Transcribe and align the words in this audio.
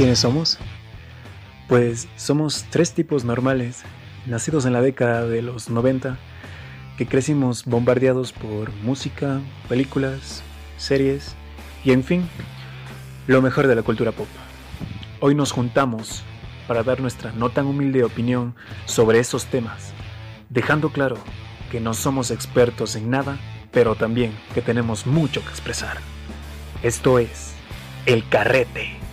¿Quiénes 0.00 0.20
somos? 0.20 0.56
Pues 1.68 2.08
somos 2.16 2.64
tres 2.70 2.94
tipos 2.94 3.22
normales, 3.22 3.82
nacidos 4.24 4.64
en 4.64 4.72
la 4.72 4.80
década 4.80 5.26
de 5.26 5.42
los 5.42 5.68
90, 5.68 6.16
que 6.96 7.06
crecimos 7.06 7.66
bombardeados 7.66 8.32
por 8.32 8.72
música, 8.76 9.42
películas, 9.68 10.42
series 10.78 11.34
y 11.84 11.92
en 11.92 12.02
fin, 12.02 12.26
lo 13.26 13.42
mejor 13.42 13.66
de 13.66 13.74
la 13.74 13.82
cultura 13.82 14.10
pop. 14.10 14.26
Hoy 15.20 15.34
nos 15.34 15.52
juntamos 15.52 16.22
para 16.66 16.82
dar 16.82 17.02
nuestra 17.02 17.32
no 17.32 17.50
tan 17.50 17.66
humilde 17.66 18.02
opinión 18.02 18.54
sobre 18.86 19.18
esos 19.18 19.44
temas, 19.48 19.92
dejando 20.48 20.88
claro 20.88 21.18
que 21.70 21.78
no 21.78 21.92
somos 21.92 22.30
expertos 22.30 22.96
en 22.96 23.10
nada, 23.10 23.38
pero 23.70 23.96
también 23.96 24.32
que 24.54 24.62
tenemos 24.62 25.06
mucho 25.06 25.42
que 25.42 25.50
expresar. 25.50 25.98
Esto 26.82 27.18
es 27.18 27.52
El 28.06 28.26
Carrete. 28.30 29.09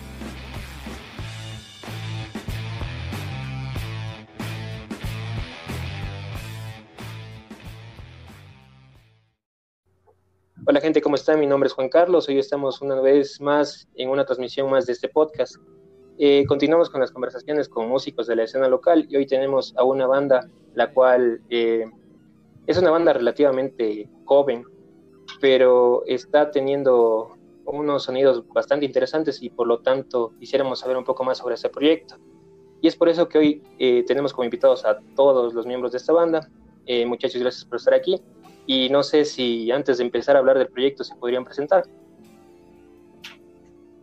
Hola 10.70 10.82
gente, 10.82 11.00
¿cómo 11.00 11.14
están? 11.14 11.40
Mi 11.40 11.46
nombre 11.46 11.68
es 11.68 11.72
Juan 11.72 11.88
Carlos. 11.88 12.28
Hoy 12.28 12.38
estamos 12.38 12.82
una 12.82 13.00
vez 13.00 13.40
más 13.40 13.88
en 13.94 14.10
una 14.10 14.26
transmisión 14.26 14.68
más 14.68 14.84
de 14.84 14.92
este 14.92 15.08
podcast. 15.08 15.56
Eh, 16.18 16.44
continuamos 16.46 16.90
con 16.90 17.00
las 17.00 17.10
conversaciones 17.10 17.70
con 17.70 17.88
músicos 17.88 18.26
de 18.26 18.36
la 18.36 18.42
escena 18.42 18.68
local 18.68 19.06
y 19.08 19.16
hoy 19.16 19.26
tenemos 19.26 19.72
a 19.78 19.84
una 19.84 20.06
banda, 20.06 20.46
la 20.74 20.92
cual 20.92 21.40
eh, 21.48 21.86
es 22.66 22.76
una 22.76 22.90
banda 22.90 23.14
relativamente 23.14 24.10
joven, 24.26 24.62
pero 25.40 26.02
está 26.04 26.50
teniendo 26.50 27.34
unos 27.64 28.02
sonidos 28.02 28.46
bastante 28.48 28.84
interesantes 28.84 29.42
y 29.42 29.48
por 29.48 29.66
lo 29.66 29.78
tanto 29.78 30.34
quisiéramos 30.38 30.80
saber 30.80 30.98
un 30.98 31.04
poco 31.04 31.24
más 31.24 31.38
sobre 31.38 31.54
ese 31.54 31.70
proyecto. 31.70 32.16
Y 32.82 32.88
es 32.88 32.94
por 32.94 33.08
eso 33.08 33.26
que 33.26 33.38
hoy 33.38 33.62
eh, 33.78 34.04
tenemos 34.06 34.34
como 34.34 34.44
invitados 34.44 34.84
a 34.84 34.98
todos 35.16 35.54
los 35.54 35.64
miembros 35.64 35.92
de 35.92 35.96
esta 35.96 36.12
banda. 36.12 36.46
muchachos, 37.06 37.40
gracias 37.40 37.64
por 37.64 37.76
estar 37.78 37.94
aquí 37.94 38.20
y 38.68 38.90
no 38.90 39.02
sé 39.02 39.24
si 39.24 39.70
antes 39.72 39.96
de 39.96 40.04
empezar 40.04 40.36
a 40.36 40.40
hablar 40.40 40.58
del 40.58 40.68
proyecto 40.68 41.02
se 41.02 41.16
podrían 41.16 41.42
presentar. 41.42 41.84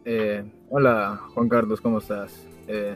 Eh, 0.03 0.44
hola 0.69 1.22
Juan 1.33 1.47
Carlos, 1.47 1.80
¿cómo 1.80 1.99
estás? 1.99 2.44
Eh, 2.67 2.95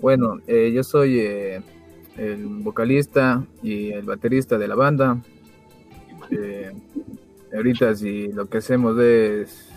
bueno, 0.00 0.38
eh, 0.46 0.70
yo 0.72 0.84
soy 0.84 1.18
el 1.18 2.46
vocalista 2.62 3.44
y 3.60 3.90
el 3.90 4.06
baterista 4.06 4.56
de 4.56 4.68
la 4.68 4.76
banda. 4.76 5.20
ahorita 7.52 7.96
si 7.96 8.28
lo 8.28 8.46
que 8.46 8.58
hacemos 8.58 8.96
es, 9.00 9.68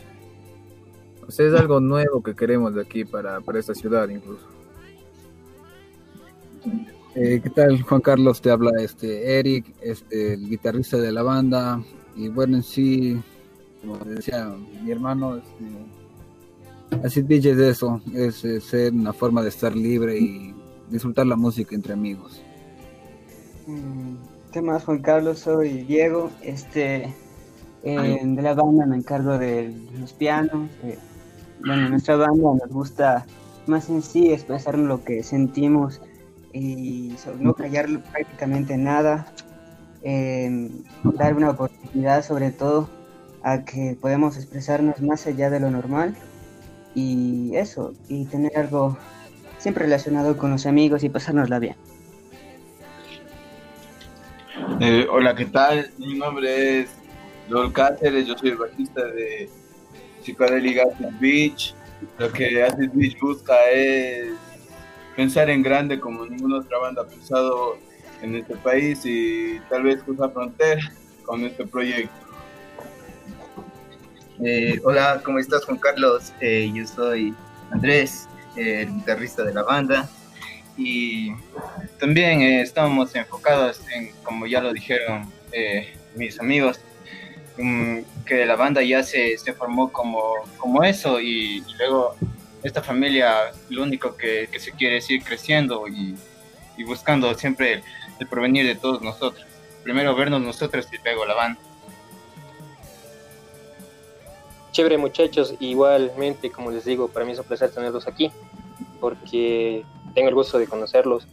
es 1.28 1.54
algo 1.56 1.80
nuevo 1.80 2.22
que 2.22 2.36
queremos 2.36 2.76
de 2.76 2.82
aquí 2.82 3.06
para, 3.06 3.42
para 3.42 3.58
esta 3.58 3.74
ciudad 3.74 4.08
incluso. 4.08 4.46
Eh, 7.20 7.40
¿Qué 7.42 7.50
tal, 7.50 7.82
Juan 7.82 8.02
Carlos? 8.02 8.40
Te 8.44 8.52
habla 8.52 8.70
este 8.80 9.40
Eric, 9.40 9.74
este, 9.82 10.34
el 10.34 10.48
guitarrista 10.48 10.98
de 10.98 11.12
la 11.12 11.24
banda. 11.24 11.82
Y 12.16 12.28
bueno, 12.28 12.58
en 12.58 12.64
sí, 12.64 13.20
como 13.82 13.98
decía 13.98 14.54
mi 14.84 14.92
hermano, 14.92 15.38
este, 15.38 17.04
así 17.04 17.24
dices 17.24 17.58
de 17.58 17.70
eso, 17.70 18.00
es, 18.14 18.46
ser 18.64 18.94
una 18.94 19.14
forma 19.14 19.42
de 19.42 19.50
estar 19.50 19.76
libre 19.76 20.20
y 20.20 20.54
disfrutar 20.92 21.26
la 21.26 21.36
música 21.36 21.74
entre 21.74 21.94
amigos. 21.94 22.40
Mm, 23.66 24.18
¿Qué 24.52 24.62
más, 24.62 24.84
Juan 24.86 25.02
Carlos? 25.02 25.40
Soy 25.40 25.86
Diego, 25.86 26.30
este, 26.44 27.12
de 27.82 28.42
la 28.44 28.54
banda 28.54 28.86
me 28.86 28.96
encargo 28.96 29.40
de 29.40 29.74
los 30.00 30.14
pianos. 30.14 30.70
Eh, 30.84 31.00
bueno, 31.66 31.90
nuestra 31.90 32.16
banda 32.16 32.52
nos 32.62 32.70
gusta 32.70 33.26
más 33.66 33.90
en 33.90 34.04
sí 34.04 34.32
expresar 34.32 34.78
lo 34.78 35.04
que 35.04 35.24
sentimos 35.24 36.00
y 36.58 37.16
no 37.40 37.54
callar 37.54 37.88
prácticamente 38.12 38.78
nada, 38.78 39.28
em, 40.02 40.70
dar 41.04 41.36
una 41.36 41.52
oportunidad 41.52 42.24
sobre 42.24 42.52
todo 42.52 42.90
a 43.44 43.64
que 43.64 43.98
podemos 44.00 44.38
expresarnos 44.38 45.02
más 45.02 45.28
allá 45.28 45.50
de 45.50 45.60
lo 45.60 45.70
normal 45.70 46.16
y 46.96 47.56
eso, 47.56 47.94
y 48.08 48.26
tener 48.26 48.58
algo 48.58 48.98
siempre 49.58 49.86
relacionado 49.86 50.38
con 50.38 50.52
los 50.52 50.66
amigos 50.66 51.04
y 51.04 51.10
pasárnosla 51.10 51.60
bien. 51.60 51.76
Eh, 54.80 55.08
hola, 55.10 55.36
¿qué 55.36 55.46
tal? 55.46 55.92
Mi 55.98 56.18
nombre 56.18 56.82
es 56.82 56.90
Lol 57.50 57.72
Cáceres, 57.72 58.28
yo 58.28 58.38
soy 58.38 58.50
el 58.50 58.58
bajista 58.58 59.06
de 59.06 59.50
Psicodélica 60.22 60.84
Beach. 61.20 61.74
Lo 62.20 62.32
que 62.32 62.64
Acid 62.64 62.92
Beach 62.94 63.20
busca 63.20 63.56
es 63.72 64.34
pensar 65.18 65.50
en 65.50 65.64
grande 65.64 66.00
como 66.00 66.28
ninguna 66.28 66.60
otra 66.60 66.78
banda 66.78 67.02
ha 67.02 67.08
pensado 67.08 67.80
en 68.22 68.36
este 68.36 68.56
país 68.56 69.02
y 69.04 69.60
tal 69.68 69.82
vez 69.82 70.04
cruzar 70.04 70.32
frontera 70.32 70.94
con 71.26 71.44
este 71.44 71.66
proyecto. 71.66 72.16
Eh, 74.46 74.80
hola, 74.84 75.20
¿cómo 75.26 75.40
estás 75.40 75.66
Juan 75.66 75.80
Carlos? 75.80 76.32
Eh, 76.40 76.72
yo 76.72 76.86
soy 76.86 77.34
Andrés, 77.72 78.30
el 78.56 78.94
guitarrista 78.94 79.44
de 79.44 79.56
la 79.56 79.64
banda 79.64 80.08
y 80.78 81.32
también 82.00 82.42
eh, 82.42 82.62
estamos 82.62 83.16
enfocados 83.16 83.82
en, 83.96 84.12
como 84.22 84.46
ya 84.46 84.62
lo 84.62 84.72
dijeron 84.72 85.26
mis 86.14 86.40
amigos, 86.40 86.80
mm, 87.58 88.02
que 88.24 88.46
la 88.46 88.56
banda 88.56 88.84
ya 88.84 89.02
se, 89.02 89.36
se 89.40 89.54
formó 89.54 89.92
como, 89.92 90.22
como 90.60 90.84
eso 90.84 91.20
y 91.20 91.64
luego 91.80 92.16
esta 92.68 92.84
familia 92.84 93.52
lo 93.70 93.84
único 93.84 94.16
que, 94.16 94.50
se 94.60 94.72
quiere 94.72 94.98
es 94.98 95.10
ir 95.10 95.24
creciendo 95.24 95.88
y, 95.88 96.16
buscando 96.86 97.34
siempre 97.34 97.74
el, 97.74 97.84
el, 98.20 98.28
provenir 98.28 98.66
de 98.66 98.76
todos 98.76 99.02
nosotros. 99.02 99.46
Primero 99.84 100.16
vernos 100.16 100.42
nosotros 100.42 100.88
y 100.92 100.98
luego 101.04 101.26
la 101.26 101.34
banda. 101.34 101.60
Chévere 104.72 104.98
muchachos, 104.98 105.56
igualmente 105.60 106.52
como 106.52 106.70
les 106.70 106.86
digo, 106.86 107.08
para 107.08 107.26
mí 107.26 107.32
es 107.32 107.40
un 107.40 107.46
placer 107.46 107.72
tenerlos 107.72 108.08
aquí 108.08 108.32
porque 109.00 109.84
tengo 110.14 110.30
el 110.30 110.36
gusto 110.36 110.60
de 110.60 110.68
conocerlos 110.68 111.28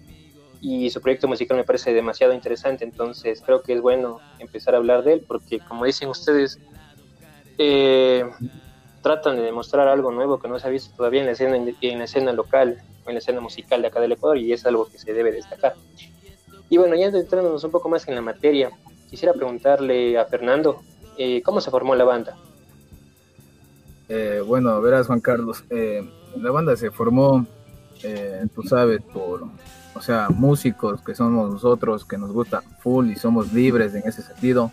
y 0.62 0.88
su 0.88 1.02
proyecto 1.02 1.28
musical 1.28 1.58
me 1.58 1.64
parece 1.64 1.92
demasiado 1.92 2.32
interesante, 2.32 2.84
entonces 2.84 3.42
creo 3.44 3.62
que 3.62 3.74
es 3.74 3.82
bueno 3.82 4.20
empezar 4.38 4.74
a 4.74 4.78
hablar 4.78 5.04
de 5.04 5.14
él 5.14 5.24
porque 5.26 5.58
como 5.60 5.84
dicen 5.84 6.08
ustedes, 6.08 6.58
eh, 7.58 8.24
tratan 9.04 9.37
de 9.37 9.42
demostrar 9.42 9.87
algo 9.87 10.10
nuevo 10.10 10.41
que 10.41 10.48
no 10.48 10.59
se 10.59 10.66
ha 10.66 10.70
visto 10.70 10.97
todavía 10.97 11.20
en 11.20 11.26
la 11.26 11.32
escena, 11.32 11.56
en 11.56 11.98
la 11.98 12.04
escena 12.04 12.32
local 12.32 12.78
o 13.04 13.10
en 13.10 13.15
la 13.15 13.19
escena 13.19 13.38
musical 13.38 13.82
de 13.82 13.88
acá 13.88 14.00
del 14.00 14.12
Ecuador 14.12 14.38
y 14.38 14.50
es 14.50 14.65
algo 14.65 14.87
que 14.87 14.98
se 14.98 15.12
debe 15.12 15.31
destacar. 15.31 15.75
Y 16.70 16.78
bueno, 16.78 16.97
ya 16.97 17.06
entrándonos 17.09 17.62
un 17.62 17.70
poco 17.70 17.91
más 17.91 18.09
en 18.09 18.14
la 18.14 18.22
materia, 18.22 18.70
quisiera 19.10 19.34
preguntarle 19.34 20.19
a 20.19 20.25
Fernando, 20.25 20.81
eh, 21.19 21.43
¿cómo 21.43 21.60
se 21.60 21.70
formó 21.70 21.94
la 21.94 22.04
banda? 22.04 22.34
Eh, 24.09 24.43
bueno, 24.44 24.81
verás 24.81 25.06
Juan 25.06 25.20
Carlos, 25.20 25.62
eh, 25.69 26.03
la 26.37 26.50
banda 26.50 26.75
se 26.75 26.91
formó, 26.91 27.47
tú 28.54 28.62
sabes, 28.62 29.03
por, 29.03 29.44
o 29.94 30.00
sea, 30.00 30.28
músicos 30.31 31.03
que 31.03 31.14
somos 31.14 31.53
nosotros, 31.53 32.06
que 32.06 32.16
nos 32.16 32.32
gusta 32.32 32.62
full 32.81 33.10
y 33.10 33.16
somos 33.16 33.53
libres 33.53 33.94
en 33.94 34.09
ese 34.09 34.22
sentido 34.22 34.72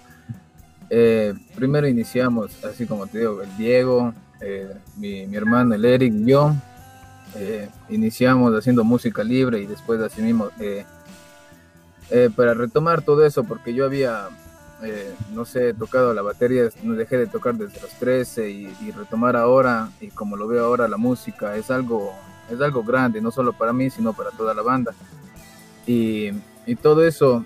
eh, 0.93 1.33
primero 1.55 1.87
iniciamos, 1.87 2.51
así 2.65 2.85
como 2.85 3.07
te 3.07 3.19
digo, 3.19 3.41
el 3.41 3.57
Diego, 3.57 4.13
eh, 4.41 4.75
mi, 4.97 5.21
hermano, 5.33 5.73
el 5.73 5.85
Eric, 5.85 6.13
yo. 6.25 6.53
Eh, 7.35 7.69
iniciamos 7.87 8.53
haciendo 8.53 8.83
música 8.83 9.23
libre 9.23 9.61
y 9.61 9.65
después 9.65 10.01
así 10.01 10.21
mismo, 10.21 10.49
para 12.35 12.53
retomar 12.53 13.03
todo 13.03 13.25
eso, 13.25 13.45
porque 13.45 13.73
yo 13.73 13.85
había, 13.85 14.27
no 15.33 15.45
sé, 15.45 15.73
tocado 15.73 16.13
la 16.13 16.23
batería, 16.23 16.63
no 16.83 16.95
dejé 16.95 17.17
de 17.17 17.27
tocar 17.27 17.55
desde 17.55 17.79
los 17.79 17.91
13 17.91 18.49
y, 18.49 18.91
retomar 18.91 19.37
ahora, 19.37 19.89
y 20.01 20.09
como 20.09 20.35
lo 20.35 20.45
veo 20.45 20.65
ahora, 20.65 20.89
la 20.89 20.97
música 20.97 21.55
es 21.55 21.71
algo, 21.71 22.13
es 22.51 22.59
algo 22.59 22.83
grande, 22.83 23.21
no 23.21 23.31
solo 23.31 23.53
para 23.53 23.71
mí, 23.71 23.89
sino 23.89 24.11
para 24.11 24.31
toda 24.31 24.53
la 24.53 24.61
banda. 24.61 24.93
Y 25.87 26.33
todo 26.81 27.05
eso 27.05 27.45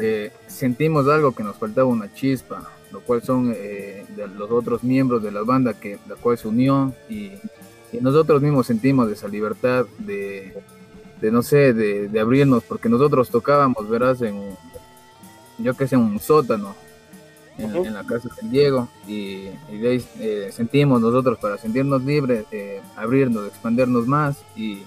eh, 0.00 0.32
sentimos 0.46 1.08
algo 1.08 1.32
que 1.32 1.42
nos 1.42 1.56
faltaba 1.56 1.88
una 1.88 2.12
chispa, 2.12 2.68
lo 2.92 3.00
cual 3.00 3.22
son 3.22 3.52
eh, 3.54 4.04
los 4.36 4.50
otros 4.50 4.84
miembros 4.84 5.22
de 5.22 5.32
la 5.32 5.42
banda 5.42 5.74
que 5.74 5.98
la 6.08 6.14
cual 6.14 6.38
se 6.38 6.48
unió 6.48 6.94
y, 7.08 7.32
nosotros 8.02 8.42
mismos 8.42 8.66
sentimos 8.66 9.10
esa 9.10 9.28
libertad 9.28 9.86
de, 9.98 10.52
no 11.22 11.40
sé, 11.40 11.72
de, 11.72 12.20
abrirnos, 12.20 12.62
porque 12.62 12.86
nosotros 12.90 13.30
tocábamos, 13.30 13.88
verás, 13.88 14.20
en, 14.20 14.54
yo 15.56 15.72
que 15.72 15.88
sé, 15.88 15.96
un 15.96 16.20
sótano, 16.20 16.74
en, 17.56 17.94
la 17.94 18.04
casa 18.04 18.28
de 18.42 18.48
Diego, 18.50 18.90
y, 19.06 19.44
de 19.72 19.88
ahí 19.88 20.04
eh, 20.20 20.50
sentimos 20.52 21.00
nosotros 21.00 21.38
para 21.38 21.56
sentirnos 21.56 22.04
libres, 22.04 22.44
abrirnos, 22.94 23.46
expandernos 23.48 24.06
más 24.06 24.36
y 24.54 24.82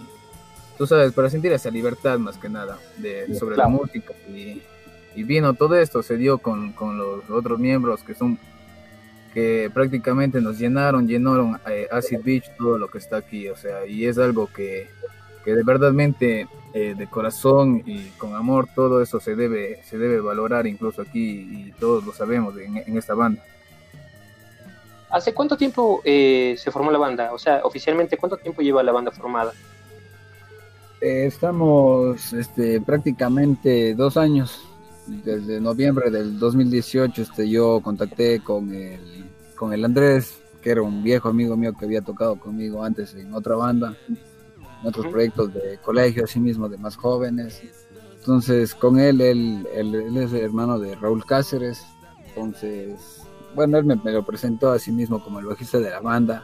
tú 0.77 0.85
sabes, 0.85 1.11
para 1.11 1.31
sentir 1.31 1.51
esa 1.53 1.71
libertad 1.71 2.19
más 2.19 2.37
que 2.37 2.49
nada 2.49 2.77
de, 2.97 3.33
sobre 3.33 3.57
la 3.57 3.67
música 3.67 4.13
y, 4.29 4.61
y 5.15 5.23
vino 5.23 5.53
todo 5.53 5.75
esto, 5.75 6.03
se 6.03 6.17
dio 6.17 6.37
con, 6.37 6.73
los 6.97 7.29
otros 7.29 7.59
miembros 7.59 8.03
que 8.03 8.13
son 8.13 8.37
que 9.33 9.71
prácticamente 9.73 10.41
nos 10.41 10.59
llenaron, 10.59 11.07
llenaron 11.07 11.57
eh, 11.65 11.87
Acid 11.89 12.19
Beach, 12.21 12.51
todo 12.57 12.77
lo 12.77 12.89
que 12.89 12.97
está 12.97 13.17
aquí, 13.17 13.47
o 13.47 13.55
sea, 13.55 13.85
y 13.85 14.05
es 14.05 14.17
algo 14.17 14.47
que, 14.47 14.89
que 15.45 15.55
de 15.55 15.63
verdadmente 15.63 16.47
eh, 16.73 16.95
de 16.97 17.07
corazón 17.07 17.81
y 17.85 18.09
con 18.17 18.35
amor, 18.35 18.67
todo 18.75 19.01
eso 19.01 19.21
se 19.21 19.35
debe, 19.35 19.81
se 19.83 19.97
debe 19.97 20.19
valorar 20.19 20.67
incluso 20.67 21.01
aquí 21.01 21.47
y 21.49 21.71
todos 21.79 22.05
lo 22.05 22.11
sabemos 22.11 22.57
en, 22.57 22.77
en 22.77 22.97
esta 22.97 23.13
banda. 23.13 23.41
¿Hace 25.11 25.33
cuánto 25.33 25.57
tiempo 25.57 26.01
eh, 26.05 26.55
se 26.57 26.71
formó 26.71 26.89
la 26.89 26.97
banda? 26.97 27.33
O 27.33 27.37
sea, 27.37 27.61
oficialmente, 27.63 28.15
¿cuánto 28.17 28.37
tiempo 28.37 28.61
lleva 28.61 28.81
la 28.81 28.93
banda 28.93 29.11
formada? 29.11 29.51
Eh, 31.01 31.25
estamos 31.25 32.31
este, 32.31 32.79
prácticamente 32.79 33.93
dos 33.93 34.15
años. 34.15 34.65
Desde 35.23 35.59
noviembre 35.59 36.09
del 36.09 36.39
2018 36.39 37.21
este, 37.21 37.49
yo 37.49 37.81
contacté 37.81 38.39
con 38.39 38.73
el, 38.73 39.25
con 39.55 39.73
el 39.73 39.83
Andrés, 39.83 40.39
que 40.61 40.71
era 40.71 40.81
un 40.81 41.03
viejo 41.03 41.29
amigo 41.29 41.57
mío 41.57 41.73
que 41.77 41.85
había 41.85 42.01
tocado 42.01 42.39
conmigo 42.39 42.83
antes 42.83 43.13
en 43.15 43.33
otra 43.33 43.55
banda, 43.55 43.95
en 44.07 44.87
otros 44.87 45.07
proyectos 45.07 45.53
de 45.53 45.77
colegio, 45.83 46.23
así 46.23 46.39
mismo 46.39 46.69
de 46.69 46.77
más 46.77 46.95
jóvenes. 46.95 47.61
Entonces, 48.17 48.73
con 48.73 48.99
él, 48.99 49.19
él, 49.19 49.67
él, 49.73 49.95
él 49.95 50.17
es 50.17 50.33
hermano 50.33 50.79
de 50.79 50.95
Raúl 50.95 51.25
Cáceres. 51.25 51.83
Entonces, 52.27 53.21
bueno, 53.53 53.77
él 53.77 53.83
me, 53.85 53.95
me, 53.97 54.11
lo 54.11 54.23
presentó 54.23 54.71
a 54.71 54.79
sí 54.79 54.91
mismo 54.91 55.23
como 55.23 55.39
el 55.39 55.45
bajista 55.45 55.79
de 55.79 55.89
la 55.89 55.99
banda. 55.99 56.43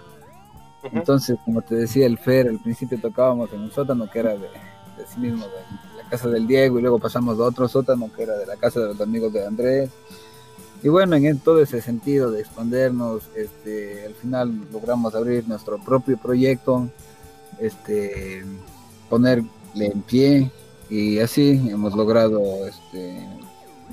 Entonces, 0.84 1.38
como 1.46 1.62
te 1.62 1.75
decía 1.75 2.06
el 2.06 2.18
Fer, 2.18 2.48
al 2.48 2.60
principio 2.60 3.00
tocábamos 3.00 3.52
en 3.54 3.62
un 3.62 3.72
sótano 3.72 4.10
que 4.10 4.20
era 4.20 4.31
de, 4.31 4.40
de 4.40 5.08
sí 5.08 5.20
mismo, 5.20 5.46
de, 5.46 5.97
casa 6.07 6.27
del 6.30 6.48
Diego, 6.48 6.80
y 6.80 6.81
luego 6.81 7.00
pasamos 7.00 7.39
a 7.39 7.44
otro 7.44 7.68
sótano 7.68 8.09
que 8.15 8.24
era 8.24 8.38
de 8.38 8.45
la 8.45 8.56
casa 8.56 8.80
de 8.80 8.88
los 8.88 9.01
amigos 9.01 9.31
de 9.33 9.45
Andrés. 9.45 9.89
Y 10.83 10.89
bueno, 10.89 11.15
en 11.15 11.39
todo 11.39 11.62
ese 11.62 11.81
sentido 11.81 12.31
de 12.31 12.42
expandernos, 12.42 13.24
este, 13.36 14.06
al 14.06 14.13
final 14.13 14.68
logramos 14.71 15.15
abrir 15.15 15.48
nuestro 15.48 15.77
propio 15.80 16.18
proyecto, 16.18 16.88
este, 17.59 18.45
ponerle 19.09 19.48
en 19.75 20.01
pie, 20.01 20.51
y 20.89 21.19
así 21.19 21.69
hemos 21.69 21.95
logrado 21.95 22.65
este, 22.68 23.27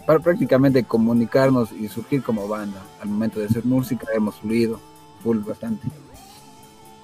prácticamente 0.06 0.84
comunicarnos 0.84 1.72
y 1.72 1.88
surgir 1.88 2.22
como 2.22 2.46
banda. 2.46 2.82
Al 3.00 3.08
momento 3.08 3.40
de 3.40 3.46
hacer 3.46 3.64
música 3.64 4.06
hemos 4.14 4.36
fluido 4.36 4.78
full 5.22 5.38
bastante. 5.38 5.88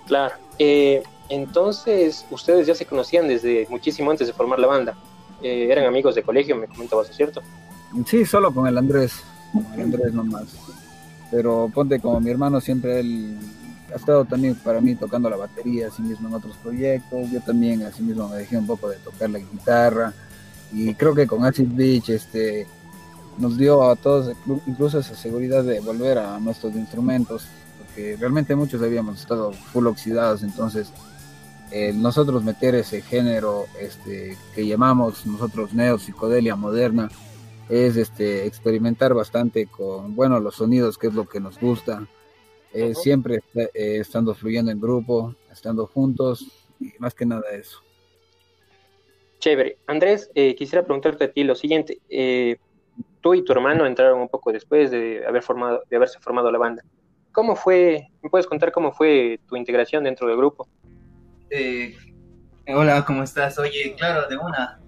Claro. 0.07 0.35
Eh, 0.59 1.03
entonces, 1.31 2.27
ustedes 2.31 2.67
ya 2.67 2.75
se 2.75 2.85
conocían 2.85 3.29
desde 3.29 3.67
muchísimo 3.71 4.11
antes 4.11 4.27
de 4.27 4.33
formar 4.33 4.59
la 4.59 4.67
banda. 4.67 4.95
Eh, 5.43 5.69
eran 5.71 5.87
amigos 5.87 6.15
de 6.17 6.23
colegio, 6.23 6.57
me 6.57 6.67
comentabas, 6.67 7.09
¿cierto? 7.15 7.41
Sí, 8.05 8.27
solo 8.27 8.53
con 8.53 8.67
el 8.67 8.77
Andrés. 8.77 9.23
Con 9.53 9.65
el 9.75 9.81
Andrés 9.81 10.13
nomás. 10.13 10.49
Pero 11.31 11.71
ponte 11.73 12.01
como 12.01 12.21
mi 12.21 12.31
hermano, 12.31 12.61
siempre 12.61 13.01
él 13.01 13.39
ha 13.93 13.97
estado 13.97 14.25
también 14.25 14.57
para 14.57 14.81
mí 14.81 14.97
tocando 14.97 15.31
la 15.31 15.37
batería, 15.37 15.87
así 15.87 16.03
mismo 16.03 16.29
en 16.29 16.35
otros 16.35 16.57
proyectos. 16.57 17.31
Yo 17.31 17.41
también, 17.41 17.85
así 17.85 18.03
mismo, 18.03 18.29
me 18.29 18.37
dejé 18.37 18.59
un 18.59 18.67
poco 18.67 18.89
de 18.89 18.97
tocar 18.97 19.31
la 19.31 19.39
guitarra. 19.39 20.13
Y 20.73 20.95
creo 20.95 21.15
que 21.15 21.29
con 21.29 21.45
Acid 21.45 21.69
Beach, 21.71 22.11
este, 22.11 22.67
nos 23.39 23.57
dio 23.57 23.89
a 23.89 23.95
todos 23.95 24.37
incluso 24.67 24.99
esa 24.99 25.15
seguridad 25.15 25.63
de 25.63 25.79
volver 25.81 26.19
a 26.19 26.41
nuestros 26.41 26.75
instrumentos, 26.75 27.47
porque 27.79 28.17
realmente 28.19 28.55
muchos 28.57 28.83
habíamos 28.83 29.21
estado 29.21 29.53
full 29.53 29.87
oxidados, 29.87 30.43
entonces 30.43 30.93
eh, 31.73 31.93
nosotros 31.93 32.43
meter 32.43 32.75
ese 32.75 33.03
género 33.03 33.67
este, 33.81 34.37
que 34.55 34.67
llamamos 34.67 35.27
nosotros 35.27 35.73
neo 35.73 35.99
psicodelia 35.99 36.57
moderna 36.57 37.11
es 37.69 37.97
este, 37.97 38.47
experimentar 38.47 39.15
bastante 39.15 39.67
con 39.67 40.15
bueno 40.17 40.41
los 40.41 40.57
sonidos, 40.57 40.99
que 40.99 41.07
es 41.07 41.15
lo 41.15 41.29
que 41.29 41.41
nos 41.41 41.59
gusta, 41.61 42.07
eh, 42.73 42.85
uh 42.85 42.89
-huh. 42.89 42.95
siempre 42.95 43.43
eh, 43.55 43.99
estando 44.01 44.35
fluyendo 44.35 44.71
en 44.73 44.81
grupo, 44.81 45.35
estando 45.51 45.87
juntos, 45.87 46.47
y 46.81 46.93
más 46.99 47.15
que 47.15 47.27
nada 47.27 47.43
eso. 47.53 47.81
Chévere. 49.39 49.79
Andrés, 49.87 50.31
eh, 50.35 50.55
quisiera 50.55 50.85
preguntarte 50.85 51.25
a 51.25 51.33
ti 51.33 51.45
lo 51.45 51.55
siguiente. 51.55 51.99
Eh, 52.09 52.57
tú 53.21 53.35
y 53.35 53.43
tu 53.43 53.53
hermano 53.53 53.87
entraron 53.87 54.21
un 54.21 54.29
poco 54.29 54.53
después 54.53 54.91
de, 54.91 55.25
haber 55.27 55.43
formado, 55.43 55.83
de 55.89 55.97
haberse 55.97 56.19
formado 56.21 56.51
la 56.51 56.59
banda. 56.59 56.83
¿Cómo 57.33 57.57
fue, 57.57 58.09
me 58.23 58.29
puedes 58.29 58.47
contar 58.47 58.71
cómo 58.71 58.93
fue 58.93 59.41
tu 59.49 59.57
integración 59.57 60.05
dentro 60.05 60.29
del 60.29 60.37
grupo? 60.37 60.69
Eh, 61.51 61.97
hola, 62.69 63.05
¿cómo 63.05 63.23
estás? 63.23 63.59
Oye, 63.59 63.95
claro, 63.99 64.29
de 64.29 64.37
una. 64.37 64.81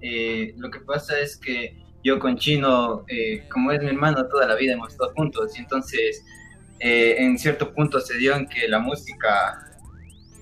Eh, 0.00 0.54
lo 0.56 0.70
que 0.70 0.80
pasa 0.80 1.18
es 1.18 1.36
que 1.36 1.76
yo 2.04 2.18
con 2.18 2.36
Chino, 2.36 3.04
eh, 3.08 3.46
como 3.50 3.72
es 3.72 3.80
mi 3.80 3.88
hermano, 3.88 4.26
toda 4.26 4.46
la 4.46 4.54
vida 4.54 4.74
hemos 4.74 4.92
estado 4.92 5.12
juntos 5.14 5.56
y 5.56 5.60
entonces 5.60 6.24
eh, 6.80 7.16
en 7.18 7.38
cierto 7.38 7.72
punto 7.72 8.00
se 8.00 8.18
dio 8.18 8.34
en 8.34 8.46
que 8.46 8.68
la 8.68 8.80
música 8.80 9.58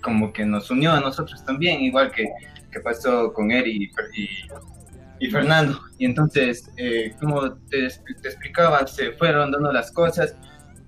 como 0.03 0.33
que 0.33 0.47
nos 0.47 0.71
unió 0.71 0.93
a 0.93 1.01
nosotros 1.01 1.45
también, 1.45 1.83
igual 1.83 2.11
que, 2.11 2.27
que 2.73 2.81
pasó 2.81 3.33
con 3.33 3.51
él 3.51 3.67
y, 3.67 3.91
y 4.17 4.29
y 5.21 5.31
Fernando. 5.31 5.79
Y 5.99 6.07
entonces, 6.07 6.69
eh, 6.77 7.15
como 7.21 7.53
te, 7.69 7.89
te, 7.89 8.29
explicaba, 8.29 8.87
se 8.87 9.13
fueron 9.13 9.53
dando 9.53 9.71
las 9.71 9.93
cosas, 9.93 10.35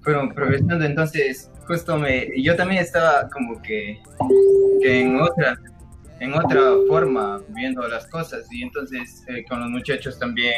fueron 0.01 0.35
progresando. 0.35 0.85
Entonces, 0.85 1.52
justo 1.67 1.99
me, 1.99 2.31
yo 2.41 2.57
también 2.57 2.83
estaba 2.83 3.29
como 3.31 3.61
que, 3.63 3.99
en 4.85 5.21
otra 5.21 5.59
en 6.21 6.35
otra 6.35 6.61
forma 6.87 7.41
viendo 7.49 7.87
las 7.89 8.07
cosas. 8.07 8.47
Y 8.53 8.63
entonces 8.63 9.25
eh, 9.29 9.45
con 9.49 9.61
los 9.61 9.71
muchachos 9.71 10.19
también 10.19 10.55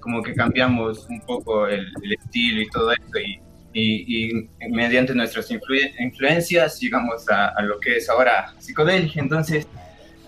como 0.00 0.22
que 0.22 0.34
cambiamos 0.34 1.06
un 1.08 1.20
poco 1.20 1.66
el, 1.68 1.86
estilo 2.20 2.62
y 2.62 2.68
todo 2.68 2.92
eso 2.92 3.18
y, 3.18 3.40
y, 3.72 4.48
mediante 4.70 5.14
nuestras 5.14 5.50
influ 5.50 5.76
influencias 5.98 6.80
llegamos 6.80 7.28
a, 7.30 7.48
a, 7.48 7.62
lo 7.62 7.78
que 7.80 7.96
es 7.96 8.08
ahora 8.08 8.54
psicodelia. 8.58 9.12
Entonces 9.16 9.68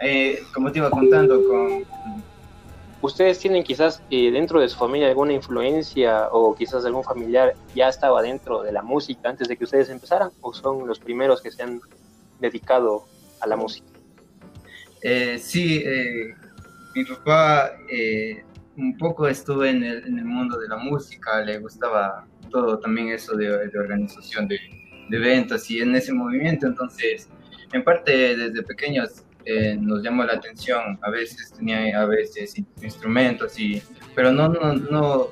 eh, 0.00 0.42
como 0.52 0.70
te 0.70 0.78
iba 0.78 0.90
contando 0.90 1.42
con 1.48 1.84
¿Ustedes 3.02 3.38
tienen 3.38 3.62
quizás 3.62 4.02
eh, 4.10 4.30
dentro 4.30 4.60
de 4.60 4.68
su 4.68 4.78
familia 4.78 5.08
alguna 5.08 5.32
influencia 5.32 6.28
o 6.32 6.54
quizás 6.54 6.84
algún 6.86 7.04
familiar 7.04 7.54
ya 7.74 7.88
estaba 7.88 8.22
dentro 8.22 8.62
de 8.62 8.72
la 8.72 8.82
música 8.82 9.28
antes 9.28 9.48
de 9.48 9.56
que 9.56 9.64
ustedes 9.64 9.90
empezaran 9.90 10.30
o 10.40 10.54
son 10.54 10.86
los 10.86 10.98
primeros 10.98 11.42
que 11.42 11.50
se 11.50 11.62
han 11.62 11.80
dedicado 12.40 13.04
a 13.40 13.46
la 13.46 13.56
música? 13.56 13.86
Eh, 15.02 15.38
sí, 15.38 15.82
eh, 15.84 16.34
mi 16.94 17.04
papá 17.04 17.72
eh, 17.90 18.42
un 18.76 18.96
poco 18.96 19.28
estuvo 19.28 19.64
en 19.64 19.84
el, 19.84 20.24
mundo 20.24 20.58
de 20.58 20.68
la 20.68 20.76
música, 20.76 21.40
le 21.42 21.58
gustaba 21.58 22.26
todo 22.50 22.78
también 22.78 23.08
eso 23.10 23.36
de, 23.36 23.52
organización 23.78 24.48
de, 24.48 24.58
eventos 25.10 25.70
y 25.70 25.80
en 25.80 25.94
ese 25.94 26.12
movimiento, 26.12 26.66
entonces 26.66 27.28
en 27.72 27.84
parte 27.84 28.36
desde 28.36 28.62
pequeños 28.62 29.22
eh, 29.46 29.76
nos 29.80 30.02
llamó 30.02 30.24
la 30.24 30.34
atención, 30.34 30.98
a 31.02 31.10
veces 31.10 31.52
tenía 31.52 31.98
a 31.98 32.04
veces 32.04 32.54
instrumentos, 32.82 33.58
y, 33.58 33.82
pero 34.14 34.32
no, 34.32 34.48
no, 34.48 34.74
no, 34.74 35.28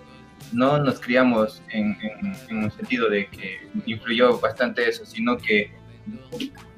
no 0.53 0.79
nos 0.79 1.01
criamos 1.01 1.63
en, 1.71 1.97
en, 2.01 2.33
en, 2.49 2.65
un 2.65 2.71
sentido 2.71 3.11
de 3.11 3.27
que 3.27 3.69
influyó 3.87 4.39
bastante 4.39 4.89
eso, 4.89 5.05
sino 5.05 5.37
que 5.37 5.73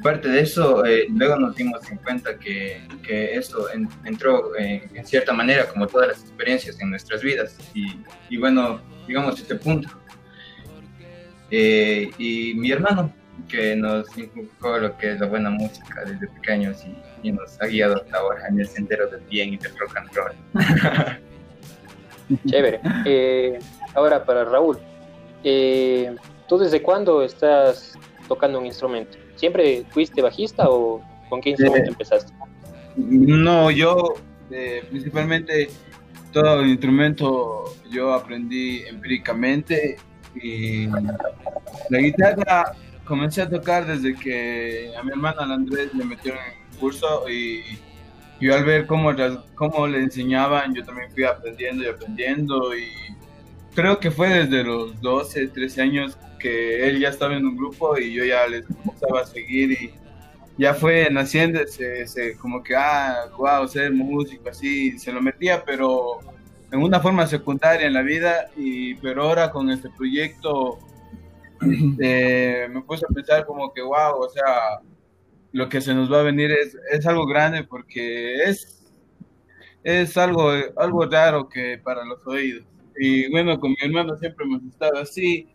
parte 0.02 0.28
de 0.28 0.40
eso 0.40 0.84
eh, 0.84 1.06
luego 1.10 1.36
nos 1.36 1.56
dimos 1.56 1.90
en 1.90 1.98
cuenta 1.98 2.38
que, 2.38 2.80
que 3.02 3.34
eso 3.34 3.70
en, 3.72 3.88
entró 4.04 4.56
eh, 4.56 4.88
en 4.94 5.06
cierta 5.06 5.32
manera 5.32 5.68
como 5.68 5.86
todas 5.86 6.08
las 6.08 6.20
experiencias 6.22 6.80
en 6.80 6.90
nuestras 6.90 7.22
vidas 7.22 7.58
y, 7.74 8.00
y 8.30 8.36
bueno, 8.36 8.80
digamos 9.06 9.38
este 9.38 9.56
punto. 9.56 9.88
Eh, 11.50 12.10
y 12.18 12.54
mi 12.54 12.70
hermano, 12.70 13.12
que 13.48 13.76
nos 13.76 14.16
inculcó 14.16 14.78
lo 14.78 14.96
que 14.96 15.12
es 15.12 15.20
la 15.20 15.26
buena 15.26 15.50
música 15.50 16.04
desde 16.04 16.26
pequeños 16.28 16.84
y, 16.84 17.28
y 17.28 17.32
nos 17.32 17.60
ha 17.60 17.66
guiado 17.66 17.96
hasta 17.96 18.18
ahora 18.18 18.48
en 18.48 18.60
el 18.60 18.66
sendero 18.66 19.08
del 19.08 19.20
bien 19.22 19.54
y 19.54 19.56
del 19.56 19.72
rock 19.78 19.96
and 19.96 20.10
roll. 20.14 20.32
Chévere. 22.46 22.80
Eh, 23.04 23.58
ahora 23.94 24.24
para 24.24 24.44
Raúl, 24.44 24.78
eh, 25.44 26.14
¿tú 26.48 26.58
desde 26.58 26.82
cuándo 26.82 27.22
estás 27.22 27.94
tocando 28.28 28.58
un 28.58 28.66
instrumento? 28.66 29.16
¿Siempre 29.36 29.84
fuiste 29.90 30.22
bajista 30.22 30.68
o 30.68 31.02
con 31.28 31.40
qué 31.40 31.50
instrumento 31.50 31.88
eh, 31.88 31.92
empezaste? 31.92 32.32
No, 32.96 33.70
yo 33.70 34.14
eh, 34.50 34.84
principalmente 34.90 35.68
todo 36.32 36.60
el 36.60 36.70
instrumento 36.70 37.64
yo 37.90 38.12
aprendí 38.12 38.82
empíricamente 38.86 39.96
y 40.42 40.86
la 40.86 41.98
guitarra 41.98 42.72
comencé 43.06 43.42
a 43.42 43.48
tocar 43.48 43.86
desde 43.86 44.14
que 44.14 44.92
a 44.98 45.02
mi 45.02 45.10
hermano 45.10 45.40
al 45.40 45.52
Andrés 45.52 45.94
le 45.94 46.04
metieron 46.04 46.40
en 46.40 46.78
curso 46.78 47.28
y 47.28 47.62
yo 48.40 48.54
al 48.54 48.64
ver 48.64 48.86
cómo, 48.86 49.12
cómo 49.54 49.86
le 49.86 50.00
enseñaban, 50.00 50.74
yo 50.74 50.84
también 50.84 51.10
fui 51.12 51.24
aprendiendo 51.24 51.84
y 51.84 51.86
aprendiendo 51.86 52.76
y 52.76 52.88
creo 53.74 53.98
que 53.98 54.10
fue 54.10 54.28
desde 54.28 54.62
los 54.62 55.00
12, 55.00 55.48
13 55.48 55.82
años 55.82 56.18
que 56.38 56.88
él 56.88 57.00
ya 57.00 57.08
estaba 57.08 57.34
en 57.34 57.46
un 57.46 57.56
grupo 57.56 57.98
y 57.98 58.12
yo 58.12 58.24
ya 58.24 58.46
les 58.46 58.66
comenzaba 58.66 59.22
a 59.22 59.26
seguir 59.26 59.72
y 59.72 59.94
ya 60.58 60.74
fue 60.74 61.08
naciendo 61.10 61.60
ese 61.60 62.36
como 62.38 62.62
que, 62.62 62.74
ah, 62.74 63.26
wow, 63.36 63.66
ser 63.68 63.92
músico, 63.92 64.48
así, 64.48 64.98
se 64.98 65.12
lo 65.12 65.20
metía, 65.20 65.62
pero 65.64 66.20
en 66.72 66.82
una 66.82 67.00
forma 67.00 67.26
secundaria 67.26 67.86
en 67.86 67.92
la 67.92 68.02
vida, 68.02 68.48
y 68.56 68.94
pero 68.96 69.24
ahora 69.24 69.50
con 69.50 69.70
este 69.70 69.90
proyecto 69.90 70.78
eh, 72.00 72.68
me 72.70 72.82
puse 72.82 73.04
a 73.08 73.12
pensar 73.12 73.46
como 73.46 73.72
que, 73.72 73.82
wow, 73.82 74.18
o 74.18 74.28
sea, 74.28 74.80
lo 75.52 75.68
que 75.68 75.80
se 75.80 75.94
nos 75.94 76.12
va 76.12 76.20
a 76.20 76.24
venir 76.24 76.50
es, 76.50 76.76
es 76.90 77.06
algo 77.06 77.26
grande 77.26 77.64
porque 77.64 78.42
es, 78.44 78.92
es 79.82 80.16
algo, 80.16 80.50
algo 80.76 81.06
raro 81.06 81.48
que 81.48 81.78
para 81.82 82.04
los 82.04 82.26
oídos. 82.26 82.64
Y 82.98 83.30
bueno, 83.30 83.58
con 83.58 83.70
mi 83.70 83.76
hermano 83.82 84.16
siempre 84.16 84.44
hemos 84.44 84.62
estado 84.64 84.98
así. 84.98 85.48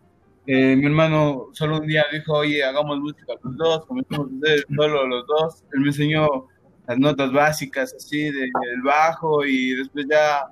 Eh, 0.47 0.75
mi 0.75 0.85
hermano 0.85 1.49
solo 1.53 1.79
un 1.79 1.87
día 1.87 2.05
dijo, 2.11 2.33
oye, 2.33 2.63
hagamos 2.63 2.99
música 2.99 3.33
los 3.43 3.57
dos, 3.57 3.85
comenzamos 3.85 4.29
a 4.31 4.37
hacer 4.37 4.65
solo 4.75 5.07
los 5.07 5.25
dos. 5.27 5.63
Él 5.73 5.81
me 5.81 5.87
enseñó 5.87 6.47
las 6.87 6.97
notas 6.97 7.31
básicas 7.31 7.93
así 7.93 8.23
del 8.31 8.81
bajo 8.83 9.45
y 9.45 9.75
después 9.75 10.05
ya, 10.09 10.51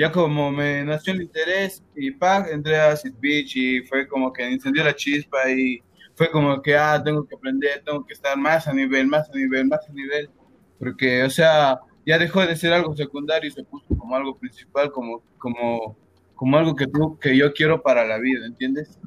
ya 0.00 0.10
como 0.10 0.50
me 0.50 0.82
nació 0.82 1.12
el 1.12 1.20
interés 1.20 1.84
y 1.94 2.10
pa, 2.10 2.46
entré 2.50 2.78
a 2.78 2.92
Acid 2.92 3.12
Beach 3.20 3.54
y 3.54 3.82
fue 3.82 4.08
como 4.08 4.32
que 4.32 4.50
encendió 4.50 4.82
la 4.82 4.96
chispa 4.96 5.50
y 5.50 5.82
fue 6.14 6.30
como 6.30 6.62
que, 6.62 6.74
ah, 6.74 7.02
tengo 7.04 7.26
que 7.26 7.34
aprender, 7.34 7.82
tengo 7.84 8.06
que 8.06 8.14
estar 8.14 8.34
más 8.38 8.66
a 8.66 8.72
nivel, 8.72 9.06
más 9.08 9.28
a 9.28 9.34
nivel, 9.34 9.66
más 9.66 9.86
a 9.86 9.92
nivel, 9.92 10.30
porque, 10.78 11.22
o 11.22 11.28
sea, 11.28 11.80
ya 12.06 12.18
dejó 12.18 12.40
de 12.40 12.56
ser 12.56 12.72
algo 12.72 12.96
secundario 12.96 13.48
y 13.48 13.52
se 13.52 13.62
puso 13.62 13.84
como 13.88 14.16
algo 14.16 14.38
principal, 14.38 14.90
como, 14.90 15.22
como, 15.36 15.98
como 16.34 16.56
algo 16.56 16.74
que 16.74 16.86
tú, 16.86 17.18
que 17.18 17.36
yo 17.36 17.52
quiero 17.52 17.82
para 17.82 18.06
la 18.06 18.18
vida, 18.18 18.46
¿entiendes? 18.46 18.98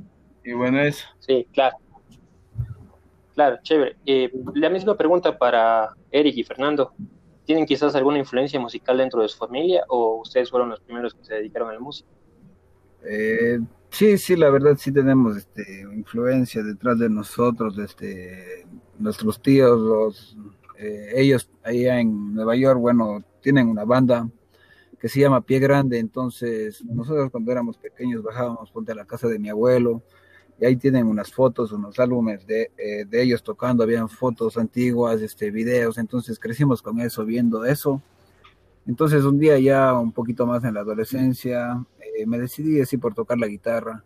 Y 0.43 0.53
bueno, 0.53 0.79
eso. 0.79 1.07
Sí, 1.17 1.47
claro. 1.53 1.77
Claro, 3.33 3.57
chévere. 3.63 3.95
Eh, 4.05 4.31
la 4.53 4.69
misma 4.69 4.95
pregunta 4.95 5.35
para 5.35 5.95
Eric 6.12 6.38
y 6.38 6.43
Fernando. 6.43 6.93
¿Tienen 7.45 7.65
quizás 7.65 7.93
alguna 7.95 8.19
influencia 8.19 8.59
musical 8.59 8.97
dentro 8.97 9.21
de 9.21 9.27
su 9.27 9.38
familia 9.38 9.83
o 9.89 10.21
ustedes 10.21 10.50
fueron 10.50 10.69
los 10.69 10.79
primeros 10.79 11.13
que 11.13 11.25
se 11.25 11.35
dedicaron 11.35 11.69
a 11.69 11.73
la 11.73 11.79
música? 11.79 12.09
Eh, 13.05 13.59
sí, 13.89 14.17
sí, 14.17 14.35
la 14.35 14.50
verdad 14.50 14.77
sí 14.77 14.91
tenemos 14.91 15.38
este, 15.38 15.81
influencia 15.93 16.63
detrás 16.63 17.00
de 17.00 17.09
nosotros, 17.09 17.77
este, 17.77 18.65
nuestros 18.97 19.41
tíos, 19.41 19.79
los, 19.79 20.38
eh, 20.79 21.12
ellos 21.15 21.50
allá 21.63 22.00
en 22.00 22.33
Nueva 22.33 22.55
York, 22.55 22.79
bueno, 22.79 23.23
tienen 23.41 23.67
una 23.67 23.83
banda 23.83 24.29
que 25.00 25.09
se 25.09 25.19
llama 25.19 25.41
Pie 25.41 25.59
Grande, 25.59 26.00
entonces 26.00 26.81
nosotros 26.85 27.29
cuando 27.29 27.51
éramos 27.51 27.77
pequeños 27.77 28.23
bajábamos 28.23 28.71
ponte 28.71 28.93
a 28.93 28.95
la 28.95 29.05
casa 29.05 29.27
de 29.27 29.38
mi 29.38 29.50
abuelo, 29.50 30.01
y 30.60 30.65
ahí 30.65 30.75
tienen 30.75 31.07
unas 31.07 31.31
fotos, 31.31 31.72
unos 31.72 32.00
álbumes 32.00 32.45
de, 32.45 32.72
eh, 32.77 33.05
de 33.05 33.22
ellos 33.22 33.43
tocando, 33.43 33.83
habían 33.83 34.10
fotos 34.10 34.57
antiguas, 34.57 35.22
este, 35.22 35.51
videos, 35.51 35.98
entonces 35.98 36.39
crecimos 36.39 36.81
con 36.81 37.00
eso, 37.00 37.25
viendo 37.25 37.65
eso. 37.65 38.01
Entonces 38.86 39.24
un 39.24 39.39
día 39.39 39.57
ya 39.60 39.93
un 39.93 40.12
poquito 40.12 40.45
más 40.45 40.63
en 40.63 40.74
la 40.74 40.81
adolescencia, 40.81 41.83
eh, 42.00 42.25
me 42.25 42.38
decidí 42.38 42.81
así 42.81 42.98
por 42.98 43.13
tocar 43.13 43.38
la 43.38 43.48
guitarra, 43.48 44.03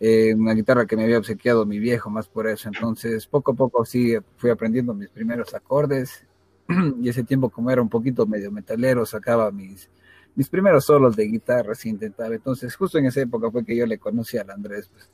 eh, 0.00 0.34
una 0.34 0.54
guitarra 0.54 0.86
que 0.86 0.96
me 0.96 1.04
había 1.04 1.18
obsequiado 1.18 1.66
mi 1.66 1.78
viejo 1.78 2.10
más 2.10 2.28
por 2.28 2.46
eso, 2.48 2.68
entonces 2.68 3.26
poco 3.26 3.52
a 3.52 3.54
poco 3.54 3.84
sí 3.84 4.14
fui 4.36 4.50
aprendiendo 4.50 4.94
mis 4.94 5.10
primeros 5.10 5.54
acordes 5.54 6.26
y 7.00 7.08
ese 7.08 7.22
tiempo 7.24 7.50
como 7.50 7.70
era 7.70 7.82
un 7.82 7.88
poquito 7.88 8.26
medio 8.26 8.50
metalero 8.50 9.06
sacaba 9.06 9.50
mis, 9.50 9.88
mis 10.34 10.48
primeros 10.48 10.84
solos 10.84 11.16
de 11.16 11.24
guitarra, 11.26 11.72
así 11.72 11.88
intentaba, 11.88 12.34
entonces 12.34 12.74
justo 12.74 12.98
en 12.98 13.06
esa 13.06 13.20
época 13.20 13.50
fue 13.50 13.64
que 13.64 13.76
yo 13.76 13.86
le 13.86 13.98
conocí 13.98 14.38
al 14.38 14.50
Andrés, 14.50 14.88
pues 14.92 15.10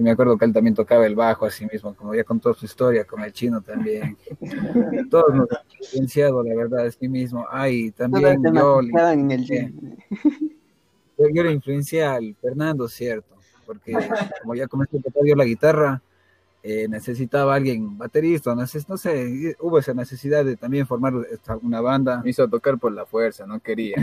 y 0.00 0.02
me 0.02 0.12
acuerdo 0.12 0.38
que 0.38 0.46
él 0.46 0.52
también 0.54 0.74
tocaba 0.74 1.04
el 1.06 1.14
bajo 1.14 1.44
así 1.44 1.66
mismo, 1.66 1.94
como 1.94 2.14
ya 2.14 2.24
contó 2.24 2.54
su 2.54 2.64
historia, 2.64 3.04
con 3.04 3.20
el 3.20 3.34
chino 3.34 3.60
también. 3.60 4.16
Todos 5.10 5.34
nos 5.34 5.46
han 5.52 5.58
influenciado, 5.78 6.42
la 6.42 6.54
verdad, 6.54 6.86
es 6.86 6.94
sí 6.98 7.06
mismo. 7.06 7.44
Ay, 7.50 7.90
también 7.90 8.42
yo, 8.42 8.80
le, 8.80 8.90
yo, 11.18 11.42
le 11.42 11.52
influencié 11.52 12.02
al 12.02 12.34
Fernando, 12.40 12.88
cierto, 12.88 13.36
porque 13.66 13.92
como 14.40 14.54
ya 14.54 14.66
comencé 14.68 14.96
a 14.96 15.02
tocar 15.02 15.22
yo 15.26 15.36
la 15.36 15.44
guitarra, 15.44 16.00
eh, 16.62 16.88
necesitaba 16.88 17.54
alguien 17.54 17.98
baterista, 17.98 18.54
no 18.54 18.66
sé, 18.66 18.80
no 18.88 18.96
sé, 18.96 19.54
hubo 19.60 19.80
esa 19.80 19.92
necesidad 19.92 20.46
de 20.46 20.56
también 20.56 20.86
formar 20.86 21.12
una 21.60 21.82
banda. 21.82 22.22
Me 22.24 22.30
hizo 22.30 22.48
tocar 22.48 22.78
por 22.78 22.92
la 22.92 23.04
fuerza, 23.04 23.44
no 23.46 23.60
quería. 23.60 23.96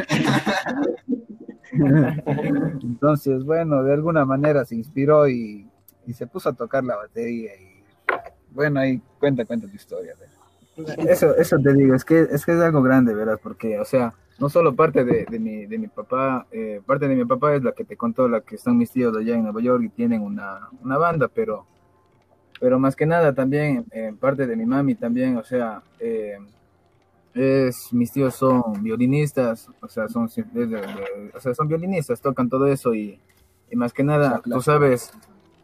Entonces, 2.83 3.43
bueno, 3.43 3.81
de 3.81 3.93
alguna 3.93 4.25
manera 4.25 4.63
se 4.63 4.75
inspiró 4.75 5.27
y 5.27 5.67
y 6.07 6.13
se 6.13 6.25
puso 6.25 6.49
a 6.49 6.53
tocar 6.53 6.83
la 6.83 6.95
batería 6.95 7.51
y 7.55 7.83
bueno, 8.51 8.79
ahí 8.79 8.99
cuenta, 9.19 9.45
cuenta 9.45 9.67
tu 9.67 9.75
historia. 9.75 10.15
Eso, 11.07 11.35
eso 11.35 11.57
te 11.59 11.73
digo, 11.73 11.93
es 11.95 12.05
que, 12.05 12.21
es 12.21 12.45
que 12.45 12.53
es 12.53 12.59
algo 12.59 12.81
grande, 12.81 13.13
¿verdad? 13.13 13.39
Porque, 13.41 13.79
o 13.79 13.85
sea, 13.85 14.13
no 14.39 14.49
solo 14.49 14.75
parte 14.75 15.03
de, 15.03 15.25
de, 15.25 15.39
mi, 15.39 15.65
de 15.65 15.77
mi 15.77 15.87
papá, 15.87 16.47
eh, 16.51 16.81
parte 16.85 17.07
de 17.07 17.15
mi 17.15 17.25
papá 17.25 17.55
es 17.55 17.63
la 17.63 17.71
que 17.71 17.83
te 17.83 17.97
contó, 17.97 18.27
la 18.27 18.41
que 18.41 18.55
están 18.55 18.77
mis 18.77 18.91
tíos 18.91 19.15
allá 19.15 19.35
en 19.35 19.43
Nueva 19.43 19.61
York 19.61 19.83
y 19.83 19.89
tienen 19.89 20.21
una, 20.21 20.69
una 20.83 20.97
banda, 20.97 21.27
pero, 21.27 21.65
pero 22.59 22.79
más 22.79 22.95
que 22.95 23.05
nada 23.05 23.33
también, 23.33 23.85
eh, 23.91 24.13
parte 24.19 24.45
de 24.45 24.55
mi 24.55 24.65
mami 24.65 24.95
también, 24.95 25.37
o 25.37 25.43
sea, 25.43 25.81
eh, 25.99 26.37
es, 27.33 27.91
mis 27.91 28.11
tíos 28.11 28.35
son 28.35 28.83
violinistas, 28.83 29.69
o 29.81 29.87
sea, 29.87 30.07
son, 30.07 30.25
o 30.25 31.39
sea, 31.39 31.53
son 31.53 31.67
violinistas, 31.67 32.21
tocan 32.21 32.49
todo 32.49 32.67
eso 32.67 32.93
y, 32.93 33.19
y 33.69 33.75
más 33.75 33.93
que 33.93 34.03
nada, 34.03 34.41
tú 34.43 34.61
sabes, 34.61 35.11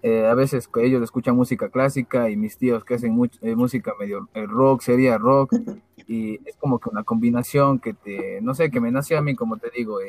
eh, 0.05 0.27
a 0.27 0.33
veces 0.33 0.69
ellos 0.81 1.01
escuchan 1.01 1.33
música 1.33 1.69
clásica 1.69 2.29
y 2.29 2.35
mis 2.35 2.57
tíos 2.57 2.83
que 2.83 2.95
hacen 2.95 3.17
eh, 3.41 3.55
música 3.55 3.93
medio 3.97 4.27
eh, 4.33 4.45
rock, 4.45 4.81
sería 4.81 5.17
rock, 5.17 5.53
y 6.07 6.41
es 6.45 6.57
como 6.57 6.77
que 6.79 6.89
una 6.89 7.03
combinación 7.03 7.79
que 7.79 7.93
te, 7.93 8.41
no 8.41 8.53
sé, 8.53 8.69
que 8.69 8.81
me 8.81 8.91
nació 8.91 9.17
a 9.17 9.21
mí, 9.21 9.33
como 9.33 9.55
te 9.55 9.69
digo, 9.69 9.99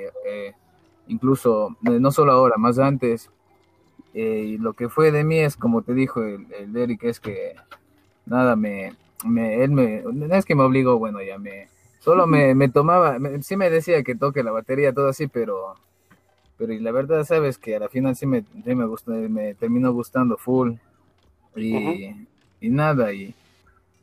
incluso 1.07 1.77
no 1.81 2.11
solo 2.11 2.33
ahora, 2.33 2.57
más 2.57 2.81
antes, 2.81 3.31
y 4.13 4.59
lo 4.59 4.73
que 4.73 4.89
fue 4.89 5.13
de 5.13 5.23
mí 5.23 5.39
es, 5.39 5.57
como 5.57 5.83
te 5.83 5.95
dijo 5.95 6.25
el, 6.25 6.47
el 6.53 6.77
Eric, 6.77 7.05
es 7.05 7.21
que 7.21 7.55
nada, 8.27 8.57
me, 8.57 8.97
me, 9.25 9.63
él 9.63 9.71
me, 9.71 10.03
no 10.03 10.35
es 10.35 10.45
que 10.45 10.57
me 10.57 10.65
obligó, 10.65 10.99
bueno, 10.99 11.23
ya 11.23 11.39
me, 11.39 11.69
solo 12.01 12.27
me, 12.27 12.55
me 12.57 12.69
tomaba, 12.69 13.19
sí 13.43 13.57
me 13.57 13.71
decía 13.71 14.03
que 14.03 14.17
toque 14.17 14.43
la 14.43 14.51
batería, 14.51 14.93
todo 14.93 15.07
así, 15.07 15.29
pero 15.29 15.77
pero 16.57 16.73
y 16.73 16.79
la 16.81 16.93
verdad, 16.93 17.25
sabes 17.25 17.59
que 17.59 17.77
a 17.77 17.81
la 17.81 17.89
final 17.89 18.15
sí 18.17 18.27
me, 18.27 18.45
me, 18.65 18.87
gustó, 18.87 19.13
me 19.13 19.55
terminó 19.55 19.93
gustando 19.93 20.37
full. 20.37 20.75
Y, 21.57 22.11
y 22.61 22.71
nada, 22.71 23.13
y, 23.13 23.35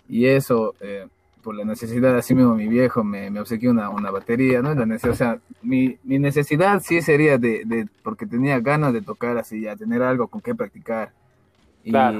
y 0.07 0.25
eso, 0.25 0.75
eh, 0.79 1.07
por 1.43 1.55
la 1.55 1.65
necesidad, 1.65 2.15
así 2.15 2.35
mismo 2.35 2.55
mi 2.55 2.67
viejo 2.67 3.03
me, 3.03 3.29
me 3.29 3.39
obsequió 3.39 3.71
una, 3.71 3.89
una 3.89 4.11
batería, 4.11 4.61
¿no? 4.61 4.73
La 4.73 4.85
necesidad, 4.85 5.13
o 5.13 5.17
sea, 5.17 5.39
mi, 5.61 5.97
mi 6.03 6.19
necesidad 6.19 6.81
sí 6.81 7.01
sería 7.01 7.37
de, 7.37 7.63
de, 7.65 7.87
porque 8.03 8.25
tenía 8.25 8.59
ganas 8.59 8.93
de 8.93 9.01
tocar 9.01 9.37
así, 9.37 9.61
ya 9.61 9.75
tener 9.75 10.01
algo 10.01 10.27
con 10.27 10.41
qué 10.41 10.55
practicar. 10.55 11.11
Y 11.83 11.91
la 11.91 12.13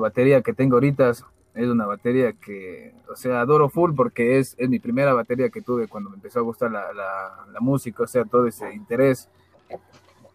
batería 0.00 0.42
que 0.42 0.52
tengo 0.52 0.74
ahorita 0.74 1.10
es 1.10 1.68
una 1.68 1.86
batería 1.86 2.32
que, 2.32 2.92
o 3.08 3.16
sea, 3.16 3.40
adoro 3.40 3.68
full 3.68 3.92
porque 3.94 4.38
es, 4.38 4.54
es 4.58 4.68
mi 4.68 4.78
primera 4.78 5.14
batería 5.14 5.48
que 5.48 5.62
tuve 5.62 5.88
cuando 5.88 6.10
me 6.10 6.16
empezó 6.16 6.40
a 6.40 6.42
gustar 6.42 6.70
la, 6.70 6.92
la, 6.92 7.46
la 7.52 7.60
música, 7.60 8.02
o 8.02 8.06
sea, 8.06 8.24
todo 8.24 8.46
ese 8.46 8.74
interés 8.74 9.28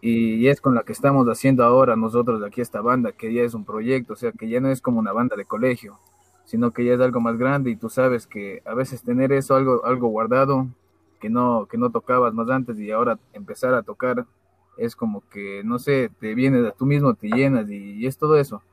y 0.02 0.48
es 0.48 0.60
con 0.62 0.74
la 0.74 0.82
que 0.82 0.94
estamos 0.94 1.28
haciendo 1.28 1.64
ahora 1.64 1.96
nosotros 1.96 2.42
de 2.42 2.48
aquí 2.48 2.60
esta 2.60 2.82
banda, 2.82 3.12
que 3.12 3.32
ya 3.34 3.44
es 3.44 3.54
un 3.54 3.66
proyecto, 3.66 4.14
o 4.14 4.16
sea, 4.16 4.32
que 4.32 4.50
ya 4.50 4.60
no 4.60 4.70
es 4.70 4.82
como 4.82 5.00
una 5.00 5.14
banda 5.14 5.36
de 5.36 5.46
colegio, 5.46 6.00
sino 6.44 6.72
que 6.72 6.84
ya 6.84 6.94
es 6.94 7.00
algo 7.02 7.22
más 7.22 7.38
grande 7.38 7.70
y 7.70 7.76
tú 7.76 7.90
sabes 7.90 8.26
que 8.26 8.64
a 8.66 8.74
veces 8.74 9.04
tener 9.04 9.32
eso 9.32 9.56
algo 9.56 9.86
algo 9.86 10.08
guardado 10.08 10.68
que 11.20 11.30
no 11.30 11.68
que 11.70 11.78
no 11.78 11.92
tocabas 11.92 12.34
más 12.34 12.50
antes 12.50 12.80
y 12.80 12.92
ahora 12.92 13.20
empezar 13.34 13.76
a 13.76 13.84
tocar 13.84 14.26
es 14.78 14.96
como 14.96 15.22
que 15.30 15.62
no 15.64 15.78
sé, 15.78 16.10
te 16.20 16.34
vienes 16.34 16.66
a 16.66 16.72
tú 16.72 16.86
mismo, 16.86 17.14
te 17.14 17.28
llenas 17.28 17.70
y, 17.70 18.06
es 18.06 18.18
todo 18.18 18.38
eso. 18.38 18.64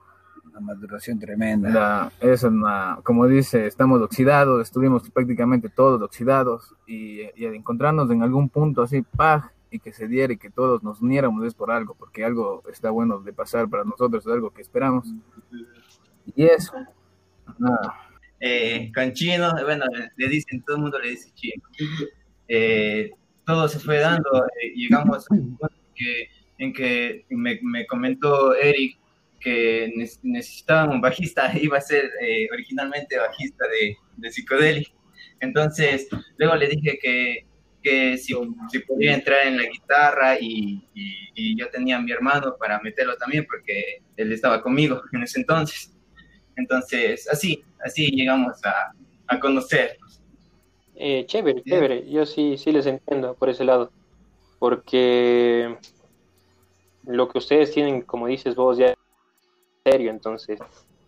Una 0.47 0.61
maduración 0.61 1.19
tremenda. 1.19 2.11
es 2.21 2.43
una, 2.43 2.99
como 3.03 3.27
dice, 3.27 3.67
estamos 3.67 4.01
oxidados, 4.01 4.63
estuvimos 4.63 5.09
prácticamente 5.11 5.69
todos 5.69 6.01
oxidados 6.01 6.75
y, 6.87 7.21
y 7.37 7.45
encontrarnos 7.45 8.11
en 8.11 8.23
algún 8.23 8.49
punto 8.49 8.83
así, 8.83 9.03
¡pah! 9.03 9.53
Y 9.71 9.79
que 9.79 9.93
se 9.93 10.09
diera 10.09 10.33
y 10.33 10.39
que 10.39 10.51
todos 10.51 10.83
nos 10.83 11.01
uniéramos 11.01 11.45
es 11.47 11.55
por 11.55 11.71
algo, 11.71 11.95
porque 11.95 12.25
algo 12.25 12.63
está 12.71 12.91
bueno 12.91 13.21
de 13.21 13.33
pasar 13.33 13.69
para 13.69 13.85
nosotros, 13.85 14.27
es 14.27 14.33
algo 14.33 14.51
que 14.51 14.63
esperamos. 14.63 15.09
Y 16.35 16.45
eso, 16.45 16.73
Eh, 18.41 18.93
con 18.95 19.13
chino, 19.15 19.53
bueno, 19.65 19.85
le 20.17 20.29
dicen, 20.29 20.63
todo 20.63 20.77
el 20.77 20.83
mundo 20.83 20.99
le 21.01 21.11
dice 21.11 21.31
chino. 21.35 21.63
Eh, 22.47 23.11
todo 23.45 23.67
se 23.69 23.79
fue 23.81 23.99
dando, 23.99 24.47
eh, 24.63 24.73
llegamos 24.77 25.27
a 25.31 25.35
un 25.35 25.57
punto 25.57 25.75
que, 25.95 26.29
en 26.59 26.73
que 26.73 27.27
me, 27.31 27.59
me, 27.63 27.87
comentó 27.87 28.55
Eric 28.55 28.99
que 29.41 29.93
necesitaban 30.23 30.91
un 30.91 31.01
bajista, 31.01 31.53
iba 31.61 31.79
a 31.79 31.81
ser 31.81 32.11
eh, 32.21 32.49
originalmente 32.53 33.19
bajista 33.19 33.67
de, 33.69 33.97
de 34.17 34.31
Psicodelic. 34.31 34.93
Entonces, 35.41 36.09
luego 36.37 36.57
le 36.57 36.69
dije 36.69 36.99
que 37.01 37.48
que 37.89 38.19
si, 38.19 38.35
si 38.71 38.79
podía 38.81 39.15
entrar 39.15 39.47
en 39.47 39.57
la 39.57 39.65
guitarra 39.65 40.37
y, 40.41 40.83
yo 41.57 41.69
tenía 41.71 41.97
a 41.97 42.01
mi 42.01 42.11
hermano 42.11 42.57
para 42.59 42.81
meterlo 42.81 43.17
también 43.17 43.47
porque 43.47 44.03
él 44.17 44.33
estaba 44.33 44.61
conmigo 44.61 45.01
en 45.13 45.23
ese 45.23 45.41
entonces. 45.41 45.95
Entonces, 46.57 47.29
así, 47.31 47.63
así 47.85 48.11
llegamos 48.11 48.65
a, 48.65 48.93
a 49.29 49.41
conocernos. 49.41 50.21
Eh, 50.97 51.25
chévere, 51.27 51.63
chévere. 51.63 52.11
Yo 52.11 52.27
sí, 52.27 52.57
sí 52.59 52.73
les 52.73 52.87
entiendo 52.87 53.35
por 53.35 53.49
ese 53.49 53.65
lado. 53.65 53.93
Porque 54.59 55.77
lo 57.05 57.29
que 57.29 57.39
ustedes 57.39 57.73
tienen, 57.73 58.03
como 58.03 58.27
dices 58.27 58.57
vos, 58.57 58.77
ya 58.77 58.95
serio, 59.85 60.11
entonces 60.11 60.59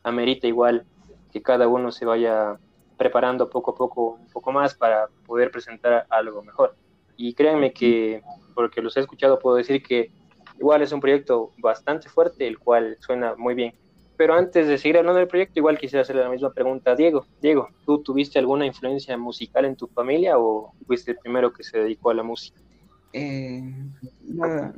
amerita 0.04 0.46
igual 0.46 0.86
que 1.32 1.42
cada 1.42 1.66
uno 1.66 1.90
se 1.90 2.04
vaya 2.04 2.58
preparando 3.00 3.48
poco 3.48 3.70
a 3.70 3.74
poco 3.74 4.18
un 4.20 4.26
poco 4.26 4.52
más 4.52 4.74
para 4.74 5.08
poder 5.24 5.50
presentar 5.50 6.04
algo 6.10 6.42
mejor. 6.42 6.76
Y 7.16 7.32
créanme 7.32 7.72
que, 7.72 8.22
porque 8.54 8.82
los 8.82 8.94
he 8.94 9.00
escuchado, 9.00 9.38
puedo 9.38 9.56
decir 9.56 9.82
que 9.82 10.10
igual 10.58 10.82
es 10.82 10.92
un 10.92 11.00
proyecto 11.00 11.50
bastante 11.56 12.10
fuerte, 12.10 12.46
el 12.46 12.58
cual 12.58 12.98
suena 13.00 13.34
muy 13.36 13.54
bien. 13.54 13.72
Pero 14.18 14.34
antes 14.34 14.68
de 14.68 14.76
seguir 14.76 14.98
hablando 14.98 15.18
del 15.18 15.28
proyecto, 15.28 15.58
igual 15.58 15.78
quisiera 15.78 16.02
hacerle 16.02 16.24
la 16.24 16.28
misma 16.28 16.52
pregunta 16.52 16.90
a 16.90 16.94
Diego. 16.94 17.24
Diego, 17.40 17.70
¿tú 17.86 18.02
tuviste 18.02 18.38
alguna 18.38 18.66
influencia 18.66 19.16
musical 19.16 19.64
en 19.64 19.76
tu 19.76 19.86
familia 19.86 20.36
o 20.36 20.74
fuiste 20.86 21.12
el 21.12 21.16
primero 21.16 21.54
que 21.54 21.62
se 21.62 21.78
dedicó 21.78 22.10
a 22.10 22.14
la 22.14 22.22
música? 22.22 22.60
Eh, 23.14 23.62
la, 24.28 24.74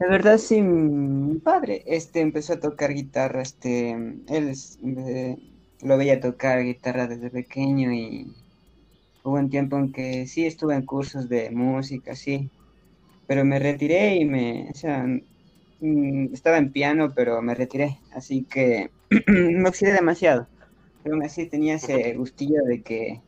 verdad 0.00 0.38
sí, 0.38 0.62
mi 0.62 1.40
padre 1.40 1.82
este, 1.84 2.22
empezó 2.22 2.54
a 2.54 2.60
tocar 2.60 2.94
guitarra, 2.94 3.42
este, 3.42 3.90
él 3.90 4.54
eh, 4.96 5.36
lo 5.82 5.96
veía 5.96 6.20
tocar 6.20 6.62
guitarra 6.62 7.06
desde 7.06 7.30
pequeño 7.30 7.92
y 7.92 8.32
hubo 9.22 9.36
un 9.36 9.50
tiempo 9.50 9.78
en 9.78 9.92
que 9.92 10.26
sí 10.26 10.46
estuve 10.46 10.74
en 10.74 10.86
cursos 10.86 11.28
de 11.28 11.50
música, 11.50 12.14
sí, 12.14 12.50
pero 13.26 13.44
me 13.44 13.58
retiré 13.58 14.16
y 14.16 14.24
me, 14.24 14.72
Mm, 15.80 16.34
estaba 16.34 16.58
en 16.58 16.72
piano, 16.72 17.12
pero 17.14 17.40
me 17.40 17.54
retiré, 17.54 17.98
así 18.12 18.44
que 18.44 18.90
me 19.28 19.68
oxidé 19.68 19.92
demasiado. 19.92 20.48
Pero 21.02 21.14
aún 21.14 21.24
así 21.24 21.46
tenía 21.48 21.74
ese 21.76 22.14
gustillo 22.14 22.62
de 22.64 22.82
que 22.82 23.20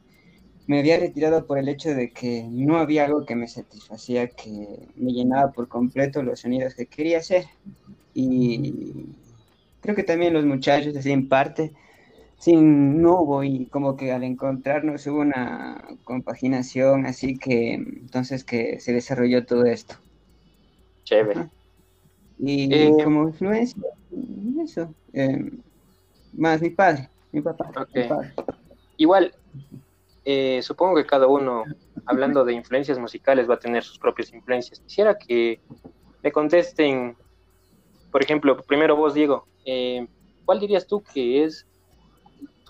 me 0.67 0.81
había 0.81 0.99
retirado 0.99 1.47
por 1.47 1.59
el 1.59 1.69
hecho 1.69 1.91
de 1.95 2.11
que 2.13 2.45
no 2.51 2.79
había 2.79 3.05
algo 3.05 3.25
que 3.25 3.37
me 3.37 3.49
satisfacía, 3.49 4.29
que 4.29 4.89
me 4.97 5.13
llenaba 5.13 5.53
por 5.53 5.69
completo 5.69 6.23
los 6.23 6.41
sonidos 6.41 6.75
que 6.75 6.87
quería 6.87 7.19
hacer. 7.19 7.45
Y 8.15 8.75
creo 9.81 9.95
que 9.95 10.03
también 10.03 10.35
los 10.35 10.45
muchachos, 10.45 10.97
así 10.97 11.13
en 11.13 11.29
parte, 11.29 11.73
sin 12.41 13.03
no 13.03 13.21
hubo 13.21 13.45
y 13.45 13.67
como 13.67 13.99
que 13.99 14.13
al 14.13 14.25
encontrarnos 14.25 15.07
hubo 15.07 15.21
una 15.21 15.85
compaginación, 16.05 17.05
así 17.05 17.39
que 17.39 17.75
entonces 17.75 18.45
que 18.45 18.81
se 18.81 18.95
desarrolló 18.95 19.45
todo 19.45 19.67
esto. 19.67 19.97
Chévere. 21.05 21.51
Y 22.39 22.75
eh, 22.75 22.97
como 23.05 23.29
influencia, 23.29 23.83
eso, 24.65 24.95
eh, 25.13 25.53
más 26.33 26.63
mi 26.63 26.71
padre, 26.71 27.11
mi 27.31 27.43
papá. 27.43 27.71
Igual, 28.97 29.35
eh, 30.25 30.61
supongo 30.63 30.97
que 30.97 31.05
cada 31.05 31.27
uno, 31.27 31.65
hablando 32.07 32.43
de 32.47 32.55
influencias 32.55 32.99
musicales, 32.99 33.51
va 33.51 33.57
a 33.57 33.61
tener 33.61 33.83
sus 33.83 33.99
propias 33.99 34.33
influencias. 34.33 34.81
Quisiera 34.81 35.19
que 35.19 35.61
me 36.23 36.33
contesten, 36.33 37.15
por 38.11 38.23
ejemplo, 38.23 38.57
primero 38.63 38.97
vos, 38.97 39.13
Diego, 39.13 39.47
¿cuál 40.47 40.59
dirías 40.59 40.87
tú 40.87 41.03
que 41.03 41.45
es 41.45 41.67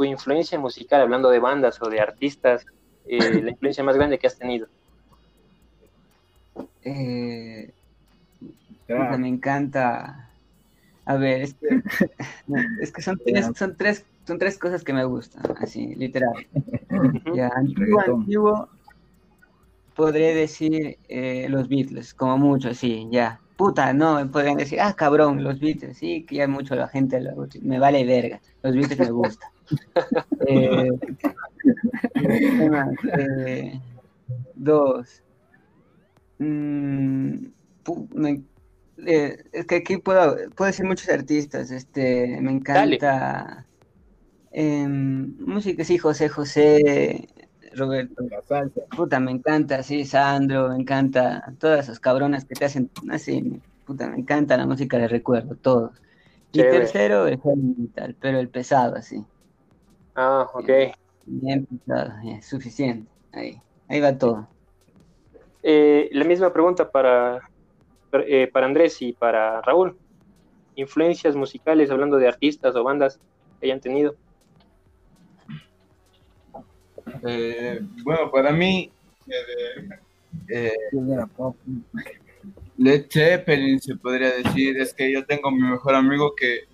tu 0.00 0.04
influencia 0.04 0.58
musical, 0.58 1.02
hablando 1.02 1.28
de 1.28 1.38
bandas 1.38 1.80
o 1.82 1.90
de 1.90 2.00
artistas, 2.00 2.64
la 3.06 3.50
influencia 3.50 3.84
más 3.84 3.96
grande 3.96 4.18
que 4.18 4.26
has 4.26 4.38
tenido? 4.38 4.66
Eh, 6.82 7.70
me 8.88 9.28
encanta. 9.28 10.30
A 11.04 11.16
ver, 11.16 11.42
es 11.42 11.54
que, 11.54 11.82
es 12.80 12.92
que 12.92 13.02
son, 13.02 13.20
tres, 13.26 13.50
son, 13.54 13.76
tres, 13.76 14.06
son 14.26 14.38
tres 14.38 14.56
cosas 14.56 14.82
que 14.84 14.94
me 14.94 15.04
gustan, 15.04 15.42
así, 15.58 15.94
literal. 15.96 16.46
ya, 17.34 17.48
antiguo, 17.54 18.00
antiguo, 18.00 18.68
podría 19.94 20.34
decir 20.34 20.96
eh, 21.08 21.46
los 21.50 21.68
Beatles, 21.68 22.14
como 22.14 22.38
mucho, 22.38 22.72
sí, 22.72 23.06
ya. 23.10 23.38
Puta, 23.58 23.92
no, 23.92 24.30
podrían 24.30 24.56
decir, 24.56 24.80
ah, 24.80 24.94
cabrón, 24.94 25.44
los 25.44 25.60
Beatles, 25.60 25.98
sí, 25.98 26.24
que 26.24 26.36
ya 26.36 26.48
mucho 26.48 26.74
la 26.74 26.88
gente 26.88 27.20
me 27.60 27.78
vale 27.78 28.06
verga, 28.06 28.40
los 28.62 28.74
Beatles 28.74 28.98
me 28.98 29.10
gustan. 29.10 29.50
Eh, 30.46 30.88
eh, 33.18 33.80
dos. 34.54 35.22
Mm, 36.38 37.46
me, 38.14 38.42
eh, 39.06 39.44
es 39.52 39.66
que 39.66 39.76
aquí 39.76 39.98
puedo, 39.98 40.36
puedo 40.54 40.66
decir 40.66 40.86
muchos 40.86 41.08
artistas, 41.08 41.70
este, 41.70 42.38
me 42.40 42.52
encanta 42.52 43.66
em, 44.52 45.36
música, 45.38 45.84
sí, 45.84 45.98
José 45.98 46.28
José, 46.28 47.28
Roberto, 47.74 48.24
puta, 48.96 49.20
me 49.20 49.30
encanta, 49.30 49.82
sí, 49.82 50.04
Sandro, 50.04 50.70
me 50.70 50.76
encanta, 50.76 51.52
todas 51.58 51.84
esas 51.84 52.00
cabronas 52.00 52.44
que 52.44 52.54
te 52.54 52.64
hacen, 52.64 52.90
así, 53.10 53.60
puta, 53.86 54.08
me 54.08 54.18
encanta 54.18 54.56
la 54.56 54.66
música 54.66 54.98
de 54.98 55.08
recuerdo, 55.08 55.54
todos. 55.56 55.92
Y 56.52 56.58
tercero, 56.62 57.28
el 57.28 57.38
metal, 57.78 58.16
pero 58.20 58.40
el 58.40 58.48
pesado, 58.48 58.96
así. 58.96 59.24
Ah, 60.22 60.46
ok. 60.52 60.68
Bien 61.24 61.64
pesado, 61.64 62.12
suficiente, 62.42 63.10
ahí, 63.32 63.58
ahí 63.88 64.00
va 64.00 64.18
todo. 64.18 64.46
Eh, 65.62 66.10
la 66.12 66.24
misma 66.24 66.52
pregunta 66.52 66.90
para 66.90 67.40
eh, 68.12 68.50
para 68.52 68.66
Andrés 68.66 69.00
y 69.00 69.14
para 69.14 69.62
Raúl, 69.62 69.96
influencias 70.74 71.34
musicales, 71.36 71.90
hablando 71.90 72.18
de 72.18 72.28
artistas 72.28 72.76
o 72.76 72.84
bandas 72.84 73.18
que 73.60 73.66
hayan 73.66 73.80
tenido. 73.80 74.14
Eh, 77.22 77.80
bueno, 78.02 78.30
para 78.30 78.52
mí, 78.52 78.90
eh, 80.48 80.72
Led 82.76 83.06
Zeppelin 83.08 83.80
se 83.80 83.96
podría 83.96 84.32
decir, 84.32 84.78
es 84.78 84.92
que 84.92 85.10
yo 85.10 85.24
tengo 85.24 85.50
mi 85.50 85.62
mejor 85.62 85.94
amigo 85.94 86.34
que 86.34 86.69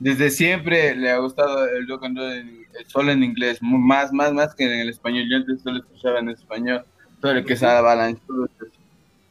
desde 0.00 0.30
siempre 0.30 0.96
le 0.96 1.10
ha 1.10 1.18
gustado 1.18 1.68
el 1.68 1.86
rock 1.86 2.04
and 2.04 2.18
roll, 2.18 2.32
el 2.32 2.86
solo 2.86 3.12
en 3.12 3.22
inglés, 3.22 3.58
más, 3.60 4.12
más, 4.12 4.32
más 4.32 4.54
que 4.54 4.64
en 4.64 4.80
el 4.80 4.88
español. 4.88 5.26
Yo 5.30 5.36
antes 5.36 5.62
solo 5.62 5.78
escuchaba 5.78 6.18
en 6.18 6.30
español, 6.30 6.84
todo 7.20 7.32
el 7.32 7.44
que 7.44 7.54
sabe 7.54 7.82
balance, 7.82 8.20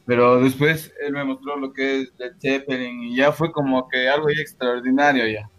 pero 0.06 0.40
después 0.40 0.92
él 1.04 1.12
me 1.12 1.24
mostró 1.24 1.56
lo 1.56 1.72
que 1.72 2.02
es 2.02 2.12
Led 2.18 2.32
Zeppelin 2.40 3.02
y 3.02 3.16
ya 3.16 3.32
fue 3.32 3.52
como 3.52 3.88
que 3.88 4.08
algo 4.08 4.28
extraordinario 4.30 5.26
ya. 5.26 5.50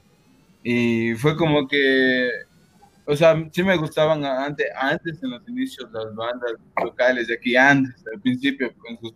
Y 0.64 1.14
fue 1.16 1.36
como 1.36 1.68
que, 1.68 2.30
o 3.06 3.16
sea, 3.16 3.36
sí 3.52 3.64
me 3.64 3.76
gustaban 3.76 4.24
antes, 4.24 4.68
antes 4.80 5.22
en 5.22 5.32
los 5.32 5.48
inicios 5.48 5.92
las 5.92 6.16
bandas 6.16 6.54
locales 6.82 7.28
de 7.28 7.34
aquí, 7.34 7.56
antes, 7.56 7.96
al 8.14 8.22
principio, 8.22 8.74
con 8.78 8.98
sus 9.00 9.14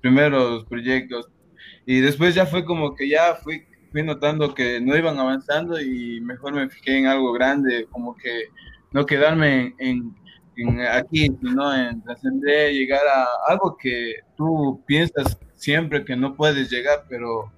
primeros 0.00 0.64
proyectos. 0.64 1.28
Y 1.86 2.00
después 2.00 2.34
ya 2.34 2.44
fue 2.44 2.64
como 2.64 2.94
que 2.94 3.08
ya 3.08 3.34
fui, 3.36 3.64
fui 3.90 4.02
notando 4.02 4.54
que 4.54 4.80
no 4.80 4.96
iban 4.96 5.18
avanzando 5.18 5.80
y 5.80 6.20
mejor 6.20 6.54
me 6.54 6.68
fijé 6.68 6.98
en 6.98 7.06
algo 7.06 7.32
grande, 7.32 7.86
como 7.90 8.16
que 8.16 8.44
no 8.92 9.06
quedarme 9.06 9.74
en, 9.78 10.14
aquí, 10.90 11.28
¿no? 11.40 11.74
En 11.74 12.02
trascender, 12.02 12.72
llegar 12.72 13.02
a 13.06 13.26
algo 13.46 13.76
que 13.76 14.16
tú 14.36 14.82
piensas 14.86 15.38
siempre 15.54 16.04
que 16.04 16.16
no 16.16 16.34
puedes 16.34 16.70
llegar, 16.70 17.04
pero 17.08 17.52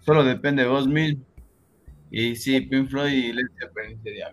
solo 0.00 0.24
depende 0.24 0.62
de 0.62 0.68
vos 0.68 0.86
mismo. 0.86 1.24
Y 2.10 2.36
sí, 2.36 2.60
Pink 2.60 2.88
Floyd 2.88 3.12
y 3.12 3.32
Led 3.32 3.46
Zeppelin 3.58 4.00
sería 4.02 4.30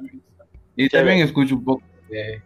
Y 0.75 0.87
también 0.87 1.19
escucho 1.19 1.55
un 1.55 1.63
poco 1.63 1.83
de, 2.09 2.41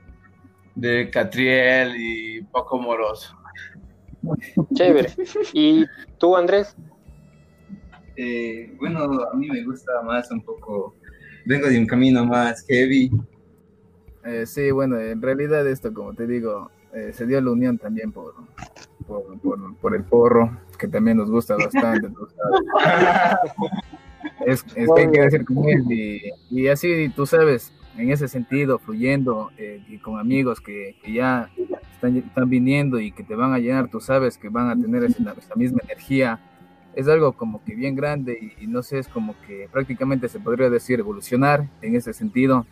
de 0.76 1.10
Catriel 1.10 1.96
y 1.98 2.42
poco 2.44 2.80
Moroso. 2.80 3.36
Chévere. 4.74 5.10
¿Y 5.54 5.86
tú, 6.18 6.36
Andrés? 6.36 6.76
Eh, 8.18 8.74
bueno, 8.80 9.24
a 9.32 9.36
mí 9.36 9.48
me 9.50 9.64
gusta 9.64 10.02
más 10.04 10.32
un 10.32 10.42
poco, 10.42 10.96
vengo 11.46 11.68
de 11.68 11.80
un 11.80 11.86
camino 11.86 12.26
más 12.26 12.66
heavy, 12.68 13.12
eh, 14.26 14.48
sí, 14.48 14.72
bueno, 14.72 15.00
en 15.00 15.22
realidad 15.22 15.68
esto, 15.68 15.94
como 15.94 16.16
te 16.16 16.26
digo, 16.26 16.72
eh, 16.94 17.12
se 17.14 17.28
dio 17.28 17.40
la 17.40 17.52
unión 17.52 17.78
también 17.78 18.12
por, 18.12 18.34
por, 19.80 19.96
el 19.96 20.04
porro, 20.04 20.60
que 20.80 20.88
también 20.88 21.18
nos 21.18 21.30
gusta 21.30 21.56
bastante. 21.56 22.08
es, 24.48 24.64
que 24.64 24.82
hay 24.82 25.12
que 25.12 25.22
decir 25.22 25.46
con 25.46 25.70
él 25.70 25.84
y, 26.50 26.68
así, 26.68 27.10
tú 27.16 27.28
sabes, 27.28 27.72
en 27.98 28.12
ese 28.12 28.28
sentido, 28.28 28.80
fluyendo 28.80 29.52
eh, 29.60 29.84
y 29.88 30.00
con 30.00 30.18
amigos 30.20 30.60
que, 30.60 30.96
ya 31.08 31.52
están, 31.94 32.18
están, 32.18 32.50
viniendo 32.50 33.00
y 33.00 33.12
que 33.12 33.24
te 33.24 33.36
van 33.36 33.54
a 33.54 33.60
llenar, 33.60 33.92
tú 33.92 34.00
sabes 34.00 34.40
que 34.40 34.50
van 34.50 34.70
a 34.72 34.82
tener 34.82 35.04
esa, 35.04 35.56
misma 35.56 35.82
energía. 35.84 36.40
Es 36.96 37.08
algo 37.08 37.34
como 37.34 37.64
que 37.64 37.76
bien 37.76 37.96
grande 37.96 38.54
y, 38.60 38.64
y 38.64 38.68
no 38.68 38.82
sé, 38.82 39.00
es 39.00 39.08
como 39.08 39.36
que 39.46 39.70
prácticamente 39.72 40.30
se 40.30 40.40
podría 40.40 40.70
decir 40.70 41.00
evolucionar 41.00 41.68
en 41.82 41.96
ese 41.96 42.14
sentido 42.14 42.66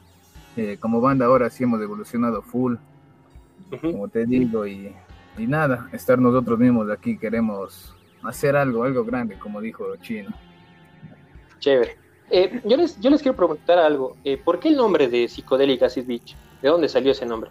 eh, 0.55 0.77
como 0.79 1.01
banda 1.01 1.25
ahora 1.25 1.49
sí 1.49 1.63
hemos 1.63 1.81
evolucionado 1.81 2.43
full, 2.43 2.75
como 3.81 4.07
te 4.07 4.23
digo, 4.25 4.67
y, 4.67 4.93
nada, 5.37 5.89
estar 5.91 6.19
nosotros 6.19 6.59
mismos 6.59 6.91
aquí 6.91 7.17
queremos 7.17 7.95
hacer 8.21 8.55
algo, 8.55 8.83
algo 8.83 9.03
grande, 9.03 9.35
como 9.39 9.59
dijo 9.59 9.95
Chino. 9.97 10.29
Chévere. 11.57 11.97
Eh, 12.29 12.61
yo, 12.65 12.77
les, 12.77 12.99
yo 12.99 13.09
les 13.09 13.23
quiero 13.23 13.35
preguntar 13.35 13.79
algo. 13.79 14.15
Eh, 14.23 14.37
¿Por 14.37 14.59
qué 14.59 14.69
el 14.69 14.77
nombre 14.77 15.07
de 15.07 15.27
Psicodélica 15.27 15.87
Acid 15.87 16.05
Beach? 16.05 16.35
¿De 16.61 16.69
dónde 16.69 16.87
salió 16.87 17.13
ese 17.13 17.25
nombre? 17.25 17.49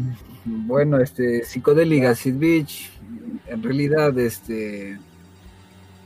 bueno, 0.44 1.00
este, 1.00 1.42
Psicodélica 1.44 2.10
Acid 2.10 2.36
Beach, 2.36 2.92
en 3.46 3.62
realidad, 3.62 4.18
este, 4.18 4.98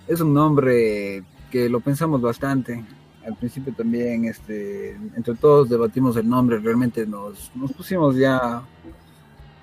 es 0.07 0.21
un 0.21 0.35
nombre 0.35 1.23
que 1.51 1.69
lo 1.69 1.81
pensamos 1.81 2.21
bastante. 2.21 2.85
Al 3.27 3.37
principio 3.37 3.73
también, 3.75 4.25
este, 4.25 4.93
entre 5.17 5.35
todos 5.35 5.69
debatimos 5.69 6.17
el 6.17 6.29
nombre, 6.29 6.59
realmente 6.59 7.07
nos, 7.07 7.51
nos 7.55 7.73
pusimos 7.73 8.17
ya 8.17 8.63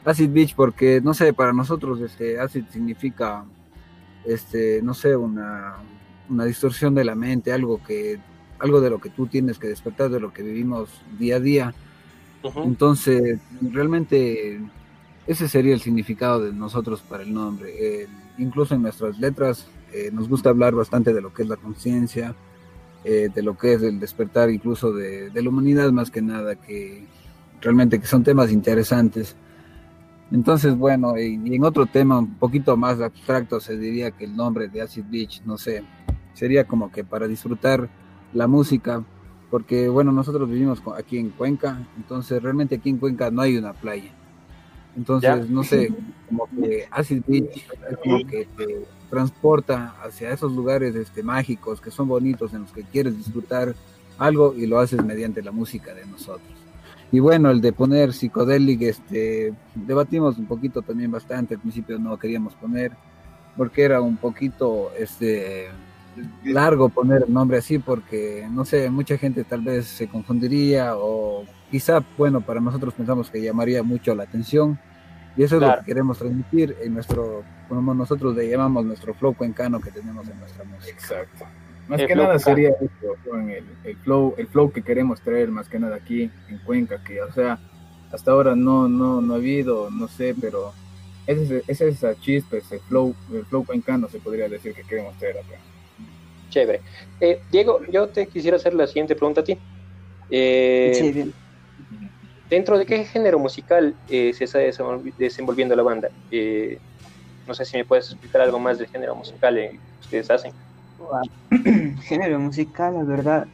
Acid 0.03 0.29
Beach 0.29 0.55
porque, 0.55 1.01
no 1.01 1.13
sé, 1.13 1.33
para 1.33 1.51
nosotros 1.51 1.99
este, 2.01 2.39
Acid 2.39 2.65
significa, 2.69 3.43
este, 4.23 4.81
no 4.83 4.93
sé, 4.93 5.15
una, 5.15 5.77
una 6.29 6.45
distorsión 6.45 6.93
de 6.93 7.05
la 7.05 7.15
mente, 7.15 7.51
algo 7.51 7.81
que 7.83 8.19
algo 8.59 8.81
de 8.81 8.89
lo 8.89 8.99
que 8.99 9.09
tú 9.09 9.27
tienes 9.27 9.59
que 9.59 9.67
despertar, 9.67 10.09
de 10.09 10.19
lo 10.19 10.31
que 10.31 10.43
vivimos 10.43 10.89
día 11.19 11.37
a 11.37 11.39
día. 11.39 11.73
Entonces, 12.63 13.39
realmente 13.61 14.61
ese 15.27 15.47
sería 15.47 15.73
el 15.73 15.81
significado 15.81 16.41
de 16.41 16.53
nosotros 16.53 17.01
para 17.01 17.23
el 17.23 17.33
nombre. 17.33 18.07
Incluso 18.37 18.75
en 18.75 18.81
nuestras 18.81 19.17
letras 19.19 19.67
eh, 19.93 20.09
nos 20.11 20.27
gusta 20.27 20.49
hablar 20.49 20.75
bastante 20.75 21.13
de 21.13 21.21
lo 21.21 21.33
que 21.33 21.43
es 21.43 21.49
la 21.49 21.55
conciencia, 21.55 22.35
eh, 23.05 23.29
de 23.33 23.41
lo 23.41 23.57
que 23.57 23.73
es 23.73 23.81
el 23.81 23.99
despertar 23.99 24.49
incluso 24.49 24.91
de, 24.91 25.31
la 25.33 25.49
humanidad 25.49 25.91
más 25.91 26.11
que 26.11 26.21
nada, 26.21 26.55
que 26.55 27.05
realmente 27.61 27.99
que 27.99 28.07
son 28.07 28.23
temas 28.23 28.51
interesantes. 28.51 29.35
Entonces, 30.31 30.75
bueno, 30.75 31.17
y, 31.17 31.39
y, 31.43 31.55
en 31.55 31.63
otro 31.63 31.85
tema 31.85 32.19
un 32.19 32.35
poquito 32.35 32.75
más 32.75 32.99
abstracto 32.99 33.59
se 33.59 33.77
diría 33.77 34.11
que 34.11 34.25
el 34.25 34.35
nombre 34.35 34.67
de 34.67 34.81
Acid 34.81 35.05
Beach, 35.07 35.43
no 35.45 35.57
sé, 35.57 35.83
sería 36.33 36.65
como 36.65 36.91
que 36.91 37.03
para 37.03 37.27
disfrutar 37.27 37.87
la 38.33 38.47
música, 38.47 39.03
porque 39.51 39.87
bueno, 39.87 40.11
nosotros 40.11 40.49
vivimos 40.49 40.81
aquí 40.97 41.19
en 41.19 41.29
Cuenca, 41.29 41.87
entonces 41.95 42.41
realmente 42.41 42.75
aquí 42.75 42.89
en 42.89 42.97
Cuenca 42.97 43.29
no 43.29 43.43
hay 43.43 43.55
una 43.55 43.73
playa. 43.73 44.11
Entonces, 44.95 45.49
no 45.49 45.63
sé, 45.63 45.93
como 46.27 46.47
que 46.47 46.87
Acid 46.89 47.23
Beach 47.27 47.67
es 47.89 47.97
como 47.97 48.25
que 48.25 48.47
te 48.57 48.85
transporta 49.09 49.95
hacia 50.03 50.31
esos 50.31 50.51
lugares 50.51 50.95
este, 50.95 51.21
mágicos 51.21 51.79
que 51.79 51.91
son 51.91 52.07
bonitos 52.07 52.53
en 52.53 52.61
los 52.61 52.71
que 52.71 52.83
quieres 52.83 53.17
disfrutar 53.17 53.75
algo 54.17 54.53
y 54.55 54.65
lo 54.65 54.79
haces 54.79 55.03
mediante 55.03 55.41
la 55.41 55.51
música 55.51 55.93
de 55.93 56.05
nosotros. 56.05 56.49
Y 57.11 57.19
bueno, 57.19 57.51
el 57.51 57.61
de 57.61 57.71
poner 57.71 58.13
psicodélic, 58.13 58.81
este, 58.81 59.53
debatimos 59.75 60.37
un 60.37 60.47
poquito 60.47 60.81
también 60.81 61.11
bastante, 61.11 61.55
al 61.55 61.61
principio 61.61 61.99
no 61.99 62.17
queríamos 62.17 62.53
poner, 62.55 62.91
porque 63.55 63.83
era 63.83 64.01
un 64.01 64.17
poquito, 64.17 64.91
este, 64.97 65.67
largo 66.43 66.89
poner 66.89 67.23
el 67.27 67.33
nombre 67.33 67.57
así 67.57 67.79
porque, 67.79 68.47
no 68.51 68.65
sé, 68.65 68.89
mucha 68.89 69.17
gente 69.17 69.43
tal 69.43 69.61
vez 69.61 69.85
se 69.85 70.07
confundiría 70.07 70.95
o 70.95 71.45
quizá, 71.71 72.03
bueno, 72.17 72.41
para 72.41 72.59
nosotros 72.59 72.93
pensamos 72.93 73.29
que 73.29 73.41
llamaría 73.41 73.83
mucho 73.83 74.13
la 74.15 74.23
atención 74.23 74.79
y 75.37 75.43
eso 75.43 75.55
es 75.55 75.61
lo 75.61 75.75
que 75.79 75.85
queremos 75.85 76.17
transmitir 76.17 76.75
en 76.81 76.93
nuestro, 76.93 77.43
como 77.67 77.93
nosotros 77.93 78.35
le 78.35 78.49
llamamos 78.49 78.85
nuestro 78.85 79.13
flow 79.13 79.33
cuencano 79.33 79.79
que 79.79 79.91
tenemos 79.91 80.27
en 80.27 80.39
nuestra 80.39 80.63
música. 80.63 80.91
Exacto. 80.91 81.45
Más 81.87 82.01
que 82.01 82.15
nada 82.15 82.39
sería 82.39 82.69
el, 82.69 83.65
el, 83.83 83.97
flow, 83.97 84.33
el 84.37 84.47
flow 84.47 84.71
que 84.71 84.81
queremos 84.81 85.21
traer 85.21 85.49
más 85.49 85.69
que 85.69 85.77
nada 85.77 85.97
aquí 85.97 86.31
en 86.49 86.57
Cuenca, 86.59 87.03
que 87.03 87.21
o 87.21 87.31
sea, 87.31 87.59
hasta 88.11 88.31
ahora 88.31 88.55
no, 88.55 88.87
no, 88.87 89.21
no 89.21 89.33
ha 89.33 89.37
habido, 89.37 89.91
no 89.91 90.07
sé, 90.07 90.33
pero 90.39 90.73
ese 91.27 91.63
es 91.67 91.81
esa 91.81 92.15
chispa, 92.15 92.57
ese 92.57 92.79
flow, 92.79 93.15
el 93.33 93.45
flow 93.45 93.65
cuencano 93.65 94.07
se 94.07 94.19
podría 94.19 94.47
decir 94.47 94.73
que 94.73 94.83
queremos 94.83 95.15
traer 95.17 95.39
acá. 95.39 95.55
Chévere. 96.49 96.81
Eh, 97.19 97.41
Diego, 97.51 97.81
yo 97.91 98.07
te 98.07 98.27
quisiera 98.27 98.57
hacer 98.57 98.73
la 98.73 98.87
siguiente 98.87 99.15
pregunta 99.15 99.41
a 99.41 99.43
ti. 99.43 99.57
Eh, 100.29 100.91
sí, 100.95 101.11
bien. 101.11 101.33
¿Dentro 102.49 102.77
de 102.77 102.85
qué 102.85 103.03
género 103.05 103.39
musical 103.39 103.95
eh, 104.07 104.33
se 104.33 104.43
está 104.45 104.59
desenvolviendo 105.17 105.75
la 105.75 105.83
banda? 105.83 106.09
no 107.47 107.53
sé 107.53 107.63
si 107.65 107.77
me 107.77 107.85
puedes 107.85 108.09
explicar 108.09 108.41
algo 108.41 108.59
más 108.59 108.77
del 108.77 108.87
género 108.87 109.15
musical 109.15 109.55
que 109.55 109.79
ustedes 109.99 110.31
hacen. 110.31 110.53
género 112.03 112.39
musical, 112.39 112.95
la 112.95 113.03
verdad, 113.03 113.47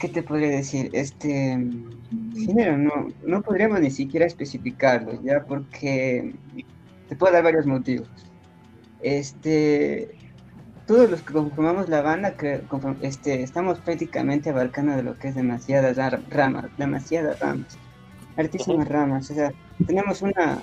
¿qué 0.00 0.08
te 0.08 0.22
podría 0.22 0.48
decir? 0.48 0.90
Este 0.92 1.58
género 2.34 2.76
no, 2.76 3.08
no 3.22 3.42
podríamos 3.42 3.80
ni 3.80 3.90
siquiera 3.90 4.26
especificarlo, 4.26 5.20
ya 5.22 5.44
porque 5.46 6.34
te 7.08 7.16
puedo 7.16 7.32
dar 7.32 7.44
varios 7.44 7.66
motivos. 7.66 8.08
Este, 9.00 10.19
todos 10.90 11.08
los 11.08 11.22
que 11.22 11.34
conformamos 11.34 11.88
la 11.88 12.02
banda, 12.02 12.32
que 12.32 12.64
este, 13.02 13.44
estamos 13.44 13.78
prácticamente 13.78 14.50
abarcando 14.50 14.96
de 14.96 15.04
lo 15.04 15.16
que 15.16 15.28
es 15.28 15.36
demasiadas 15.36 15.96
ramas, 16.28 16.64
demasiadas 16.78 17.38
ramas, 17.38 17.78
altísimas 18.36 18.88
ramas. 18.88 19.30
O 19.30 19.34
sea, 19.34 19.52
tenemos 19.86 20.20
una, 20.20 20.60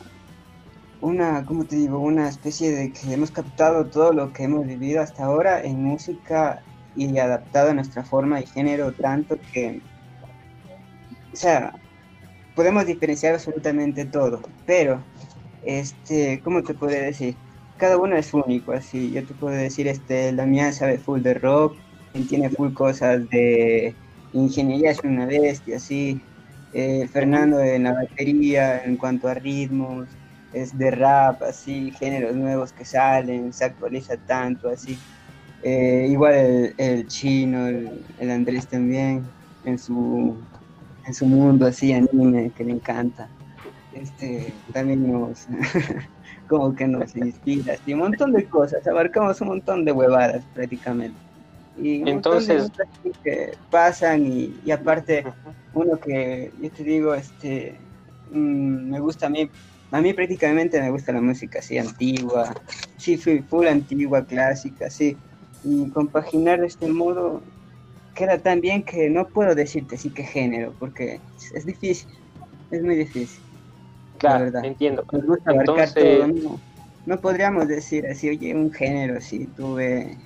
una, 0.99 1.45
¿cómo 1.45 1.63
te 1.63 1.77
digo? 1.77 2.01
Una 2.01 2.27
especie 2.27 2.75
de 2.75 2.91
que 2.91 3.13
hemos 3.13 3.31
captado 3.31 3.85
todo 3.85 4.11
lo 4.11 4.33
que 4.33 4.43
hemos 4.43 4.67
vivido 4.67 5.01
hasta 5.01 5.23
ahora 5.23 5.63
en 5.63 5.81
música 5.81 6.61
y 6.97 7.17
adaptado 7.19 7.69
a 7.69 7.73
nuestra 7.73 8.03
forma 8.03 8.41
y 8.41 8.47
género 8.47 8.91
tanto 8.91 9.37
que, 9.53 9.79
o 11.31 11.37
sea, 11.37 11.73
podemos 12.53 12.85
diferenciar 12.85 13.35
absolutamente 13.35 14.03
todo, 14.03 14.41
pero, 14.65 15.01
este, 15.63 16.41
¿cómo 16.43 16.63
te 16.63 16.73
puedo 16.73 16.91
decir? 16.91 17.37
Cada 17.77 17.97
uno 17.97 18.15
es 18.15 18.33
único, 18.33 18.71
así. 18.71 19.11
Yo 19.11 19.23
te 19.25 19.33
puedo 19.33 19.55
decir, 19.55 19.87
este, 19.87 20.31
la 20.31 20.45
mía 20.45 20.71
sabe 20.71 20.97
full 20.97 21.21
de 21.21 21.35
rock, 21.35 21.77
tiene 22.27 22.49
full 22.49 22.73
cosas 22.73 23.29
de 23.29 23.95
ingeniería, 24.33 24.91
es 24.91 24.99
una 25.03 25.25
bestia, 25.25 25.77
así. 25.77 26.21
Eh, 26.73 27.07
Fernando 27.07 27.59
en 27.59 27.83
la 27.83 27.93
batería, 27.93 28.83
en 28.83 28.97
cuanto 28.97 29.27
a 29.27 29.33
ritmos, 29.33 30.07
es 30.53 30.77
de 30.77 30.91
rap, 30.91 31.41
así, 31.43 31.91
géneros 31.91 32.35
nuevos 32.35 32.71
que 32.73 32.85
salen, 32.85 33.53
se 33.53 33.65
actualiza 33.65 34.17
tanto, 34.17 34.69
así. 34.69 34.97
Eh, 35.63 36.07
igual 36.09 36.73
el, 36.77 37.07
chino, 37.07 37.67
el, 37.67 38.31
Andrés 38.31 38.67
también, 38.67 39.23
en 39.65 39.77
su, 39.77 40.37
en 41.05 41.13
su 41.13 41.25
mundo 41.25 41.65
así, 41.67 41.93
anime, 41.93 42.51
que 42.55 42.63
le 42.63 42.73
encanta. 42.73 43.29
Este, 43.93 44.53
también 44.73 45.11
nos... 45.11 45.47
como 46.47 46.73
que 46.75 46.87
nos 46.87 47.15
inspira, 47.15 47.75
y 47.85 47.93
un 47.93 47.99
montón 47.99 48.31
de 48.31 48.45
cosas, 48.45 48.85
abarcamos 48.87 49.39
un 49.41 49.49
montón 49.49 49.85
de 49.85 49.91
huevadas 49.91 50.43
prácticamente. 50.53 51.17
Y 51.79 52.09
Entonces, 52.09 52.71
que 53.23 53.53
pasan 53.69 54.25
y, 54.25 54.71
aparte, 54.71 55.25
uno 55.73 55.99
que 55.99 56.51
yo 56.59 56.71
te 56.71 56.83
digo, 56.83 57.13
este, 57.13 57.75
mm, 58.31 58.89
me 58.89 58.99
gusta 58.99 59.27
a 59.27 59.29
mí, 59.29 59.49
a 59.91 60.01
mí 60.01 60.13
prácticamente 60.13 60.81
me 60.81 60.89
gusta 60.89 61.11
la 61.11 61.21
música 61.21 61.59
así 61.59 61.77
antigua, 61.77 62.55
sí, 62.97 63.17
full 63.17 63.67
antigua, 63.67 64.25
clásica, 64.25 64.89
sí, 64.89 65.15
y 65.63 65.89
compaginar 65.89 66.61
de 66.61 66.67
este 66.67 66.87
modo 66.87 67.41
queda 68.15 68.39
tan 68.39 68.59
bien 68.59 68.81
que 68.81 69.09
no 69.11 69.27
puedo 69.27 69.53
decirte 69.53 69.97
sí 69.97 70.09
qué 70.09 70.23
género, 70.23 70.73
porque 70.79 71.19
es 71.53 71.65
difícil, 71.65 72.09
es 72.71 72.81
muy 72.81 72.95
difícil. 72.95 73.46
Claro, 74.17 74.51
entiendo. 74.63 75.05
No, 77.05 77.19
podríamos 77.21 77.67
decir 77.67 78.05
así, 78.07 78.29
oye, 78.29 78.53
un 78.53 78.71
género, 78.71 79.21
si 79.21 79.45
tuve 79.45 80.17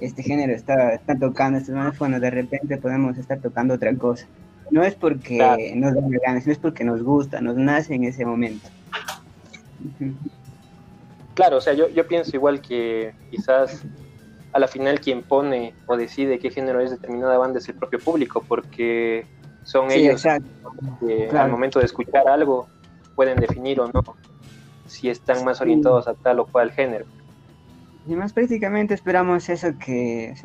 este 0.00 0.22
género 0.22 0.52
está, 0.52 0.94
está 0.94 1.16
tocando 1.16 1.58
este 1.58 1.72
bueno, 1.98 2.20
de 2.20 2.30
repente 2.30 2.76
podemos 2.76 3.16
estar 3.16 3.38
tocando 3.40 3.74
otra 3.74 3.94
cosa. 3.94 4.26
No 4.70 4.82
es 4.82 4.94
porque 4.94 5.72
nos 5.76 5.94
da 5.94 6.00
ganas, 6.26 6.46
no 6.46 6.52
es 6.52 6.58
porque 6.58 6.84
nos 6.84 7.02
gusta, 7.02 7.40
nos 7.40 7.56
nace 7.56 7.94
en 7.94 8.04
ese 8.04 8.24
momento. 8.24 8.68
Claro, 11.34 11.58
o 11.58 11.60
sea, 11.60 11.72
yo, 11.72 11.88
yo 11.88 12.06
pienso 12.06 12.36
igual 12.36 12.60
que 12.60 13.14
quizás 13.30 13.84
a 14.52 14.58
la 14.58 14.68
final 14.68 15.00
quien 15.00 15.22
pone 15.22 15.74
o 15.86 15.96
decide 15.96 16.38
qué 16.38 16.50
género 16.50 16.80
es 16.80 16.90
determinada 16.90 17.38
banda 17.38 17.58
es 17.58 17.68
el 17.68 17.76
propio 17.76 17.98
público, 17.98 18.44
porque 18.46 19.24
son 19.62 19.90
ellos 19.90 20.22
que 21.00 21.30
al 21.30 21.50
momento 21.50 21.78
de 21.78 21.84
escuchar 21.84 22.28
algo 22.28 22.68
pueden 23.18 23.40
definir 23.40 23.80
o 23.80 23.90
no 23.90 24.00
si 24.86 25.10
están 25.10 25.44
más 25.44 25.60
orientados 25.60 26.06
a 26.06 26.14
tal 26.14 26.38
o 26.38 26.46
cual 26.46 26.70
género. 26.70 27.04
Y 28.06 28.14
más 28.14 28.32
prácticamente 28.32 28.94
esperamos 28.94 29.48
eso 29.48 29.76
que, 29.84 30.36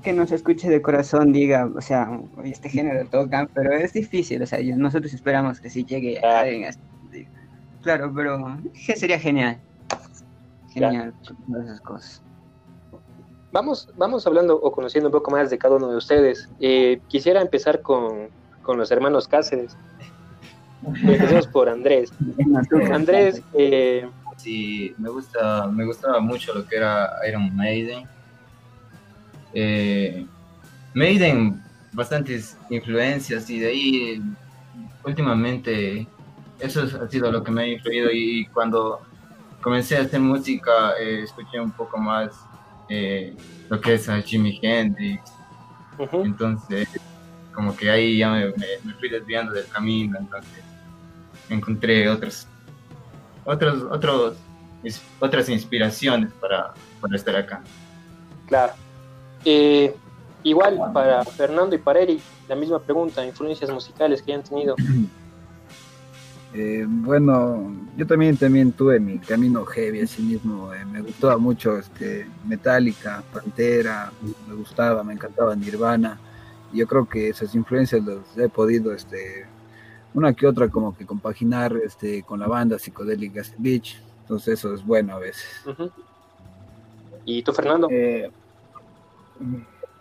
que 0.00 0.12
nos 0.12 0.30
escuche 0.30 0.70
de 0.70 0.80
corazón, 0.80 1.32
diga, 1.32 1.68
o 1.74 1.80
sea, 1.80 2.20
este 2.44 2.68
género 2.68 3.04
tocan, 3.08 3.50
pero 3.52 3.72
es 3.72 3.94
difícil, 3.94 4.40
o 4.42 4.46
sea, 4.46 4.60
nosotros 4.76 5.12
esperamos 5.12 5.60
que 5.60 5.70
si 5.70 5.84
llegue 5.84 6.24
a 6.24 6.42
alguien 6.42 6.66
así. 6.66 6.78
Claro, 7.82 8.12
pero 8.14 8.58
sería 8.94 9.18
genial. 9.18 9.58
Genial, 10.72 11.12
todas 11.48 11.64
esas 11.64 11.80
cosas. 11.80 12.22
Vamos, 13.50 13.88
vamos 13.96 14.24
hablando 14.24 14.54
o 14.54 14.70
conociendo 14.70 15.08
un 15.08 15.12
poco 15.12 15.32
más 15.32 15.50
de 15.50 15.58
cada 15.58 15.74
uno 15.74 15.88
de 15.90 15.96
ustedes. 15.96 16.48
Eh, 16.60 17.00
quisiera 17.08 17.40
empezar 17.42 17.82
con, 17.82 18.28
con 18.62 18.78
los 18.78 18.92
hermanos 18.92 19.26
Cáceres. 19.26 19.76
Empecemos 20.86 21.46
por 21.46 21.68
Andrés. 21.68 22.12
Andrés, 22.92 23.42
eh... 23.54 24.08
sí, 24.36 24.94
me 24.98 25.10
gusta, 25.10 25.66
me 25.66 25.84
gustaba 25.84 26.20
mucho 26.20 26.54
lo 26.54 26.66
que 26.66 26.76
era 26.76 27.10
Iron 27.28 27.54
Maiden. 27.54 28.08
Eh, 29.52 30.26
Maiden, 30.94 31.62
bastantes 31.92 32.56
influencias 32.70 33.48
y 33.50 33.58
de 33.58 33.66
ahí 33.66 34.22
últimamente 35.04 36.06
eso 36.58 36.82
ha 36.82 37.08
sido 37.08 37.32
lo 37.32 37.42
que 37.42 37.50
me 37.50 37.62
ha 37.62 37.66
influido 37.66 38.10
y 38.12 38.46
cuando 38.46 39.00
comencé 39.60 39.96
a 39.96 40.02
hacer 40.02 40.20
música 40.20 40.92
eh, 41.00 41.22
escuché 41.24 41.60
un 41.60 41.72
poco 41.72 41.98
más 41.98 42.30
eh, 42.88 43.34
lo 43.68 43.80
que 43.80 43.94
es 43.94 44.08
a 44.08 44.20
Jimi 44.20 44.58
Hendrix. 44.62 45.32
Entonces, 46.12 46.88
como 47.54 47.76
que 47.76 47.90
ahí 47.90 48.18
ya 48.18 48.30
me, 48.30 48.46
me, 48.46 48.94
fui 48.98 49.08
desviando 49.08 49.52
del 49.52 49.66
camino, 49.66 50.18
entonces 50.18 50.62
encontré 51.48 52.08
otros, 52.08 52.46
otros, 53.44 53.82
otros, 53.90 54.36
otras 55.18 55.48
inspiraciones 55.48 56.32
para, 56.34 56.74
para 57.00 57.16
estar 57.16 57.36
acá. 57.36 57.62
Claro. 58.46 58.72
Eh, 59.44 59.94
igual 60.42 60.78
para 60.92 61.24
Fernando 61.24 61.74
y 61.74 61.78
para 61.78 62.00
Eric, 62.00 62.20
la 62.48 62.54
misma 62.54 62.78
pregunta, 62.78 63.24
influencias 63.24 63.70
musicales 63.70 64.22
que 64.22 64.32
hayan 64.32 64.44
tenido. 64.44 64.76
Eh, 66.52 66.84
bueno, 66.84 67.72
yo 67.96 68.04
también 68.08 68.36
también 68.36 68.72
tuve 68.72 68.98
mi 68.98 69.20
camino 69.20 69.64
heavy 69.64 70.00
así 70.00 70.20
mismo. 70.20 70.74
Eh, 70.74 70.84
me 70.84 71.00
gustaba 71.00 71.38
mucho 71.38 71.78
este 71.78 72.26
Metallica, 72.44 73.22
Pantera, 73.32 74.10
me 74.48 74.54
gustaba, 74.56 75.04
me 75.04 75.12
encantaba 75.12 75.54
Nirvana. 75.54 76.18
Yo 76.72 76.86
creo 76.86 77.08
que 77.08 77.28
esas 77.28 77.54
influencias 77.54 78.04
las 78.04 78.36
he 78.36 78.48
podido 78.48 78.92
este 78.92 79.46
una 80.12 80.32
que 80.32 80.46
otra 80.46 80.68
como 80.68 80.96
que 80.96 81.06
compaginar 81.06 81.76
este 81.84 82.22
con 82.22 82.40
la 82.40 82.48
banda 82.48 82.78
psicodélica 82.78 83.42
Beach. 83.58 84.00
Entonces 84.22 84.58
eso 84.58 84.74
es 84.74 84.84
bueno 84.84 85.14
a 85.14 85.18
veces. 85.18 85.46
¿Y 87.24 87.42
tú, 87.42 87.52
Fernando? 87.52 87.88
Eh, 87.90 88.30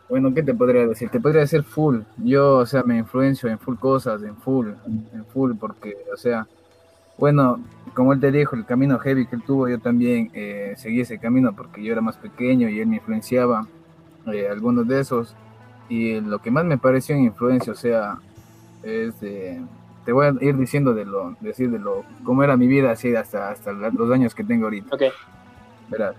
bueno, 0.07 0.33
¿qué 0.33 0.43
te 0.43 0.53
podría 0.53 0.87
decir? 0.87 1.09
Te 1.09 1.19
podría 1.19 1.41
decir 1.41 1.63
full. 1.63 1.99
Yo, 2.17 2.57
o 2.57 2.65
sea, 2.65 2.83
me 2.83 2.97
influencio 2.97 3.49
en 3.49 3.59
full 3.59 3.75
cosas, 3.77 4.23
en 4.23 4.35
full, 4.35 4.69
en 4.87 5.25
full, 5.25 5.53
porque, 5.59 5.95
o 6.11 6.17
sea, 6.17 6.47
bueno, 7.17 7.59
como 7.93 8.13
él 8.13 8.19
te 8.19 8.31
dijo, 8.31 8.55
el 8.55 8.65
camino 8.65 8.97
heavy 8.97 9.27
que 9.27 9.35
él 9.35 9.43
tuvo, 9.43 9.67
yo 9.67 9.79
también 9.79 10.31
eh, 10.33 10.73
seguí 10.77 11.01
ese 11.01 11.19
camino 11.19 11.53
porque 11.55 11.83
yo 11.83 11.91
era 11.91 12.01
más 12.01 12.17
pequeño 12.17 12.69
y 12.69 12.79
él 12.79 12.87
me 12.87 12.95
influenciaba 12.95 13.67
eh, 14.33 14.47
algunos 14.49 14.87
de 14.87 14.99
esos. 14.99 15.35
Y 15.89 16.21
lo 16.21 16.39
que 16.39 16.51
más 16.51 16.65
me 16.65 16.77
pareció 16.77 17.15
en 17.15 17.23
influencia, 17.23 17.73
o 17.73 17.75
sea, 17.75 18.19
es 18.83 19.19
de, 19.19 19.61
te 20.05 20.11
voy 20.11 20.27
a 20.27 20.33
ir 20.41 20.55
diciendo 20.57 20.93
de 20.93 21.05
lo, 21.05 21.35
decir 21.39 21.69
de 21.71 21.79
lo, 21.79 22.03
cómo 22.23 22.43
era 22.43 22.55
mi 22.55 22.67
vida 22.67 22.91
así 22.91 23.15
hasta, 23.15 23.49
hasta 23.49 23.71
los 23.71 24.11
años 24.11 24.33
que 24.35 24.43
tengo 24.43 24.65
ahorita. 24.65 24.95
Ok. 24.95 25.03
Verás. 25.89 26.15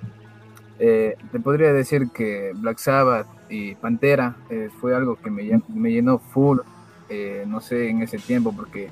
Eh, 0.78 1.16
te 1.30 1.40
podría 1.40 1.72
decir 1.72 2.10
que 2.10 2.52
Black 2.54 2.78
Sabbath 2.78 3.26
y 3.48 3.74
Pantera 3.74 4.36
eh, 4.48 4.70
fue 4.80 4.94
algo 4.94 5.16
que 5.16 5.30
me, 5.30 5.60
me 5.68 5.92
llenó 5.92 6.18
full, 6.18 6.58
eh, 7.08 7.44
no 7.46 7.60
sé, 7.60 7.90
en 7.90 8.02
ese 8.02 8.18
tiempo, 8.18 8.52
porque 8.56 8.90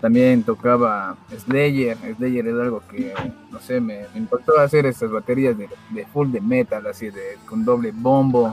también 0.00 0.42
tocaba 0.42 1.16
Slayer, 1.38 1.96
Slayer 2.16 2.48
es 2.48 2.54
algo 2.54 2.82
que, 2.90 3.14
no 3.52 3.60
sé, 3.60 3.80
me, 3.80 4.06
importó 4.16 4.58
hacer 4.58 4.84
estas 4.84 5.12
baterías 5.12 5.56
de, 5.56 5.68
full 6.06 6.32
de 6.32 6.40
metal, 6.40 6.84
así, 6.88 7.10
de, 7.10 7.38
con 7.46 7.64
doble 7.64 7.92
bombo, 7.94 8.52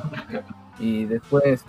y 0.80 1.06
después 1.06 1.64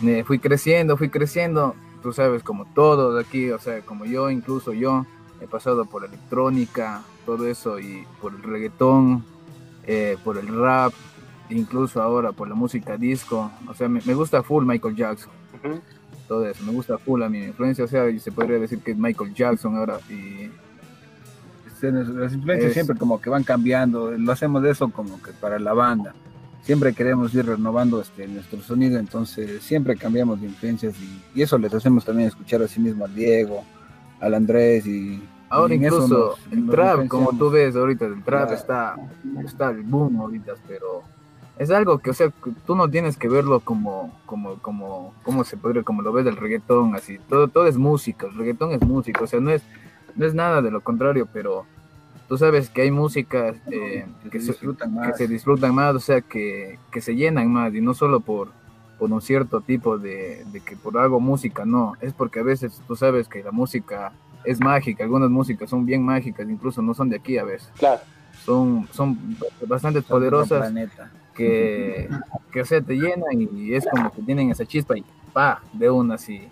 me 0.00 0.24
fui 0.24 0.38
creciendo, 0.38 0.96
fui 0.96 1.08
creciendo, 1.08 1.74
tú 2.02 2.12
sabes, 2.12 2.42
como 2.42 2.64
todos 2.66 3.22
aquí, 3.24 3.50
o 3.50 3.58
sea, 3.58 3.80
como 3.82 4.04
yo, 4.04 4.30
incluso 4.30 4.72
yo, 4.72 5.06
he 5.40 5.46
pasado 5.46 5.84
por 5.84 6.04
electrónica, 6.04 7.02
todo 7.26 7.46
eso, 7.46 7.78
y 7.78 8.06
por 8.20 8.34
el 8.34 8.42
reggaetón, 8.42 9.24
eh, 9.86 10.16
por 10.24 10.38
el 10.38 10.48
rap, 10.48 10.92
incluso 11.48 12.02
ahora 12.02 12.32
por 12.32 12.48
la 12.48 12.54
música 12.54 12.96
disco. 12.96 13.50
O 13.68 13.74
sea, 13.74 13.88
me, 13.88 14.00
gusta 14.14 14.42
full 14.42 14.64
Michael 14.64 14.94
Jackson. 14.94 15.32
Todo 16.28 16.46
eso, 16.46 16.62
me 16.64 16.72
gusta 16.72 16.98
full 16.98 17.22
a 17.22 17.28
mi 17.28 17.44
influencia. 17.44 17.84
O 17.84 17.88
sea, 17.88 18.04
se 18.18 18.32
podría 18.32 18.58
decir 18.58 18.80
que 18.80 18.92
es 18.92 18.96
Michael 18.96 19.34
Jackson 19.34 19.76
ahora. 19.76 19.98
Y 20.08 20.50
las 21.82 22.32
influencias 22.34 22.72
siempre 22.72 22.96
como 22.96 23.20
que 23.20 23.30
van 23.30 23.42
cambiando. 23.42 24.10
Lo 24.12 24.32
hacemos 24.32 24.62
de 24.62 24.70
eso 24.70 24.90
como 24.90 25.20
que 25.22 25.32
para 25.32 25.58
la 25.58 25.72
banda. 25.72 26.14
Siempre 26.62 26.92
queremos 26.92 27.34
ir 27.34 27.46
renovando 27.46 28.00
este, 28.00 28.28
nuestro 28.28 28.60
sonido, 28.60 28.98
entonces 28.98 29.62
siempre 29.62 29.96
cambiamos 29.96 30.40
de 30.40 30.46
influencias 30.46 30.94
y, 31.34 31.40
eso 31.40 31.58
les 31.58 31.72
hacemos 31.72 32.04
también 32.04 32.28
escuchar 32.28 32.62
a 32.62 32.68
sí 32.68 32.80
mismo 32.80 33.04
al 33.04 33.14
Diego, 33.14 33.64
al 34.20 34.34
Andrés 34.34 34.86
y 34.86 35.22
Ahora 35.48 35.74
incluso 35.74 36.36
el 36.52 36.68
trap, 36.68 37.08
como 37.08 37.36
tú 37.36 37.50
ves 37.50 37.74
ahorita, 37.74 38.06
el 38.06 38.22
trap 38.22 38.52
está, 38.52 38.94
está 39.44 39.70
el 39.70 39.82
boom 39.82 40.20
ahorita, 40.20 40.52
pero 40.68 41.02
es 41.58 41.72
algo 41.72 41.98
que, 41.98 42.10
o 42.10 42.14
sea, 42.14 42.32
tú 42.64 42.76
no 42.76 42.88
tienes 42.88 43.16
que 43.16 43.28
verlo 43.28 43.58
como, 43.58 44.16
como, 44.26 44.58
como, 44.62 45.12
como 45.24 45.42
se 45.42 45.56
podría, 45.56 45.82
como 45.82 46.02
lo 46.02 46.12
ves 46.12 46.24
del 46.24 46.36
reggaetón, 46.36 46.94
así, 46.94 47.18
todo, 47.28 47.48
todo 47.48 47.66
es 47.66 47.76
música, 47.76 48.28
el 48.28 48.36
reggaetón 48.36 48.70
es 48.70 48.80
música, 48.80 49.24
o 49.24 49.26
sea, 49.26 49.40
no 49.40 49.50
es, 49.50 49.62
no 50.14 50.24
es 50.24 50.34
nada 50.34 50.62
de 50.62 50.70
lo 50.70 50.82
contrario, 50.82 51.28
pero 51.32 51.66
tú 52.30 52.38
sabes 52.38 52.70
que 52.70 52.82
hay 52.82 52.92
músicas 52.92 53.56
eh, 53.72 54.06
que, 54.30 54.38
se, 54.38 54.52
disfrutan 54.52 54.94
más. 54.94 55.08
que 55.08 55.14
se 55.14 55.26
disfrutan 55.26 55.74
más, 55.74 55.96
o 55.96 55.98
sea, 55.98 56.20
que, 56.20 56.78
que 56.92 57.00
se 57.00 57.16
llenan 57.16 57.52
más, 57.52 57.74
y 57.74 57.80
no 57.80 57.92
solo 57.92 58.20
por, 58.20 58.52
por 59.00 59.10
un 59.10 59.20
cierto 59.20 59.60
tipo 59.62 59.98
de, 59.98 60.44
de 60.52 60.60
que 60.60 60.76
por 60.76 60.96
algo 60.96 61.18
música, 61.18 61.64
no, 61.64 61.94
es 62.00 62.12
porque 62.12 62.38
a 62.38 62.44
veces 62.44 62.80
tú 62.86 62.94
sabes 62.94 63.26
que 63.26 63.42
la 63.42 63.50
música 63.50 64.12
es 64.44 64.60
mágica, 64.60 65.02
algunas 65.02 65.28
músicas 65.28 65.68
son 65.68 65.84
bien 65.84 66.04
mágicas, 66.04 66.48
incluso 66.48 66.80
no 66.82 66.94
son 66.94 67.08
de 67.08 67.16
aquí 67.16 67.36
a 67.36 67.42
veces. 67.42 67.68
Claro. 67.76 68.00
Son, 68.44 68.88
son 68.92 69.36
bastante 69.66 70.00
poderosas 70.00 70.72
que, 71.34 72.08
que, 72.52 72.60
o 72.60 72.64
sea, 72.64 72.80
te 72.80 72.94
llenan 72.94 73.42
y 73.56 73.74
es 73.74 73.84
como 73.90 74.12
que 74.12 74.22
tienen 74.22 74.52
esa 74.52 74.64
chispa 74.64 74.96
y 74.96 75.04
pa, 75.32 75.60
de 75.72 75.90
una 75.90 76.14
así. 76.14 76.48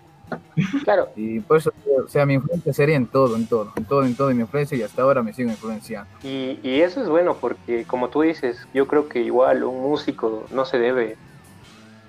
Claro. 0.83 1.09
Y 1.15 1.39
por 1.39 1.57
eso, 1.57 1.71
o 2.03 2.07
sea, 2.07 2.25
mi 2.25 2.35
influencia 2.35 2.73
sería 2.73 2.95
en 2.95 3.07
todo, 3.07 3.35
en 3.35 3.47
todo, 3.47 3.71
en 3.75 3.85
todo, 3.85 4.03
en 4.03 4.15
todo, 4.15 4.29
mi 4.31 4.41
influencia 4.41 4.77
y 4.77 4.81
hasta 4.81 5.01
ahora 5.01 5.23
me 5.23 5.33
sigo 5.33 5.49
influenciando. 5.49 6.09
Y, 6.23 6.59
y 6.63 6.81
eso 6.81 7.01
es 7.01 7.09
bueno 7.09 7.37
porque, 7.39 7.85
como 7.85 8.09
tú 8.09 8.21
dices, 8.21 8.67
yo 8.73 8.87
creo 8.87 9.07
que 9.07 9.21
igual 9.21 9.63
un 9.63 9.81
músico 9.81 10.45
no 10.51 10.65
se 10.65 10.79
debe 10.79 11.17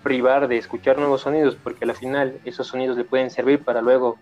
privar 0.02 0.48
de 0.48 0.56
escuchar 0.56 0.98
nuevos 0.98 1.22
sonidos 1.22 1.56
porque 1.62 1.84
al 1.84 1.94
final 1.94 2.40
esos 2.44 2.66
sonidos 2.66 2.96
le 2.96 3.04
pueden 3.04 3.30
servir 3.30 3.62
para 3.62 3.82
luego 3.82 4.18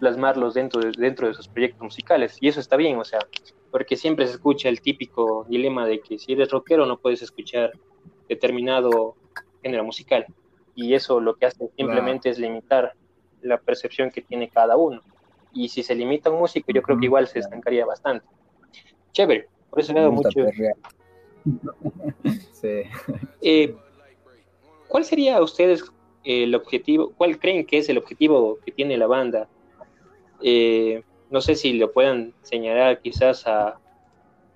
plasmarlos 0.00 0.54
dentro 0.54 0.80
de, 0.80 0.92
dentro 0.92 1.28
de 1.28 1.34
sus 1.34 1.46
proyectos 1.46 1.82
musicales. 1.82 2.36
Y 2.40 2.48
eso 2.48 2.58
está 2.58 2.76
bien, 2.76 2.98
o 2.98 3.04
sea, 3.04 3.20
porque 3.70 3.96
siempre 3.96 4.26
se 4.26 4.32
escucha 4.32 4.68
el 4.68 4.80
típico 4.80 5.46
dilema 5.48 5.86
de 5.86 6.00
que 6.00 6.18
si 6.18 6.32
eres 6.32 6.50
rockero 6.50 6.86
no 6.86 6.98
puedes 6.98 7.22
escuchar 7.22 7.72
determinado 8.28 9.14
género 9.62 9.84
musical. 9.84 10.26
Y 10.74 10.94
eso 10.94 11.20
lo 11.20 11.36
que 11.36 11.46
hace 11.46 11.68
simplemente 11.76 12.30
es 12.30 12.38
limitar 12.38 12.94
la 13.42 13.58
percepción 13.58 14.10
que 14.10 14.22
tiene 14.22 14.48
cada 14.48 14.76
uno. 14.76 15.00
Y 15.52 15.68
si 15.68 15.82
se 15.82 15.94
limita 15.94 16.30
un 16.30 16.38
músico, 16.38 16.72
yo 16.72 16.82
creo 16.82 16.98
que 16.98 17.06
igual 17.06 17.26
se 17.26 17.40
estancaría 17.40 17.84
bastante. 17.84 18.24
Chévere, 19.12 19.48
por 19.68 19.80
eso 19.80 19.92
le 19.92 20.08
mucho. 20.08 20.30
sí. 22.52 22.82
Eh, 23.40 23.74
¿Cuál 24.88 25.04
sería 25.04 25.36
a 25.36 25.42
ustedes 25.42 25.84
el 26.24 26.54
objetivo? 26.54 27.12
¿Cuál 27.16 27.38
creen 27.38 27.66
que 27.66 27.78
es 27.78 27.88
el 27.88 27.98
objetivo 27.98 28.58
que 28.64 28.72
tiene 28.72 28.96
la 28.96 29.06
banda 29.06 29.48
eh, 30.42 31.02
no 31.30 31.40
sé 31.40 31.54
si 31.54 31.74
lo 31.74 31.92
puedan 31.92 32.34
señalar 32.42 33.00
quizás 33.00 33.46
a 33.46 33.78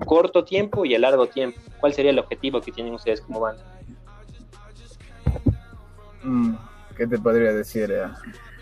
corto 0.05 0.45
tiempo 0.45 0.85
y 0.85 0.95
a 0.95 0.99
largo 0.99 1.29
tiempo. 1.29 1.61
¿Cuál 1.81 1.93
sería 1.93 2.11
el 2.11 2.19
objetivo 2.19 2.61
que 2.61 2.73
tienen 2.73 2.95
ustedes 2.95 3.21
como 3.21 3.41
banda? 3.41 3.63
Mm, 6.23 6.55
¿Qué 6.97 7.07
te 7.07 7.19
podría 7.19 7.53
decir? 7.53 7.93
Eh? 7.93 8.07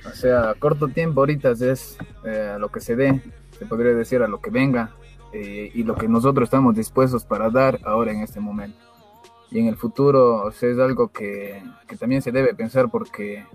O 0.07 0.15
sea, 0.15 0.51
a 0.51 0.55
corto 0.55 0.89
tiempo 0.89 1.21
ahorita 1.21 1.53
es 1.53 1.97
eh, 2.25 2.57
lo 2.59 2.71
que 2.71 2.81
se 2.81 2.97
dé, 2.97 3.23
se 3.59 3.67
podría 3.67 3.93
decir 3.93 4.23
a 4.23 4.29
lo 4.29 4.41
que 4.41 4.51
venga 4.51 4.95
y 5.35 5.83
lo 5.85 5.95
que 5.95 6.09
nosotros 6.09 6.47
estamos 6.47 6.75
dispuestos 6.75 7.25
para 7.25 7.49
dar 7.49 7.79
ahora 7.85 8.13
en 8.13 8.21
este 8.21 8.39
momento. 8.39 8.77
Y 9.51 9.61
en 9.61 9.67
el 9.67 9.77
futuro 9.77 10.45
o 10.45 10.53
sea, 10.53 10.69
es 10.69 10.79
algo 10.79 11.09
que, 11.09 11.63
que 11.89 11.97
también 11.97 12.21
se 12.21 12.33
debe 12.33 12.53
pensar 12.55 12.91
porque 12.91 13.47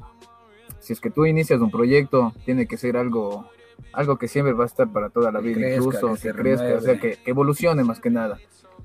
si 0.80 0.94
es 0.94 1.00
que 1.00 1.12
tú 1.12 1.28
inicias 1.28 1.62
un 1.62 1.70
proyecto, 1.70 2.34
tiene 2.46 2.68
que 2.68 2.78
ser 2.78 2.98
algo 2.98 3.48
algo 3.94 4.18
que 4.18 4.28
siempre 4.28 4.54
va 4.54 4.64
a 4.64 4.68
estar 4.68 4.88
para 4.92 5.10
toda 5.10 5.32
la 5.32 5.40
vida, 5.40 5.76
incluso 5.76 6.14
que, 6.22 6.34
crezca, 6.34 6.76
o 6.76 6.82
sea, 6.82 7.00
que, 7.00 7.18
evolucione 7.26 7.84
más 7.84 8.00
que 8.00 8.10
nada, 8.10 8.38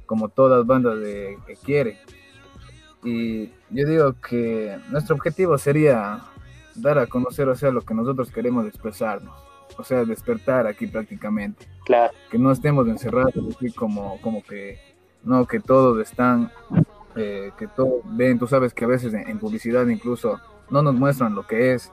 como 0.07 0.29
todas 0.29 0.67
bandas 0.67 0.99
de, 1.01 1.39
que 1.47 1.57
quiere. 1.57 1.99
Y 3.05 3.49
yo 3.71 3.87
digo 3.87 4.15
que 4.27 4.79
nuestro 4.91 5.17
objetivo 5.17 5.59
sería 5.59 6.21
dar 6.75 6.99
a 6.99 7.07
conocer, 7.07 7.49
o 7.49 7.55
sea, 7.55 7.71
lo 7.71 7.83
que 7.83 7.95
nosotros 7.95 8.31
queremos 8.31 8.67
expresarnos, 8.67 9.35
o 9.77 9.85
sea, 9.85 10.05
despertar 10.05 10.67
aquí 10.67 10.87
prácticamente. 10.87 11.67
Claro. 11.85 12.13
Que 12.31 12.39
no 12.39 12.53
estemos 12.53 12.87
encerrados 12.89 13.35
aquí 13.55 13.73
como, 13.73 14.21
como 14.21 14.43
que, 14.43 14.79
no, 15.23 15.47
que 15.47 15.61
todos 15.61 16.01
están, 16.01 16.51
eh, 17.17 17.51
que 17.59 17.67
todos 17.69 18.03
ven, 18.05 18.39
tú 18.39 18.47
sabes 18.47 18.75
que 18.75 18.85
a 18.85 18.89
veces 18.89 19.15
en 19.15 19.39
publicidad 19.39 19.87
incluso 19.87 20.41
no 20.71 20.83
nos 20.83 20.95
muestran 20.95 21.35
lo 21.35 21.47
que 21.47 21.75
es, 21.75 21.93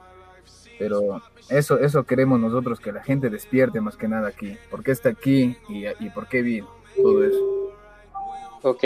pero 0.78 1.20
eso, 1.50 1.78
eso 1.78 2.04
queremos 2.04 2.40
nosotros, 2.40 2.80
que 2.80 2.92
la 2.92 3.02
gente 3.02 3.28
despierte 3.28 3.80
más 3.80 3.96
que 3.96 4.08
nada 4.08 4.28
aquí. 4.28 4.56
¿Por 4.70 4.82
qué 4.82 4.92
está 4.92 5.10
aquí 5.10 5.56
y, 5.68 5.84
y 5.86 6.10
por 6.14 6.26
qué 6.26 6.40
vino? 6.40 6.68
Todo 6.96 7.24
eso. 7.24 7.60
Ok. 8.62 8.84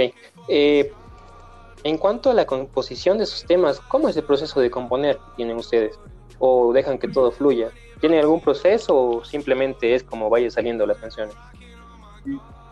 Eh, 0.49 0.93
en 1.85 1.99
cuanto 1.99 2.31
a 2.31 2.35
la 2.35 2.47
composición 2.47 3.19
de 3.19 3.27
sus 3.27 3.45
temas, 3.45 3.79
¿cómo 3.79 4.09
es 4.09 4.17
el 4.17 4.25
proceso 4.25 4.59
de 4.61 4.71
componer 4.71 5.17
que 5.17 5.37
tienen 5.37 5.59
ustedes? 5.59 5.99
¿O 6.39 6.73
dejan 6.73 6.99
que 6.99 7.09
todo 7.09 7.31
fluya? 7.31 7.71
¿Tienen 8.01 8.21
algún 8.21 8.41
proceso 8.41 8.97
o 8.97 9.25
simplemente 9.25 9.95
es 9.95 10.03
como 10.03 10.31
vaya 10.31 10.51
saliendo 10.51 10.87
las 10.87 10.97
canciones? 10.97 11.35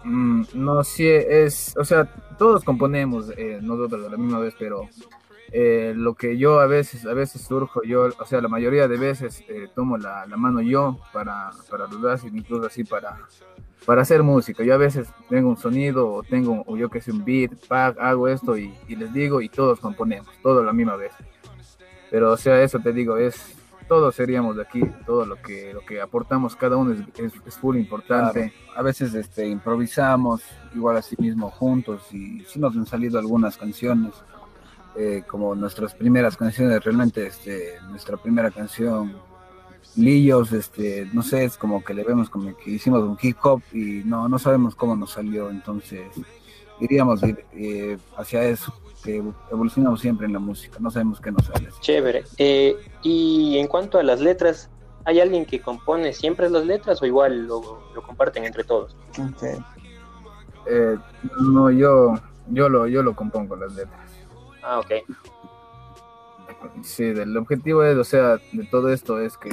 Mm, 0.05 0.45
no, 0.55 0.83
sí, 0.83 1.07
es, 1.07 1.75
o 1.79 1.85
sea, 1.85 2.11
todos 2.39 2.65
componemos 2.65 3.31
eh, 3.37 3.59
nosotros 3.63 4.07
a 4.07 4.11
la 4.11 4.17
misma 4.17 4.41
vez, 4.41 4.55
pero 4.59 4.89
eh, 5.53 5.93
lo 5.95 6.15
que 6.15 6.39
yo 6.39 6.61
a 6.61 6.67
veces, 6.67 7.05
a 7.05 7.13
veces 7.13 7.43
surjo, 7.43 7.83
yo, 7.85 8.09
o 8.19 8.25
sea, 8.25 8.41
la 8.41 8.49
mayoría 8.49 8.89
de 8.89 8.97
veces 8.97 9.45
eh, 9.49 9.69
tomo 9.75 9.99
la, 9.99 10.27
mano 10.37 10.63
yo 10.63 10.99
para, 11.13 11.51
para 11.71 11.87
dudar, 11.87 12.19
incluso 12.33 12.67
así 12.67 12.83
para, 12.83 13.19
para 13.87 14.03
hacer 14.03 14.23
música. 14.23 14.63
Yo 14.63 14.75
a 14.75 14.79
veces 14.79 15.09
tengo 15.29 15.49
un 15.49 15.57
sonido 15.57 16.13
o 16.13 16.23
tengo, 16.23 16.63
o 16.67 16.77
yo 16.77 16.89
que 16.89 17.01
sé, 17.01 17.13
un 17.13 17.25
beat, 17.25 17.53
pack, 17.67 17.99
hago 17.99 18.29
esto 18.29 18.57
y, 18.57 18.75
les 18.89 19.13
digo 19.13 19.41
y 19.41 19.49
todos 19.49 19.81
componemos, 19.81 20.29
todo 20.43 20.63
la 20.63 20.73
misma 20.73 20.97
vez. 20.97 21.13
Pero, 22.11 22.33
o 22.33 22.37
sea, 22.37 22.63
eso 22.63 22.79
te 22.79 22.93
digo, 22.93 23.17
es, 23.17 23.57
todos 23.89 24.15
seríamos 24.15 24.57
de 24.57 24.63
aquí, 24.63 24.83
todo 25.07 25.27
lo 25.27 25.37
que, 25.37 25.73
lo 25.73 25.81
que 25.81 26.01
aportamos 26.01 26.55
cada 26.57 26.77
uno 26.77 26.93
es, 26.93 27.01
es, 27.19 27.33
es 27.47 27.59
full 27.59 27.77
importante. 27.77 28.53
A 28.77 28.83
veces 28.83 29.15
este, 29.15 29.47
improvisamos 29.47 30.43
igual 30.75 30.97
así 30.97 31.17
mismo 31.19 31.51
juntos 31.51 32.03
y 32.13 32.45
sí 32.47 32.59
nos 32.61 32.77
han 32.77 32.87
salido 32.87 33.19
algunas 33.19 33.57
canciones, 33.57 34.15
eh, 34.95 35.23
como 35.27 35.55
nuestras 35.55 35.95
primeras 35.95 36.37
canciones, 36.37 36.85
realmente 36.85 37.27
este, 37.27 37.81
nuestra 37.89 38.19
primera 38.19 38.51
canción, 38.51 39.17
Lillos, 39.97 40.53
este, 40.53 41.09
no 41.13 41.23
sé, 41.23 41.45
es 41.45 41.57
como 41.57 41.85
que 41.85 41.95
le 41.95 42.05
vemos 42.05 42.31
como 42.31 42.57
que 42.57 42.71
hicimos 42.71 43.03
un 43.03 43.19
hip 43.21 43.37
hop 43.43 43.63
y 43.73 44.03
no, 44.05 44.29
no 44.29 44.39
sabemos 44.39 44.75
cómo 44.75 44.97
nos 44.97 45.13
salió, 45.13 45.51
entonces 45.51 46.03
iríamos 46.81 47.21
eh, 47.23 47.99
hacia 48.17 48.43
eso 48.45 48.75
que 49.03 49.23
evolucionamos 49.51 50.01
siempre 50.01 50.27
en 50.27 50.33
la 50.33 50.39
música, 50.39 50.79
no 50.81 50.91
sabemos 50.91 51.21
qué 51.21 51.33
nos 51.33 51.45
sale. 51.47 51.69
Chévere. 51.81 52.25
Eh, 52.39 52.77
y 53.03 53.59
en 53.59 53.67
cuanto 53.67 53.99
a 53.99 54.03
las 54.03 54.21
letras, 54.21 54.71
¿hay 55.05 55.21
alguien 55.21 55.45
que 55.45 55.61
compone 55.61 56.13
siempre 56.13 56.49
las 56.49 56.65
letras 56.65 57.03
o 57.03 57.07
igual 57.07 57.47
lo, 57.47 57.83
lo 57.95 58.03
comparten 58.03 58.45
entre 58.45 58.65
todos? 58.65 58.97
Okay. 59.35 59.59
Eh, 60.67 60.97
no, 61.41 61.71
yo, 61.71 62.15
yo, 62.49 62.69
lo, 62.69 62.87
yo 62.87 63.03
lo 63.03 63.15
compongo 63.15 63.57
las 63.57 63.75
letras. 63.75 64.11
Ah, 64.63 64.79
ok. 64.79 64.93
Sí, 66.83 67.05
el 67.05 67.37
objetivo 67.37 67.83
es, 67.85 67.97
o 67.97 68.05
sea, 68.05 68.37
de 68.53 68.65
todo 68.71 68.91
esto 68.91 69.19
es 69.21 69.37
que, 69.37 69.51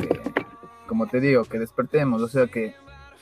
como 0.87 1.07
te 1.07 1.19
digo, 1.19 1.43
que 1.43 1.59
despertemos, 1.59 2.21
o 2.21 2.27
sea, 2.27 2.47
que, 2.47 2.75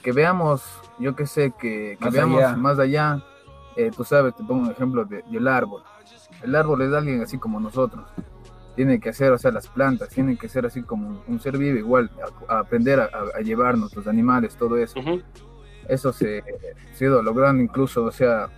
que 0.03 0.11
veamos, 0.11 0.63
yo 0.99 1.15
que 1.15 1.25
sé, 1.25 1.53
que, 1.59 1.97
que 1.99 2.05
Más 2.05 2.13
veamos 2.13 2.43
allá. 2.43 2.55
más 2.57 2.79
allá. 2.79 3.23
Eh, 3.75 3.91
tú 3.95 4.03
sabes, 4.03 4.35
te 4.35 4.43
pongo 4.43 4.63
un 4.65 4.71
ejemplo 4.71 5.05
de- 5.05 5.23
del 5.29 5.47
árbol. 5.47 5.83
El 6.41 6.55
árbol 6.55 6.81
es 6.81 6.93
alguien 6.93 7.21
así 7.21 7.37
como 7.37 7.59
nosotros. 7.59 8.05
Tiene 8.75 8.99
que 8.99 9.11
ser, 9.13 9.31
o 9.31 9.37
sea, 9.37 9.51
las 9.51 9.67
plantas, 9.67 10.09
tienen 10.09 10.37
que 10.37 10.47
ser 10.49 10.65
así 10.65 10.83
como 10.83 11.07
un, 11.07 11.21
un 11.27 11.39
ser 11.39 11.57
vivo, 11.57 11.77
igual, 11.77 12.09
a, 12.47 12.55
a 12.55 12.59
aprender 12.59 12.99
a, 12.99 13.05
a- 13.05 13.37
a 13.37 13.41
llevarnos, 13.41 13.95
los 13.95 14.07
animales, 14.07 14.55
todo 14.55 14.77
eso. 14.77 14.99
Ujú. 14.99 15.21
Eso 15.87 16.11
se 16.11 16.43
se 16.93 17.05
ha 17.05 17.07
ido 17.07 17.21
logrando 17.21 17.61
incluso, 17.63 18.03
o 18.03 18.11
sea, 18.11 18.49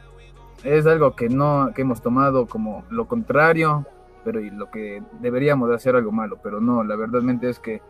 es 0.64 0.86
algo 0.88 1.16
que 1.16 1.30
no, 1.30 1.72
que 1.76 1.84
hemos 1.84 2.02
tomado 2.02 2.46
como 2.48 2.84
lo 2.90 3.08
contrario, 3.08 3.86
pero 4.24 4.40
y 4.40 4.50
lo 4.50 4.70
que 4.72 5.02
deberíamos 5.22 5.70
de 5.70 5.76
hacer 5.76 5.96
algo 5.96 6.12
malo, 6.12 6.38
pero 6.44 6.60
no, 6.62 6.84
la 6.84 6.96
verdad 6.96 7.22
es 7.44 7.60
que, 7.60 7.82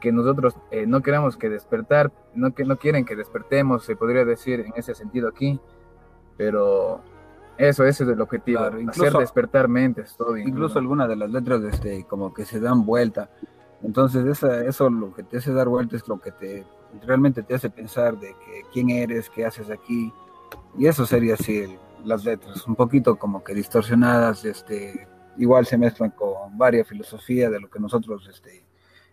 que 0.00 0.12
nosotros 0.12 0.54
eh, 0.70 0.86
no 0.86 1.00
queremos 1.02 1.36
que 1.36 1.48
despertar, 1.48 2.12
no, 2.34 2.54
que, 2.54 2.64
no 2.64 2.76
quieren 2.76 3.04
que 3.04 3.16
despertemos, 3.16 3.84
se 3.84 3.96
podría 3.96 4.24
decir 4.24 4.60
en 4.60 4.72
ese 4.76 4.94
sentido 4.94 5.28
aquí, 5.28 5.58
pero 6.36 7.00
eso, 7.58 7.84
ese 7.84 8.04
es 8.04 8.10
el 8.10 8.20
objetivo, 8.20 8.58
Claro, 8.60 8.76
hacer 8.76 8.82
incluso- 8.82 9.18
despertar 9.18 9.68
mentes, 9.68 10.14
todo. 10.16 10.36
Incluso 10.36 10.78
algunas 10.78 11.08
de 11.08 11.16
las 11.16 11.30
letras 11.30 11.62
este, 11.62 12.04
como 12.04 12.34
que 12.34 12.44
se 12.44 12.60
dan 12.60 12.84
vuelta. 12.84 13.30
Entonces 13.82 14.26
esa, 14.26 14.64
eso 14.64 14.90
lo 14.90 15.14
que 15.14 15.22
te 15.22 15.38
hace 15.38 15.52
dar 15.52 15.68
vuelta 15.68 15.96
es 15.96 16.06
lo 16.08 16.18
que 16.18 16.32
te 16.32 16.64
realmente 17.04 17.42
te 17.42 17.54
hace 17.54 17.68
pensar 17.68 18.18
de 18.18 18.28
que 18.28 18.62
quién 18.72 18.90
eres, 18.90 19.28
qué 19.30 19.44
haces 19.44 19.70
aquí. 19.70 20.12
Y 20.78 20.86
eso 20.86 21.04
sería 21.06 21.34
así 21.34 21.58
el- 21.58 21.78
las 22.04 22.24
letras, 22.24 22.66
un 22.66 22.76
poquito 22.76 23.16
como 23.16 23.42
que 23.42 23.52
distorsionadas, 23.54 24.44
este, 24.44 25.08
igual 25.38 25.66
se 25.66 25.78
mezclan 25.78 26.10
con 26.10 26.56
varias 26.56 26.88
filosofías 26.88 27.50
de 27.50 27.60
lo 27.60 27.68
que 27.70 27.78
nosotros 27.78 28.28
este, 28.28 28.64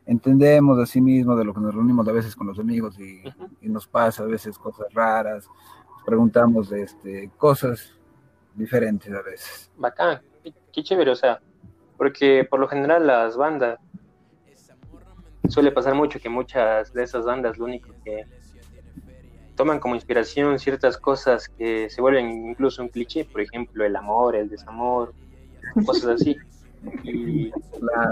entendemos 0.06 0.78
de 0.78 0.86
sí 0.86 1.02
mismo, 1.02 1.36
de 1.36 1.46
lo 1.46 1.54
que 1.54 1.62
nos 1.62 1.74
reunimos 1.74 2.08
a 2.08 2.12
veces 2.12 2.36
con 2.36 2.48
los 2.48 2.60
amigos 2.60 3.00
y, 3.00 3.24
nos 3.62 3.88
pasa 3.88 4.24
a 4.24 4.28
veces 4.28 4.58
cosas 4.58 4.94
raras, 4.94 5.48
nos 5.92 6.04
preguntamos 6.06 6.72
este, 6.72 7.32
cosas 7.38 7.94
diferentes 8.54 9.12
a 9.14 9.22
veces. 9.22 9.72
Bacán. 9.78 10.22
Qué, 10.44 10.54
qué 10.72 10.84
chévere, 10.84 11.12
o 11.12 11.16
sea, 11.16 11.40
porque 11.98 12.46
por 12.50 12.60
lo 12.60 12.68
general 12.68 13.08
las 13.08 13.38
bandas 13.38 13.80
suele 15.48 15.72
pasar 15.72 15.96
mucho 15.96 16.20
que 16.20 16.30
muchas 16.30 16.94
de 16.94 17.04
esas 17.04 17.26
bandas 17.26 17.58
lo 17.58 17.66
único 17.66 17.90
que 18.04 18.26
toman 19.56 19.80
como 19.80 19.96
inspiración 19.96 20.60
ciertas 20.60 20.98
cosas 20.98 21.48
que 21.48 21.90
se 21.90 22.02
vuelven 22.02 22.50
incluso 22.50 22.82
un 22.82 22.90
cliché, 22.90 23.26
por 23.26 23.42
ejemplo, 23.42 23.86
el 23.86 23.96
amor, 23.96 24.36
el 24.36 24.50
desamor, 24.50 25.14
cosas 25.86 26.22
así. 26.22 26.38
Y, 27.04 27.52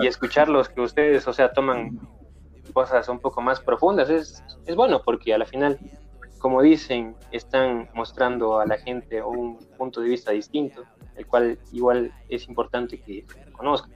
y 0.01 0.07
escucharlos 0.07 0.69
que 0.69 0.81
ustedes, 0.81 1.27
o 1.27 1.33
sea, 1.33 1.51
toman 1.51 1.99
cosas 2.73 3.07
un 3.09 3.19
poco 3.19 3.41
más 3.41 3.59
profundas 3.59 4.09
es, 4.09 4.43
es 4.65 4.75
bueno 4.75 5.01
porque 5.03 5.33
a 5.33 5.37
la 5.37 5.45
final, 5.45 5.77
como 6.39 6.61
dicen, 6.61 7.15
están 7.31 7.89
mostrando 7.93 8.59
a 8.59 8.65
la 8.65 8.77
gente 8.77 9.21
un 9.21 9.57
punto 9.77 10.01
de 10.01 10.09
vista 10.09 10.31
distinto, 10.31 10.83
el 11.15 11.27
cual 11.27 11.59
igual 11.73 12.13
es 12.29 12.47
importante 12.47 12.99
que 12.99 13.25
conozcan. 13.51 13.91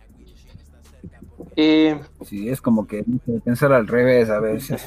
Eh, 1.56 2.00
Sí, 2.24 2.50
es 2.50 2.62
como 2.62 2.86
que 2.86 3.06
pensar 3.44 3.72
al 3.72 3.88
revés 3.88 4.30
a 4.30 4.40
veces. 4.40 4.86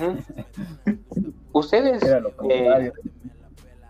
Ustedes, 1.52 2.02
contrario. 2.36 2.92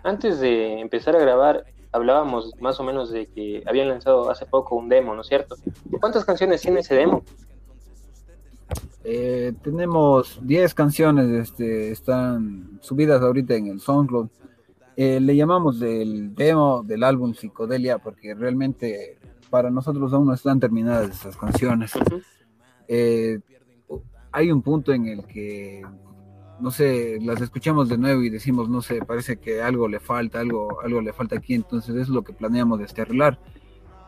antes 0.04 0.38
de 0.38 0.80
empezar 0.80 1.16
a 1.16 1.20
grabar, 1.20 1.64
hablábamos 1.92 2.52
más 2.60 2.78
o 2.80 2.84
menos 2.84 3.10
de 3.10 3.26
que 3.26 3.62
habían 3.66 3.88
lanzado 3.88 4.30
hace 4.30 4.46
poco 4.46 4.76
un 4.76 4.88
demo, 4.88 5.14
¿no 5.14 5.22
es 5.22 5.28
cierto? 5.28 5.56
¿Cuántas 6.00 6.24
canciones 6.24 6.60
tiene 6.60 6.80
ese 6.80 6.94
demo? 6.94 7.22
Eh, 9.04 9.54
tenemos 9.62 10.38
10 10.42 10.74
canciones, 10.74 11.48
este, 11.48 11.90
están 11.90 12.78
subidas 12.82 13.22
ahorita 13.22 13.54
en 13.54 13.68
el 13.68 13.80
SoundCloud. 13.80 14.28
Eh, 14.96 15.20
le 15.20 15.36
llamamos 15.36 15.78
del 15.78 16.34
demo 16.34 16.82
del 16.82 17.04
álbum 17.04 17.32
Psicodelia 17.32 17.98
porque 17.98 18.34
realmente 18.34 19.18
para 19.48 19.70
nosotros 19.70 20.12
aún 20.12 20.26
no 20.26 20.34
están 20.34 20.60
terminadas 20.60 21.10
estas 21.10 21.36
canciones. 21.36 21.94
Ujú. 21.94 22.20
Eh, 22.88 23.40
hay 24.32 24.50
un 24.50 24.62
punto 24.62 24.92
en 24.92 25.06
el 25.06 25.24
que, 25.24 25.82
no 26.60 26.70
sé, 26.70 27.18
las 27.20 27.40
escuchamos 27.40 27.88
de 27.88 27.98
nuevo 27.98 28.22
y 28.22 28.30
decimos, 28.30 28.68
no 28.68 28.82
sé, 28.82 29.00
parece 29.04 29.36
que 29.36 29.62
algo 29.62 29.86
le 29.88 30.00
falta, 30.00 30.40
algo, 30.40 30.80
algo 30.82 31.00
le 31.00 31.12
falta 31.12 31.36
aquí, 31.36 31.54
entonces 31.54 31.94
es 31.96 32.08
lo 32.08 32.22
que 32.22 32.32
planeamos 32.32 32.80
este 32.80 33.02
arreglar. 33.02 33.38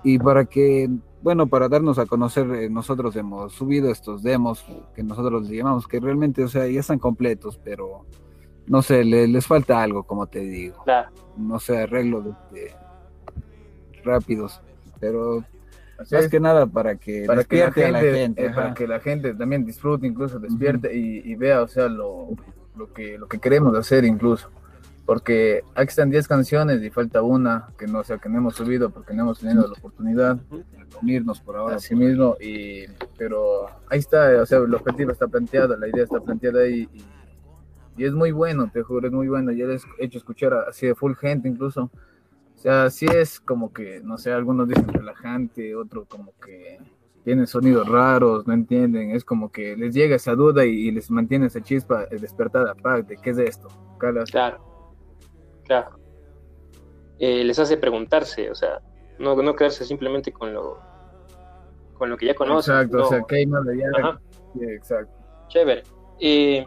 Y 0.03 0.19
para 0.19 0.47
que, 0.47 0.89
bueno, 1.23 1.47
para 1.47 1.69
darnos 1.69 1.99
a 1.99 2.07
conocer, 2.07 2.51
eh, 2.55 2.71
nosotros 2.71 3.15
hemos 3.17 3.53
subido 3.53 3.91
estos 3.91 4.23
demos 4.23 4.65
que 4.95 5.03
nosotros 5.03 5.49
llamamos, 5.49 5.87
que 5.87 6.01
realmente, 6.01 6.43
o 6.43 6.49
sea, 6.49 6.67
ya 6.67 6.81
están 6.81 6.99
completos, 6.99 7.61
pero 7.63 8.07
no 8.67 8.83
sé, 8.83 9.05
le- 9.05 9.29
les 9.29 9.47
falta 9.47 9.83
algo, 9.83 10.05
como 10.05 10.27
te 10.27 10.41
digo. 10.41 10.83
No 11.37 11.59
sé, 11.61 11.79
arreglos 11.83 12.25
este, 12.27 12.75
rápidos, 14.03 14.61
pero 14.99 15.45
Así 16.01 16.15
más 16.15 16.25
es. 16.25 16.31
que 16.31 16.41
nada 16.41 16.67
para 16.67 16.97
que 16.97 17.25
para 17.27 17.45
que 17.45 17.59
la 17.59 17.67
a 17.67 17.73
gente, 17.73 17.93
la 17.93 18.01
gente. 18.01 18.45
eh, 18.47 18.51
para 18.51 18.75
que 18.75 18.87
la 18.89 19.01
gente 19.01 19.35
también 19.35 19.65
disfrute 19.65 20.07
incluso 20.07 20.39
despierte 20.39 20.95
y, 20.97 21.23
y 21.25 21.35
vea 21.37 21.63
o 21.63 21.69
sea 21.69 21.89
lo, 21.89 22.29
lo 22.77 22.93
que 22.93 23.19
lo 23.19 23.29
que 23.29 23.39
queremos 23.39 23.77
hacer 23.77 24.05
incluso 24.05 24.51
porque 25.07 25.63
aquí 25.75 25.89
están 25.89 26.09
10 26.11 26.29
canciones 26.29 26.83
y 26.83 26.91
falta 26.91 27.21
una 27.23 27.69
que 27.79 27.87
no 27.87 27.99
o 28.01 28.05
sea 28.05 28.19
que 28.19 28.29
no 28.29 28.39
hemos 28.39 28.55
subido 28.55 28.91
porque 28.91 29.13
no 29.13 29.23
hemos 29.25 29.41
tenido 29.41 29.67
la 29.67 29.73
oportunidad 29.73 30.39
unirnos 31.03 31.41
por 31.41 31.57
ahora. 31.57 31.77
así 31.77 31.95
mismo 31.95 32.37
y 32.41 32.85
pero 33.19 33.67
ahí 33.89 33.99
está 33.99 34.41
o 34.41 34.47
sea 34.47 34.59
el 34.59 34.75
objetivo 34.75 35.11
está 35.13 35.29
planteado 35.29 35.77
la 35.77 35.89
idea 35.89 36.05
está 36.05 36.21
planteada 36.21 36.61
ahí 36.63 36.89
y, 36.93 37.05
y 38.03 38.05
es 38.05 38.13
muy 38.15 38.31
bueno 38.33 38.71
te 38.73 38.83
juro 38.83 39.07
es 39.07 39.13
muy 39.13 39.29
bueno 39.29 39.53
ya 39.53 39.67
les 39.67 39.83
he 39.99 40.05
hecho 40.07 40.19
escuchar 40.19 40.55
así 40.69 40.87
de 40.87 40.95
full 40.95 41.15
gente 41.15 41.49
incluso 41.49 41.91
o 42.61 42.63
sea, 42.63 42.91
sí 42.91 43.07
es 43.07 43.41
como 43.41 43.73
que, 43.73 44.03
no 44.05 44.19
sé, 44.19 44.33
algunos 44.33 44.69
dicen 44.69 44.87
relajante, 44.87 45.75
otro 45.75 46.05
como 46.05 46.35
que 46.39 46.79
tiene 47.25 47.47
sonidos 47.47 47.89
raros, 47.89 48.47
no 48.47 48.53
entienden, 48.53 49.13
es 49.13 49.25
como 49.25 49.51
que 49.51 49.79
les 49.79 49.95
llega 49.95 50.17
esa 50.17 50.35
duda 50.35 50.67
y, 50.67 50.89
y 50.89 50.91
les 50.91 51.11
mantiene 51.11 51.47
esa 51.47 51.63
chispa 51.63 52.05
despertada, 52.05 52.75
de 53.03 53.17
qué 53.17 53.31
es 53.31 53.39
esto, 53.39 53.69
Calas. 53.99 54.31
Claro, 54.31 54.95
claro. 55.65 55.99
Eh, 57.19 57.45
les 57.45 57.59
hace 57.59 57.79
preguntarse, 57.79 58.51
o 58.51 58.55
sea, 58.55 58.83
no, 59.19 59.35
no 59.37 59.57
quedarse 59.57 59.87
simplemente 59.87 60.31
con 60.31 60.53
lo 60.53 60.79
con 61.95 62.11
lo 62.11 62.19
que 62.19 62.27
ya 62.27 62.35
conocen. 62.35 62.75
Exacto, 62.75 62.99
no. 62.99 63.07
o 63.07 63.09
sea, 63.09 63.23
que 63.27 63.37
hay 63.37 63.47
más 63.47 63.67
allá. 63.67 64.21
Sí, 64.53 64.65
exacto. 64.65 65.15
Chévere. 65.49 65.83
Eh, 66.21 66.67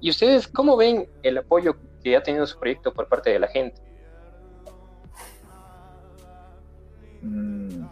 ¿Y 0.00 0.10
ustedes 0.10 0.46
cómo 0.46 0.76
ven 0.76 1.08
el 1.24 1.38
apoyo 1.38 1.74
que 2.04 2.16
ha 2.16 2.22
tenido 2.22 2.46
su 2.46 2.56
proyecto 2.56 2.94
por 2.94 3.08
parte 3.08 3.30
de 3.30 3.40
la 3.40 3.48
gente? 3.48 3.82
Mm, 7.24 7.84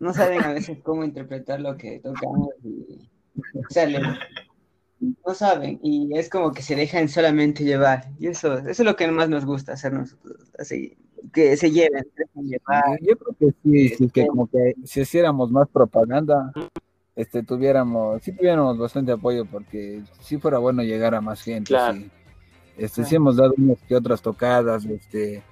No 0.00 0.12
saben 0.12 0.42
a 0.42 0.52
veces 0.52 0.78
cómo 0.82 1.04
interpretar 1.04 1.60
lo 1.60 1.76
que 1.76 2.00
tocamos 2.00 2.50
y 2.62 3.08
no 5.26 5.34
saben 5.34 5.80
y 5.82 6.16
es 6.16 6.28
como 6.28 6.52
que 6.52 6.62
se 6.62 6.76
dejan 6.76 7.08
solamente 7.08 7.64
llevar. 7.64 8.06
Y 8.18 8.28
eso, 8.28 8.58
eso 8.58 8.68
es 8.70 8.80
lo 8.80 8.96
que 8.96 9.10
más 9.10 9.28
nos 9.28 9.44
gusta 9.44 9.72
hacer 9.72 9.92
nosotros, 9.92 10.36
así, 10.58 10.96
que 11.32 11.56
se 11.56 11.70
lleven, 11.70 12.04
se 12.14 12.42
llevar. 12.42 12.98
Yo 13.00 13.16
creo 13.16 13.36
que 13.38 13.54
sí, 13.62 13.88
sí, 13.90 14.08
que 14.08 14.26
como 14.26 14.46
que 14.46 14.74
si 14.84 15.00
hiciéramos 15.00 15.50
más 15.50 15.68
propaganda, 15.68 16.52
este, 17.16 17.42
tuviéramos, 17.42 18.22
sí 18.22 18.32
tuviéramos 18.32 18.78
bastante 18.78 19.12
apoyo 19.12 19.44
porque 19.46 20.02
si 20.20 20.38
fuera 20.38 20.58
bueno 20.58 20.82
llegar 20.82 21.14
a 21.14 21.20
más 21.20 21.42
gente. 21.42 21.68
Claro. 21.68 21.98
sí. 21.98 22.10
Este, 22.76 23.04
sí 23.04 23.14
hemos 23.14 23.36
dado 23.36 23.54
unas 23.56 23.78
que 23.82 23.94
otras 23.94 24.20
tocadas, 24.20 24.84
este, 24.84 25.42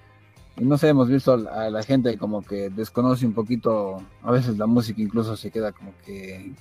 no 0.57 0.77
sé, 0.77 0.89
hemos 0.89 1.09
visto 1.09 1.33
a 1.33 1.71
la 1.71 1.83
gente 1.83 2.19
como 2.19 2.43
que 2.43 2.71
desconoce 2.71 3.27
un 3.27 3.33
poquito, 3.33 4.03
a 4.23 4.31
veces 4.31 4.59
la 4.59 4.67
música 4.67 5.01
incluso 5.01 5.37
se 5.37 5.51
queda 5.51 5.73
como 5.73 5.93
que 6.05 6.53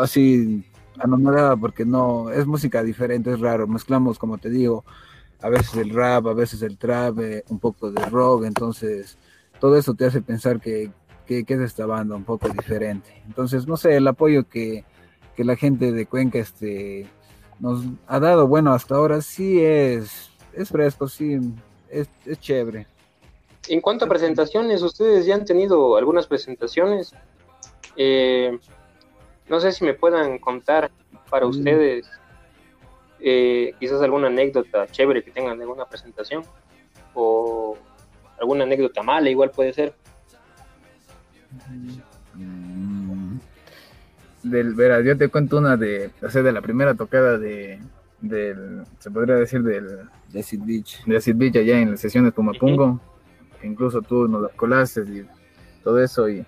así 0.00 0.64
anonadada 0.98 1.56
porque 1.56 1.84
no, 1.84 2.30
es 2.30 2.46
música 2.46 2.82
diferente, 2.82 3.32
es 3.32 3.40
raro, 3.40 3.66
mezclamos 3.66 4.18
como 4.18 4.38
te 4.38 4.50
digo, 4.50 4.84
a 5.42 5.48
veces 5.48 5.74
el 5.76 5.90
rap, 5.90 6.26
a 6.26 6.34
veces 6.34 6.62
el 6.62 6.76
trap, 6.76 7.18
eh, 7.20 7.44
un 7.48 7.58
poco 7.58 7.90
de 7.90 8.04
rock, 8.06 8.44
entonces 8.44 9.16
todo 9.60 9.76
eso 9.76 9.94
te 9.94 10.06
hace 10.06 10.20
pensar 10.20 10.60
que, 10.60 10.90
que, 11.26 11.44
que 11.44 11.54
es 11.54 11.60
esta 11.60 11.86
banda 11.86 12.16
un 12.16 12.24
poco 12.24 12.48
diferente. 12.48 13.22
Entonces, 13.26 13.66
no 13.66 13.76
sé, 13.76 13.96
el 13.96 14.08
apoyo 14.08 14.48
que, 14.48 14.84
que 15.36 15.44
la 15.44 15.56
gente 15.56 15.92
de 15.92 16.06
Cuenca 16.06 16.38
este, 16.38 17.06
nos 17.60 17.84
ha 18.06 18.20
dado, 18.20 18.46
bueno, 18.48 18.72
hasta 18.72 18.96
ahora 18.96 19.20
sí 19.20 19.60
es, 19.60 20.30
es 20.52 20.68
fresco, 20.68 21.08
sí, 21.08 21.38
es 21.90 22.08
chévere. 22.40 22.93
En 23.68 23.80
cuanto 23.80 24.04
a 24.04 24.08
presentaciones, 24.08 24.82
ustedes 24.82 25.26
ya 25.26 25.34
han 25.34 25.44
tenido 25.44 25.96
algunas 25.96 26.26
presentaciones. 26.26 27.14
Eh, 27.96 28.58
no 29.48 29.60
sé 29.60 29.72
si 29.72 29.84
me 29.84 29.94
puedan 29.94 30.38
contar 30.38 30.90
para 31.30 31.46
Mm. 31.46 31.50
ustedes 31.50 32.06
eh, 33.20 33.74
quizás 33.80 34.02
alguna 34.02 34.26
anécdota 34.26 34.86
chévere 34.88 35.22
que 35.24 35.30
tengan 35.30 35.56
de 35.56 35.64
alguna 35.64 35.86
presentación 35.86 36.42
o 37.14 37.76
alguna 38.38 38.64
anécdota 38.64 39.02
mala, 39.02 39.30
igual 39.30 39.50
puede 39.50 39.72
ser. 39.72 39.94
Mm, 42.34 43.38
Del, 44.42 44.74
verás, 44.74 45.02
yo 45.04 45.16
te 45.16 45.28
cuento 45.28 45.56
una 45.56 45.76
de, 45.78 46.10
o 46.22 46.28
sea, 46.28 46.42
de 46.42 46.52
la 46.52 46.60
primera 46.60 46.94
tocada 46.94 47.38
de, 47.38 47.78
del, 48.20 48.82
se 48.98 49.10
podría 49.10 49.36
decir 49.36 49.62
del, 49.62 50.00
de 50.28 50.42
Sid 50.42 50.60
Beach. 50.62 51.02
de 51.06 51.16
Acid 51.16 51.36
Beach 51.36 51.56
allá 51.56 51.78
en 51.78 51.92
las 51.92 52.00
sesiones 52.00 52.34
Pumapungo, 52.34 53.00
que 53.64 53.70
incluso 53.70 54.02
tú 54.02 54.28
nos 54.28 54.42
las 54.42 54.52
colaste 54.52 55.00
y 55.02 55.26
todo 55.82 55.98
eso, 55.98 56.28
y 56.28 56.44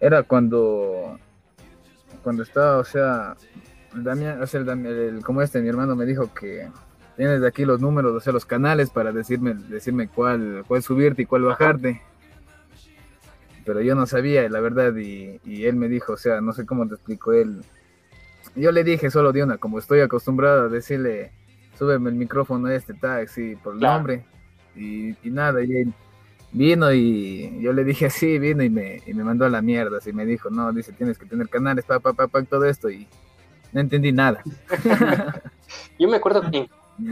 era 0.00 0.24
cuando, 0.24 1.16
cuando 2.24 2.42
estaba, 2.42 2.78
o 2.78 2.84
sea, 2.84 3.36
Damián, 3.94 4.42
o 4.42 4.46
sea, 4.48 4.60
el, 4.62 5.22
como 5.24 5.42
este, 5.42 5.60
mi 5.62 5.68
hermano 5.68 5.94
me 5.94 6.04
dijo 6.04 6.32
que 6.34 6.68
tienes 7.16 7.40
de 7.40 7.46
aquí 7.46 7.64
los 7.64 7.80
números, 7.80 8.12
o 8.12 8.20
sea, 8.20 8.32
los 8.32 8.44
canales 8.44 8.90
para 8.90 9.12
decirme, 9.12 9.54
decirme 9.54 10.08
cuál, 10.08 10.64
cuál 10.66 10.82
subirte 10.82 11.22
y 11.22 11.26
cuál 11.26 11.42
bajarte. 11.42 12.02
Pero 13.64 13.80
yo 13.80 13.94
no 13.94 14.06
sabía, 14.06 14.48
la 14.48 14.58
verdad, 14.58 14.96
y, 14.96 15.40
y 15.44 15.66
él 15.66 15.76
me 15.76 15.88
dijo, 15.88 16.14
o 16.14 16.16
sea, 16.16 16.40
no 16.40 16.52
sé 16.52 16.66
cómo 16.66 16.88
te 16.88 16.94
explico 16.94 17.32
él. 17.32 17.64
Yo 18.56 18.72
le 18.72 18.82
dije 18.82 19.08
solo 19.08 19.30
de 19.30 19.44
una, 19.44 19.58
como 19.58 19.78
estoy 19.78 20.00
acostumbrado 20.00 20.62
a 20.62 20.68
decirle, 20.68 21.30
súbeme 21.78 22.10
el 22.10 22.16
micrófono 22.16 22.66
a 22.66 22.74
este 22.74 22.92
taxi 22.94 23.54
por 23.56 23.74
el 23.74 23.78
Claro. 23.78 23.94
nombre. 23.98 24.24
Y, 24.76 25.10
y 25.26 25.30
nada, 25.30 25.62
y 25.64 25.72
él 25.76 25.92
vino 26.52 26.92
y 26.92 27.60
yo 27.62 27.72
le 27.72 27.84
dije 27.84 28.06
así, 28.06 28.38
vino 28.38 28.62
y 28.62 28.70
me, 28.70 29.00
y 29.06 29.14
me 29.14 29.24
mandó 29.24 29.44
a 29.44 29.48
la 29.50 29.62
mierda. 29.62 29.98
Así 29.98 30.12
me 30.12 30.24
dijo, 30.26 30.50
no, 30.50 30.72
dice, 30.72 30.92
tienes 30.92 31.18
que 31.18 31.26
tener 31.26 31.48
canales, 31.48 31.84
pa, 31.84 32.00
pa, 32.00 32.12
pa, 32.12 32.26
pa, 32.28 32.42
todo 32.42 32.64
esto. 32.64 32.90
Y 32.90 33.06
no 33.72 33.80
entendí 33.80 34.12
nada. 34.12 34.42
Yo 35.98 36.08
me 36.08 36.16
acuerdo 36.16 36.50
que 36.50 36.58
en, 36.58 36.66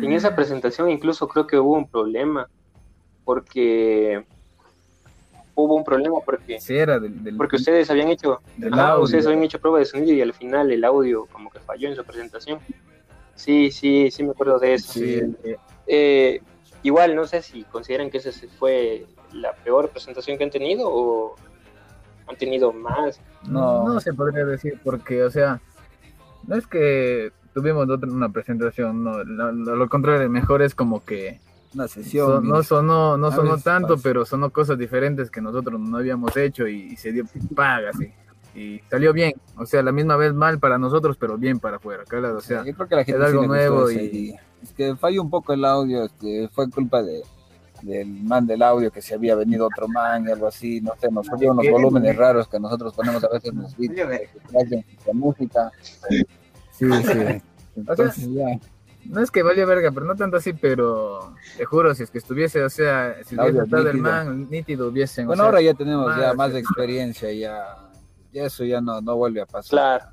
en 0.04 0.12
esa 0.12 0.34
presentación 0.34 0.90
incluso 0.90 1.28
creo 1.28 1.46
que 1.46 1.58
hubo 1.58 1.74
un 1.74 1.88
problema 1.88 2.46
porque 3.24 4.24
hubo 5.54 5.74
un 5.74 5.84
problema 5.84 6.16
porque 6.24 6.58
Sí, 6.61 6.76
era 6.76 6.98
del, 6.98 7.22
del- 7.22 7.36
porque 7.36 7.56
ustedes 7.56 7.90
habían 7.90 8.08
hecho 8.08 8.40
audio. 8.72 9.04
ustedes 9.04 9.26
habían 9.26 9.42
hecho 9.44 9.58
prueba 9.58 9.78
de 9.78 9.84
sonido 9.84 10.12
y 10.14 10.20
al 10.20 10.32
final 10.34 10.70
el 10.70 10.84
audio 10.84 11.26
como 11.26 11.50
que 11.50 11.61
falló 11.61 11.88
en 11.88 11.96
su 11.96 12.04
presentación. 12.04 12.58
Sí, 13.34 13.70
sí, 13.70 14.11
sí 14.11 14.22
me 14.22 14.30
acuerdo 14.30 14.58
de 14.58 14.74
eso. 14.74 14.92
Sí, 14.92 15.20
eh, 15.44 15.56
Eh, 15.86 16.40
igual, 16.83 17.14
no 17.14 17.26
sé 17.26 17.43
si 17.43 17.64
consideran 17.64 18.11
que 18.11 18.18
esa 18.18 18.33
se 18.33 18.49
fue 18.49 19.07
la 19.33 19.53
peor 19.55 19.91
presentación 19.91 20.39
que 20.39 20.45
han 20.45 20.51
tenido 20.51 20.89
o 20.89 21.35
han 22.26 22.37
tenido 22.37 22.72
más. 22.72 23.20
No, 23.47 23.87
No. 23.95 24.01
se 24.01 24.12
podría 24.14 24.45
decir 24.45 24.81
porque, 24.85 25.22
o 25.24 25.31
sea, 25.31 25.61
no 26.47 26.57
es 26.57 26.66
que 26.66 27.33
tuvimos 27.55 27.89
otra, 27.89 28.09
una 28.11 28.28
presentación, 28.28 29.03
no, 29.05 29.22
lo, 29.24 29.53
lo- 29.53 29.76
lo 29.76 29.89
contrario, 29.89 30.28
mejor 30.31 30.62
es 30.62 30.74
como 30.74 31.05
que 31.05 31.41
Una 31.74 31.87
sesión. 31.89 32.26
son- 32.28 32.49
no 32.49 32.62
sonó, 32.62 33.16
no 33.16 33.31
sonó 33.33 33.59
tanto, 33.59 33.95
pasa. 33.95 34.03
pero 34.03 34.24
sonó 34.24 34.51
cosas 34.51 34.78
diferentes 34.78 35.31
que 35.31 35.41
nosotros 35.41 35.78
no 35.81 35.99
habíamos 35.99 36.37
hecho 36.37 36.66
y, 36.68 36.93
y 36.93 36.97
se 36.97 37.12
dio 37.12 37.24
paga, 37.55 37.91
así. 37.91 38.12
Y 38.55 38.80
salió 38.90 39.12
bien, 39.12 39.34
o 39.57 39.66
sea, 39.66 39.82
la 39.82 39.92
misma 39.92 40.16
vez 40.16 40.34
mal 40.34 40.59
para 40.59 40.78
nosotros, 40.78 41.16
pero 41.18 41.38
bien 41.38 41.61
para 41.61 41.76
afuera, 41.76 42.05
claro, 42.05 42.36
o 42.36 42.40
sea, 42.40 42.64
yo 42.64 42.74
creo 42.74 42.88
que 42.88 42.96
la 42.96 43.05
gente 43.05 43.20
es 43.20 43.26
algo 43.28 43.42
sí 43.42 43.48
nuevo 43.48 43.90
y-. 43.90 44.34
Es 44.62 44.72
que 44.72 44.96
falló 44.96 45.22
un 45.22 45.30
poco 45.30 45.53
el 45.53 45.64
audio, 45.64 46.05
este, 46.05 46.48
fue 46.48 46.68
culpa 46.68 47.03
de 47.03 47.22
del 47.82 48.09
man 48.09 48.46
del 48.46 48.62
audio 48.62 48.90
que 48.90 49.01
se 49.01 49.14
había 49.14 49.34
venido 49.34 49.66
otro 49.66 49.88
man 49.88 50.26
y 50.28 50.30
algo 50.30 50.46
así, 50.46 50.82
no 50.82 50.92
sé, 51.01 51.11
nos 51.11 51.26
salieron 51.26 51.55
unos 51.55 51.64
¿Qué? 51.64 51.72
volúmenes 51.72 52.14
raros 52.14 52.46
que 52.46 52.61
nosotros 52.61 52.92
ponemos 52.92 53.24
a 53.24 53.28
veces 53.28 53.53
en 53.53 53.62
los 53.62 53.74
que 53.74 53.88
traen 53.88 54.84
la 55.07 55.12
música. 55.14 55.72
Sí, 56.09 56.24
sí. 56.86 57.42
Entonces 57.76 58.28
ya, 58.34 58.59
no 59.07 59.20
es 59.22 59.30
que 59.30 59.42
vaya 59.42 59.64
verga, 59.64 59.90
pero 59.92 60.07
no 60.07 60.14
tanto 60.14 60.36
así, 60.36 60.53
pero 60.53 61.34
te 61.57 61.64
juro, 61.64 61.94
si 61.94 62.03
es 62.03 62.11
que 62.11 62.18
estuviese, 62.18 62.62
o 62.62 62.70
sea, 62.70 63.16
si 63.24 63.34
hubiese 63.34 63.59
estado 63.61 63.88
el 63.88 63.98
man 63.98 64.48
nítido, 64.51 64.88
hubiesen, 64.88 65.24
o 65.24 65.28
Bueno, 65.28 65.42
sea, 65.44 65.48
ahora 65.51 65.62
ya 65.62 65.74
tenemos 65.74 66.14
ya 66.16 66.28
más, 66.28 66.36
más 66.36 66.53
sí. 66.53 66.59
experiencia, 66.59 67.32
ya, 67.32 67.89
ya 68.33 68.45
eso 68.47 68.64
ya 68.64 68.81
no, 68.81 69.01
no 69.01 69.16
vuelve 69.16 69.41
a 69.41 69.47
pasar. 69.47 69.70
Claro, 69.70 70.05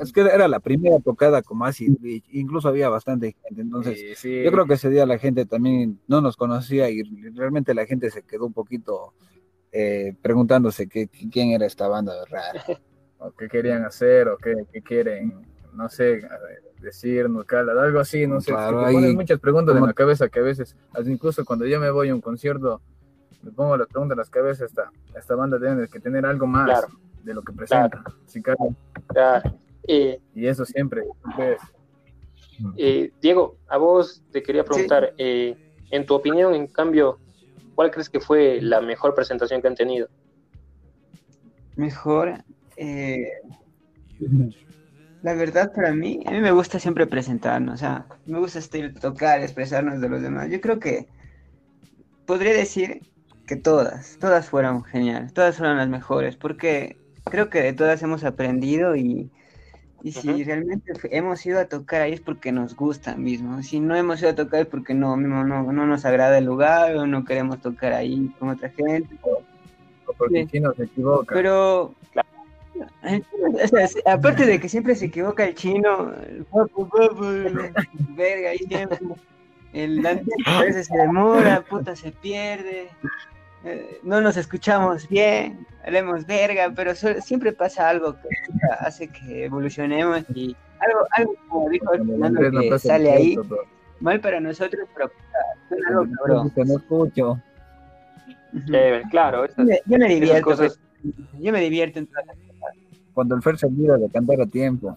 Es 0.00 0.12
que 0.12 0.20
era 0.20 0.46
la 0.48 0.60
primera 0.60 0.98
tocada 1.00 1.42
Acid 1.62 1.96
Beach, 2.00 2.24
incluso 2.32 2.68
había 2.68 2.88
bastante 2.88 3.34
gente, 3.42 3.62
entonces 3.62 3.98
sí, 3.98 4.14
sí. 4.16 4.42
Yo 4.44 4.52
creo 4.52 4.66
que 4.66 4.74
ese 4.74 4.90
día 4.90 5.06
la 5.06 5.18
gente 5.18 5.46
también 5.46 6.00
no 6.06 6.20
nos 6.20 6.36
conocía 6.36 6.88
y 6.90 7.02
realmente 7.34 7.74
la 7.74 7.86
gente 7.86 8.10
se 8.10 8.22
quedó 8.22 8.46
un 8.46 8.52
poquito 8.52 9.14
eh, 9.72 10.14
preguntándose 10.22 10.88
qué, 10.88 11.08
quién 11.08 11.50
era 11.50 11.66
esta 11.66 11.88
banda 11.88 12.12
rara. 12.30 12.62
o 13.18 13.30
qué 13.32 13.48
querían 13.48 13.84
hacer 13.84 14.28
o 14.28 14.36
qué, 14.36 14.54
qué 14.72 14.82
quieren, 14.82 15.34
no 15.72 15.88
sé, 15.88 16.20
decirnos, 16.80 17.44
cala, 17.46 17.72
algo 17.82 17.98
así, 18.00 18.26
no 18.26 18.40
sé. 18.40 18.52
te 18.52 18.58
ahí- 18.58 18.94
ponen 18.94 19.14
muchas 19.14 19.40
preguntas 19.40 19.72
en 19.74 19.78
como- 19.78 19.86
la 19.86 19.94
cabeza 19.94 20.28
que 20.28 20.38
a 20.38 20.42
veces, 20.42 20.76
incluso 21.06 21.44
cuando 21.44 21.66
yo 21.66 21.80
me 21.80 21.90
voy 21.90 22.10
a 22.10 22.14
un 22.14 22.20
concierto, 22.20 22.80
me 23.42 23.50
pongo 23.50 23.76
las 23.76 23.86
preguntas 23.88 24.14
en 24.14 24.18
las 24.18 24.30
cabezas, 24.30 24.68
esta, 24.70 24.90
esta 25.18 25.34
banda 25.34 25.58
tiene 25.58 25.88
que 25.88 26.00
tener 26.00 26.26
algo 26.26 26.46
más 26.46 26.66
Claro. 26.66 26.88
De 27.26 27.34
lo 27.34 27.42
que 27.42 27.52
presenta. 27.52 28.02
Claro. 29.08 29.42
Eh, 29.88 30.20
y 30.34 30.46
eso 30.46 30.64
siempre, 30.64 31.02
eh, 32.76 33.12
Diego, 33.20 33.56
a 33.68 33.76
vos 33.76 34.22
te 34.32 34.42
quería 34.42 34.64
preguntar, 34.64 35.12
eh, 35.18 35.56
en 35.90 36.06
tu 36.06 36.14
opinión, 36.14 36.54
en 36.54 36.66
cambio, 36.66 37.18
¿cuál 37.74 37.90
crees 37.90 38.08
que 38.08 38.20
fue 38.20 38.60
la 38.62 38.80
mejor 38.80 39.14
presentación 39.14 39.60
que 39.60 39.68
han 39.68 39.74
tenido? 39.74 40.08
Mejor, 41.76 42.44
eh, 42.76 43.28
la 45.22 45.34
verdad 45.34 45.72
para 45.72 45.92
mí, 45.92 46.22
a 46.26 46.30
mí 46.30 46.40
me 46.40 46.52
gusta 46.52 46.78
siempre 46.78 47.06
presentarnos, 47.06 47.74
o 47.74 47.78
sea, 47.78 48.06
me 48.24 48.38
gusta 48.38 48.58
este, 48.58 48.88
tocar, 48.90 49.40
expresarnos 49.40 50.00
de 50.00 50.08
los 50.08 50.22
demás. 50.22 50.50
Yo 50.50 50.60
creo 50.60 50.80
que 50.80 51.06
podría 52.24 52.54
decir 52.54 53.02
que 53.46 53.56
todas, 53.56 54.16
todas 54.18 54.48
fueron 54.48 54.82
geniales, 54.82 55.32
todas 55.32 55.56
fueron 55.56 55.76
las 55.76 55.88
mejores, 55.88 56.36
porque 56.36 56.98
creo 57.30 57.50
que 57.50 57.62
de 57.62 57.72
todas 57.72 58.02
hemos 58.02 58.24
aprendido 58.24 58.96
y, 58.96 59.30
y 60.02 60.12
si 60.12 60.44
realmente 60.44 60.92
hemos 61.10 61.44
ido 61.44 61.58
a 61.60 61.66
tocar 61.66 62.02
ahí 62.02 62.12
es 62.12 62.20
porque 62.20 62.52
nos 62.52 62.74
gusta 62.76 63.16
mismo. 63.16 63.62
Si 63.62 63.80
no 63.80 63.94
hemos 63.96 64.20
ido 64.20 64.30
a 64.30 64.34
tocar 64.34 64.60
es 64.60 64.66
porque 64.66 64.94
no, 64.94 65.16
mismo 65.16 65.44
no, 65.44 65.72
no 65.72 65.86
nos 65.86 66.04
agrada 66.04 66.38
el 66.38 66.44
lugar 66.44 66.96
o 66.96 67.06
no 67.06 67.24
queremos 67.24 67.60
tocar 67.60 67.92
ahí 67.92 68.32
con 68.38 68.50
otra 68.50 68.70
gente. 68.70 69.16
O 70.06 70.12
porque 70.16 70.44
Sí. 70.44 70.52
Chino 70.52 70.72
se 70.74 70.84
equivoca. 70.84 71.34
Pero, 71.34 71.94
o 72.74 73.68
sea, 73.68 73.88
sí, 73.88 73.98
aparte 74.06 74.46
de 74.46 74.60
que 74.60 74.68
siempre 74.68 74.94
se 74.94 75.06
equivoca 75.06 75.44
el 75.44 75.54
chino, 75.54 76.12
el 76.28 76.44
papu, 76.44 76.88
papu, 76.88 77.24
el 77.24 77.72
verga, 78.10 78.50
ahí 78.50 78.58
siempre. 78.58 78.98
El 79.72 80.02
Dante 80.02 80.30
a 80.46 80.62
veces 80.62 80.86
se 80.86 80.96
demora, 80.96 81.60
puta, 81.62 81.96
se 81.96 82.12
pierde. 82.12 82.88
eh, 83.64 83.98
no 84.02 84.20
nos 84.20 84.36
escuchamos 84.36 85.08
bien, 85.08 85.66
hablemos 85.86 86.26
verga, 86.26 86.72
pero 86.74 86.94
siempre 86.94 87.52
pasa 87.52 87.88
algo 87.88 88.14
que 88.14 88.28
hace 88.80 89.08
que 89.08 89.44
evolucionemos 89.44 90.24
y 90.34 90.56
algo, 90.80 91.06
algo 91.12 91.34
como 91.48 91.68
dijo 91.70 91.92
el 91.94 92.04
Fernando, 92.04 92.50
no 92.50 92.60
que 92.60 92.78
sale 92.78 93.10
ahí, 93.12 93.36
mal 94.00 94.20
para 94.20 94.40
nosotros, 94.40 94.88
pero 94.94 95.10
suena 95.68 95.88
algo 95.88 96.06
cabrón. 96.18 96.50
que 96.50 96.64
no 96.64 96.76
escucho. 96.76 97.42
Claro, 99.10 99.38
Yo 99.38 99.44
esas, 99.44 99.64
me, 99.64 99.80
yo 99.86 99.98
me 99.98 100.08
divierto, 100.08 100.42
cosas, 100.42 100.80
pues, 101.02 101.14
yo 101.40 101.52
me 101.52 101.60
divierto 101.60 101.98
en 102.00 102.06
todas 102.06 102.26
las 102.26 102.36
Cuando 103.14 103.36
el 103.36 103.42
Fer 103.42 103.58
se 103.58 103.66
olvida 103.66 103.96
de 103.96 104.10
cantar 104.10 104.40
a 104.40 104.46
tiempo. 104.46 104.96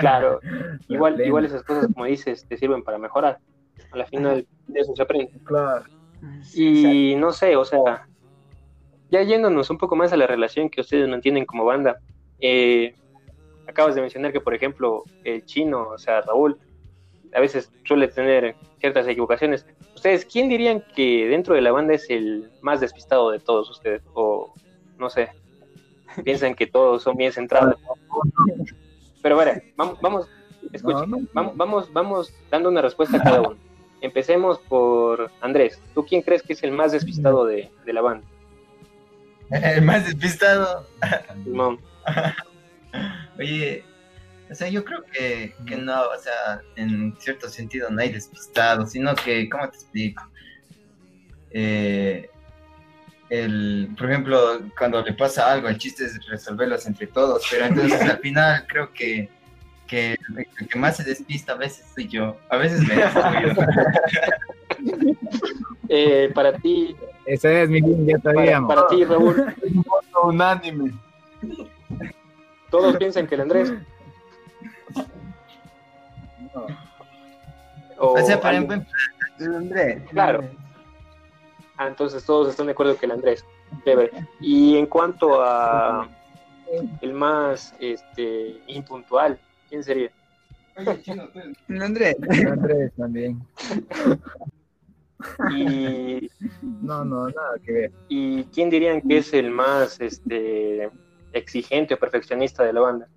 Claro, 0.00 0.40
igual, 0.88 1.20
igual 1.20 1.44
esas 1.44 1.62
cosas, 1.62 1.88
como 1.92 2.06
dices, 2.06 2.44
te 2.48 2.56
sirven 2.56 2.82
para 2.82 2.98
mejorar. 2.98 3.38
A 3.92 3.96
la 3.96 4.06
final 4.06 4.46
de 4.66 4.80
eso 4.80 4.94
se 4.96 5.02
aprende. 5.02 5.30
Claro. 5.44 5.84
Y 6.54 7.14
no 7.16 7.30
sé, 7.30 7.54
o 7.56 7.64
sea, 7.64 8.07
ya 9.10 9.22
yéndonos 9.22 9.70
un 9.70 9.78
poco 9.78 9.96
más 9.96 10.12
a 10.12 10.16
la 10.16 10.26
relación 10.26 10.68
que 10.68 10.80
ustedes 10.80 11.08
mantienen 11.08 11.46
como 11.46 11.64
banda, 11.64 11.98
eh, 12.40 12.94
acabas 13.66 13.94
de 13.94 14.00
mencionar 14.00 14.32
que, 14.32 14.40
por 14.40 14.54
ejemplo, 14.54 15.04
el 15.24 15.44
chino, 15.44 15.88
o 15.90 15.98
sea, 15.98 16.20
Raúl, 16.22 16.58
a 17.34 17.40
veces 17.40 17.70
suele 17.84 18.08
tener 18.08 18.56
ciertas 18.80 19.06
equivocaciones. 19.06 19.66
¿Ustedes 19.94 20.24
quién 20.24 20.48
dirían 20.48 20.82
que 20.94 21.26
dentro 21.28 21.54
de 21.54 21.60
la 21.60 21.72
banda 21.72 21.94
es 21.94 22.08
el 22.08 22.50
más 22.62 22.80
despistado 22.80 23.30
de 23.30 23.38
todos 23.40 23.68
ustedes? 23.70 24.02
O 24.14 24.54
no 24.98 25.10
sé, 25.10 25.28
piensan 26.24 26.54
que 26.54 26.66
todos 26.66 27.02
son 27.02 27.16
bien 27.16 27.32
centrados. 27.32 27.76
Pero 29.22 29.36
bueno, 29.36 29.52
vamos, 29.76 30.00
vamos, 30.00 30.28
escuchen, 30.72 31.10
No, 31.10 31.18
no. 31.18 31.26
vamos, 31.32 31.56
vamos, 31.56 31.92
vamos 31.92 32.34
dando 32.50 32.68
una 32.68 32.82
respuesta 32.82 33.18
a 33.18 33.22
cada 33.22 33.40
uno. 33.40 33.56
Empecemos 34.00 34.58
por 34.60 35.30
Andrés. 35.40 35.82
¿Tú 35.94 36.06
quién 36.06 36.22
crees 36.22 36.42
que 36.42 36.52
es 36.52 36.62
el 36.62 36.70
más 36.72 36.92
despistado 36.92 37.44
de, 37.44 37.68
de 37.84 37.92
la 37.92 38.00
banda? 38.00 38.26
El 39.50 39.82
más 39.82 40.04
despistado. 40.04 40.86
Simón. 41.44 41.80
Oye, 43.38 43.84
o 44.50 44.54
sea, 44.54 44.68
yo 44.68 44.84
creo 44.84 45.04
que, 45.04 45.54
que 45.66 45.76
no, 45.76 46.02
o 46.02 46.18
sea, 46.18 46.60
en 46.76 47.14
cierto 47.18 47.48
sentido 47.48 47.90
no 47.90 48.00
hay 48.00 48.10
despistado, 48.10 48.86
sino 48.86 49.14
que, 49.14 49.48
¿cómo 49.48 49.68
te 49.68 49.76
explico? 49.76 50.26
Eh, 51.50 52.30
el, 53.28 53.90
por 53.96 54.10
ejemplo, 54.10 54.60
cuando 54.76 55.02
le 55.02 55.12
pasa 55.12 55.52
algo, 55.52 55.68
el 55.68 55.76
chiste 55.76 56.04
es 56.04 56.26
resolverlos 56.26 56.86
entre 56.86 57.06
todos, 57.08 57.46
pero 57.50 57.66
entonces 57.66 58.00
al 58.00 58.18
final 58.18 58.66
creo 58.66 58.92
que, 58.92 59.28
que 59.86 60.16
el 60.58 60.68
que 60.68 60.78
más 60.78 60.96
se 60.96 61.04
despista 61.04 61.52
a 61.52 61.56
veces 61.56 61.84
soy 61.94 62.08
yo, 62.08 62.38
a 62.48 62.56
veces 62.56 62.80
me 62.86 62.96
descuido. 62.96 63.54
Eh, 65.90 66.30
para 66.34 66.52
ti, 66.52 66.94
Ese 67.28 67.62
es 67.62 67.68
mi 67.68 67.80
ya 68.06 68.18
para, 68.18 68.34
sabíamos. 68.36 68.74
para 68.74 68.86
ti, 68.88 69.04
Raúl, 69.04 69.54
unánime. 70.22 70.92
todos 72.70 72.96
piensan 72.96 73.26
que 73.26 73.34
el 73.34 73.42
Andrés. 73.42 73.72
O 77.98 78.12
O 78.12 78.18
sea, 78.24 78.40
para 78.40 78.58
alguien- 78.58 78.80
empezar, 79.38 79.56
Andrés. 79.56 80.02
Claro. 80.10 80.44
Ah, 81.76 81.86
entonces 81.88 82.24
todos 82.24 82.48
están 82.48 82.66
de 82.66 82.72
acuerdo 82.72 82.96
que 82.96 83.06
el 83.06 83.12
Andrés. 83.12 83.44
Y 84.40 84.76
en 84.76 84.86
cuanto 84.86 85.40
a 85.42 86.08
el 87.00 87.12
más 87.12 87.74
este 87.78 88.60
impuntual, 88.66 89.38
¿quién 89.68 89.84
sería? 89.84 90.10
Andrés. 91.68 92.16
Andrés 92.50 92.92
también. 92.96 93.40
Y, 95.54 96.30
No, 96.82 97.04
no, 97.04 97.26
nada 97.28 97.58
que 97.64 97.72
ver. 97.72 97.92
y 98.08 98.44
quién 98.44 98.70
dirían 98.70 99.00
que 99.02 99.18
es 99.18 99.32
el 99.34 99.50
más 99.50 100.00
este 100.00 100.90
exigente 101.32 101.94
o 101.94 101.98
perfeccionista 101.98 102.64
de 102.64 102.72
la 102.72 102.80
banda? 102.80 103.08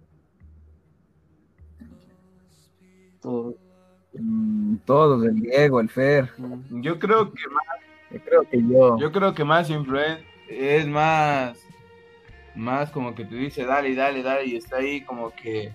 Tú. 3.22 3.58
Mm, 4.14 4.78
Todos, 4.86 5.24
el 5.26 5.36
Diego, 5.42 5.80
el 5.80 5.90
Fer. 5.90 6.30
Yo 6.72 7.00
creo 7.00 7.32
que 7.32 7.42
Yo 8.12 8.20
creo 8.24 8.44
que 8.50 8.62
yo. 8.68 8.98
Yo 9.00 9.12
creo 9.12 9.34
que 9.34 9.44
más 9.44 9.70
influente 9.70 10.26
es 10.50 10.86
más, 10.88 11.58
más 12.56 12.92
como 12.92 13.16
que 13.16 13.24
te 13.26 13.36
dice 13.36 13.64
dale, 13.64 13.96
dale, 13.96 14.22
dale 14.22 14.46
y 14.46 14.56
está 14.58 14.78
ahí 14.78 15.02
como 15.02 15.30
que 15.34 15.72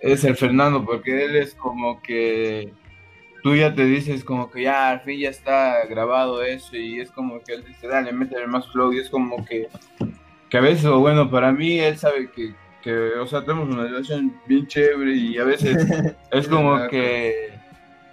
es 0.00 0.22
el 0.24 0.36
Fernando 0.36 0.84
porque 0.84 1.24
él 1.24 1.36
es 1.36 1.54
como 1.54 2.02
que 2.02 2.74
tú 3.46 3.54
ya 3.54 3.72
te 3.72 3.84
dices 3.84 4.24
como 4.24 4.50
que 4.50 4.62
ya 4.62 4.90
al 4.90 5.02
fin 5.02 5.20
ya 5.20 5.30
está 5.30 5.86
grabado 5.86 6.42
eso 6.42 6.76
y 6.76 6.98
es 6.98 7.12
como 7.12 7.40
que 7.44 7.54
él 7.54 7.64
dice 7.64 7.86
dale, 7.86 8.10
métele 8.10 8.48
más 8.48 8.66
flow 8.72 8.92
y 8.92 8.98
es 8.98 9.08
como 9.08 9.44
que, 9.44 9.68
que 10.50 10.58
a 10.58 10.60
veces, 10.60 10.84
o 10.86 10.98
bueno, 10.98 11.30
para 11.30 11.52
mí 11.52 11.78
él 11.78 11.96
sabe 11.96 12.28
que, 12.32 12.56
que, 12.82 12.92
o 12.92 13.24
sea, 13.28 13.42
tenemos 13.42 13.68
una 13.68 13.84
relación 13.84 14.34
bien 14.48 14.66
chévere 14.66 15.14
y 15.14 15.38
a 15.38 15.44
veces 15.44 15.76
es 16.32 16.48
como 16.48 16.88
que, 16.88 17.56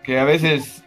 que 0.04 0.20
a 0.20 0.24
veces, 0.24 0.86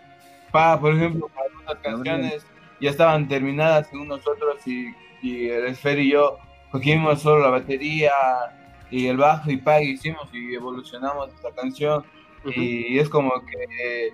pa, 0.53 0.79
por 0.79 0.95
ejemplo, 0.95 1.29
para 1.35 1.49
algunas 1.49 1.83
canciones 1.83 2.47
ya 2.81 2.91
estaban 2.91 3.27
terminadas 3.27 3.89
según 3.89 4.07
nosotros 4.07 4.65
y, 4.65 4.95
y 5.23 5.49
el 5.49 5.67
Esfer 5.67 5.99
y 5.99 6.13
yo 6.13 6.39
cogimos 6.71 7.21
solo 7.21 7.43
la 7.43 7.51
batería 7.51 8.13
y 8.93 9.09
el 9.09 9.17
bajo 9.17 9.51
y 9.51 9.57
pa, 9.57 9.83
y 9.83 9.91
hicimos 9.91 10.29
y 10.33 10.55
evolucionamos 10.55 11.35
esta 11.35 11.51
canción. 11.51 12.05
Y 12.55 13.01
es 13.01 13.09
como 13.09 13.33
que 13.45 14.13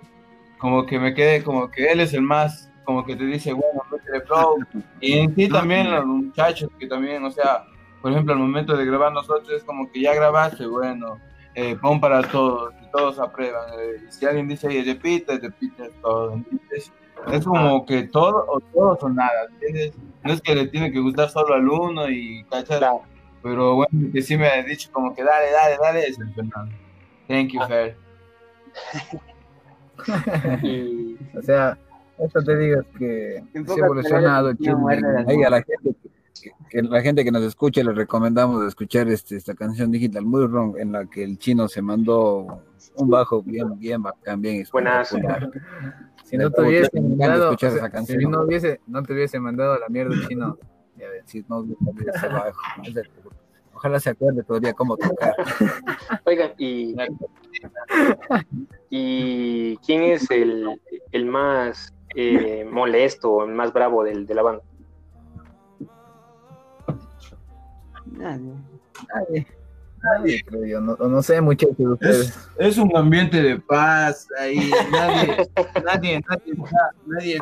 como 0.62 0.86
que 0.86 0.98
me 0.98 1.12
quedé 1.12 1.42
como 1.42 1.70
que 1.70 1.90
él 1.92 1.98
es 2.00 2.14
el 2.14 2.22
más 2.22 2.70
como 2.84 3.04
que 3.04 3.16
te 3.16 3.24
dice 3.24 3.52
bueno 3.52 3.82
métele 3.90 4.20
flow 4.22 4.56
y 5.00 5.18
en 5.18 5.34
sí 5.34 5.48
también 5.48 5.90
los 5.90 6.06
muchachos 6.06 6.70
que 6.78 6.86
también 6.86 7.22
o 7.24 7.30
sea 7.32 7.64
por 8.00 8.12
ejemplo 8.12 8.32
al 8.32 8.38
momento 8.40 8.76
de 8.76 8.86
grabar 8.86 9.12
nosotros 9.12 9.50
es 9.50 9.64
como 9.64 9.90
que 9.90 10.00
ya 10.00 10.14
grabaste 10.14 10.64
bueno 10.66 11.18
eh, 11.54 11.76
pon 11.82 12.00
para 12.00 12.22
todos 12.22 12.72
y 12.80 12.90
todos 12.92 13.18
aprueban 13.18 13.68
eh, 13.78 14.04
y 14.08 14.12
si 14.12 14.24
alguien 14.24 14.48
dice 14.48 14.68
"Oye, 14.68 14.82
repite 14.84 15.38
repite 15.38 15.90
todo 16.00 16.32
¿entiendes? 16.32 16.92
es 17.32 17.44
como 17.44 17.84
que 17.84 18.04
todo 18.04 18.46
o 18.48 18.60
todo 18.60 18.98
o 19.00 19.08
nada 19.08 19.46
¿entiendes? 19.52 19.92
no 20.22 20.32
es 20.32 20.40
que 20.40 20.54
le 20.54 20.66
tiene 20.68 20.90
que 20.92 21.00
gustar 21.00 21.28
solo 21.28 21.54
al 21.54 21.68
uno 21.68 22.08
y 22.08 22.44
cachar 22.44 22.78
Claro. 22.78 23.02
pero 23.42 23.74
bueno 23.74 24.12
que 24.12 24.22
sí 24.22 24.36
me 24.36 24.46
ha 24.48 24.62
dicho 24.62 24.88
como 24.92 25.12
que 25.14 25.22
dale 25.24 25.50
dale 25.50 25.76
dale 25.82 26.06
es 26.06 26.18
el 26.20 26.32
Fernando 26.34 26.72
thank 27.28 27.50
you 27.50 27.60
Fer 27.66 27.96
Y 29.12 29.16
O 31.38 31.42
sea, 31.42 31.78
esto 32.18 32.42
te 32.42 32.56
digo 32.56 32.80
es 32.80 32.86
que 32.98 33.44
se 33.52 33.72
ha 33.72 33.84
evolucionado 33.84 34.50
el 34.50 34.56
las 34.60 35.28
Ahí 35.28 35.42
a 35.42 35.50
la 35.50 35.62
gente 35.62 35.94
que, 36.42 36.52
que 36.68 36.82
la 36.82 37.00
gente 37.00 37.24
que 37.24 37.30
nos 37.30 37.42
escuche 37.42 37.82
le 37.84 37.92
recomendamos 37.92 38.66
escuchar 38.66 39.08
este, 39.08 39.36
esta 39.36 39.54
canción 39.54 39.90
digital 39.90 40.24
muy 40.24 40.46
wrong 40.46 40.76
en 40.78 40.92
la 40.92 41.06
que 41.06 41.24
el 41.24 41.38
chino 41.38 41.68
se 41.68 41.82
mandó 41.82 42.62
un 42.96 43.08
bajo 43.08 43.42
bien 43.42 43.78
bien 43.78 44.02
bacán 44.02 44.40
bien. 44.40 44.64
Si 46.24 46.36
no 46.38 46.50
te 46.50 46.62
hubiese 46.62 47.00
mandado, 47.00 47.44
escuchar 47.50 47.70
o 47.70 47.72
sea, 47.72 47.82
esa 47.82 47.90
canción. 47.90 48.20
si 48.20 48.26
no 48.26 48.42
hubiese, 48.42 48.80
no 48.86 49.02
te 49.02 49.12
hubiese 49.12 49.38
mandado 49.38 49.74
a 49.74 49.78
la 49.78 49.88
mierda 49.88 50.14
el 50.14 50.26
chino, 50.26 50.58
ya 50.96 51.08
ves, 51.10 51.24
si 51.26 51.44
no 51.48 51.58
hubiese 51.58 52.10
ese 52.14 52.28
bajo. 52.28 52.60
Ojalá 53.82 53.98
se 53.98 54.10
acuerde 54.10 54.44
todavía 54.44 54.72
cómo 54.74 54.96
tocar. 54.96 55.34
Oigan, 56.24 56.52
y, 56.56 56.94
y 58.90 59.76
¿quién 59.78 60.04
es 60.04 60.30
el, 60.30 60.80
el 61.10 61.26
más 61.26 61.92
eh, 62.14 62.64
molesto 62.70 63.32
o 63.32 63.44
el 63.44 63.50
más 63.50 63.72
bravo 63.72 64.04
del, 64.04 64.24
de 64.24 64.34
la 64.36 64.42
banda? 64.42 64.62
Nadie. 68.06 68.52
Nadie, 69.12 69.46
nadie 70.00 70.44
creo 70.44 70.64
yo, 70.64 70.80
no, 70.80 70.94
no 70.94 71.20
sé 71.20 71.40
muchachos 71.40 71.76
de 71.76 71.88
ustedes. 71.88 72.28
Es, 72.28 72.50
es 72.58 72.78
un 72.78 72.96
ambiente 72.96 73.42
de 73.42 73.58
paz 73.58 74.28
ahí, 74.38 74.70
nadie, 74.92 75.50
nadie, 75.84 76.22
nadie, 76.28 76.54
nadie 77.04 77.38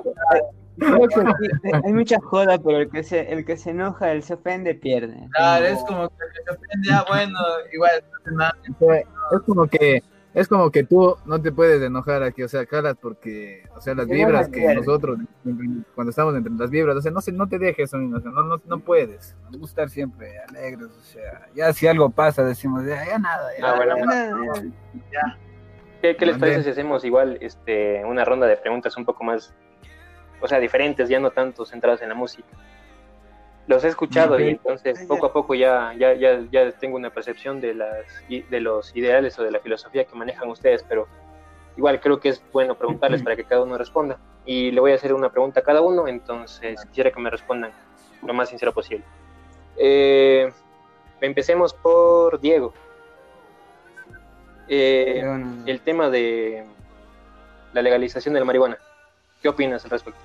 Creo 0.81 1.09
que 1.09 1.14
sí, 1.14 1.70
hay 1.85 1.93
mucha 1.93 2.18
joda, 2.20 2.59
pero 2.59 2.78
el 2.78 2.91
que 2.91 3.03
se, 3.03 3.33
el 3.33 3.45
que 3.45 3.57
se 3.57 3.70
enoja, 3.70 4.12
el 4.12 4.22
se 4.22 4.35
ofende, 4.35 4.74
pierde. 4.74 5.28
Claro, 5.33 5.66
es 5.66 5.78
como 5.85 6.09
que 6.09 6.14
se 6.45 6.51
ofende, 6.51 6.89
ah, 6.93 7.05
bueno, 7.09 7.39
igual, 7.72 7.93
no 8.11 8.18
hace 8.18 8.37
nada. 8.37 8.57
O 8.81 8.87
sea, 8.87 8.99
es 8.99 9.41
como 9.47 9.66
que 9.66 10.03
es 10.33 10.47
como 10.47 10.70
que 10.70 10.85
tú 10.85 11.16
no 11.24 11.43
te 11.43 11.51
puedes 11.51 11.83
enojar 11.83 12.22
aquí, 12.22 12.45
o 12.45 12.49
sea, 12.49 12.64
caras 12.64 12.97
porque, 13.01 13.64
o 13.74 13.81
sea, 13.81 13.95
las 13.95 14.07
vibras 14.07 14.49
que 14.49 14.74
nosotros 14.74 15.18
cuando 15.95 16.11
estamos 16.11 16.37
entre 16.37 16.53
las 16.53 16.70
vibras, 16.70 16.97
o 16.97 17.03
sea, 17.03 17.11
no 17.11 17.20
se, 17.20 17.33
no 17.33 17.49
te 17.49 17.59
dejes, 17.59 17.93
o 17.93 17.99
sea, 17.99 18.31
no, 18.31 18.43
no, 18.43 18.62
no 18.64 18.78
puedes. 18.78 19.37
Nos 19.45 19.59
gusta 19.59 19.83
estar 19.83 19.91
siempre 19.91 20.39
alegres, 20.49 20.87
o 20.87 21.03
sea, 21.03 21.49
ya 21.55 21.72
si 21.72 21.89
algo 21.89 22.11
pasa 22.11 22.45
decimos, 22.45 22.85
ya, 22.87 23.05
ya 23.05 23.18
nada, 23.18 23.51
ya. 23.59 23.70
Ah, 23.70 23.76
bueno. 23.76 23.97
Nada, 24.07 25.39
¿Qué, 26.01 26.16
qué 26.16 26.26
les 26.26 26.39
parece 26.39 26.62
si 26.62 26.70
hacemos 26.70 27.05
igual 27.05 27.37
este, 27.41 28.05
una 28.05 28.24
ronda 28.24 28.47
de 28.47 28.57
preguntas 28.57 28.97
un 28.97 29.05
poco 29.05 29.24
más, 29.24 29.53
o 30.41 30.49
sea, 30.49 30.59
diferentes, 30.59 31.09
ya 31.09 31.20
no 31.20 31.30
tanto 31.30 31.64
centradas 31.64 32.03
en 32.03 32.09
la 32.09 32.14
música? 32.14 32.49
Los 33.66 33.84
he 33.84 33.88
escuchado 33.88 34.34
Ok. 34.34 34.41
y 34.41 34.49
entonces 34.49 35.07
poco 35.07 35.26
a 35.26 35.32
poco 35.32 35.55
ya, 35.55 35.95
ya, 35.97 36.14
ya, 36.14 36.41
ya 36.51 36.72
tengo 36.72 36.97
una 36.97 37.11
percepción 37.11 37.61
de, 37.61 37.74
las, 37.74 38.05
de 38.28 38.61
los 38.61 38.95
ideales 38.97 39.38
o 39.38 39.45
de 39.45 39.51
la 39.51 39.61
filosofía 39.61 40.05
que 40.05 40.16
manejan 40.16 40.49
ustedes, 40.49 40.84
pero 40.88 41.07
igual 41.76 42.01
creo 42.01 42.18
que 42.18 42.30
es 42.30 42.43
bueno 42.53 42.74
preguntarles 42.74 43.22
para 43.22 43.36
que 43.36 43.45
cada 43.45 43.62
uno 43.62 43.78
responda. 43.78 44.18
Y 44.45 44.70
le 44.72 44.80
voy 44.80 44.93
a 44.93 44.97
hacer 44.97 45.12
una 45.12 45.30
pregunta 45.30 45.61
a 45.61 45.62
cada 45.62 45.82
uno, 45.82 46.09
entonces 46.09 46.84
quisiera 46.86 47.11
que 47.11 47.20
me 47.20 47.30
respondan 47.30 47.70
lo 48.26 48.34
más 48.34 48.49
sincero 48.49 48.72
posible. 48.72 49.05
Eh, 49.76 50.51
empecemos 51.20 51.72
por 51.74 52.41
Diego. 52.41 52.72
Eh, 54.68 55.22
el 55.66 55.80
tema 55.80 56.11
de 56.11 56.64
la 57.72 57.82
legalización 57.82 58.34
de 58.34 58.41
la 58.41 58.47
marihuana. 58.47 58.78
¿Qué 59.41 59.49
opinas 59.49 59.84
al 59.84 59.91
respecto? 59.91 60.20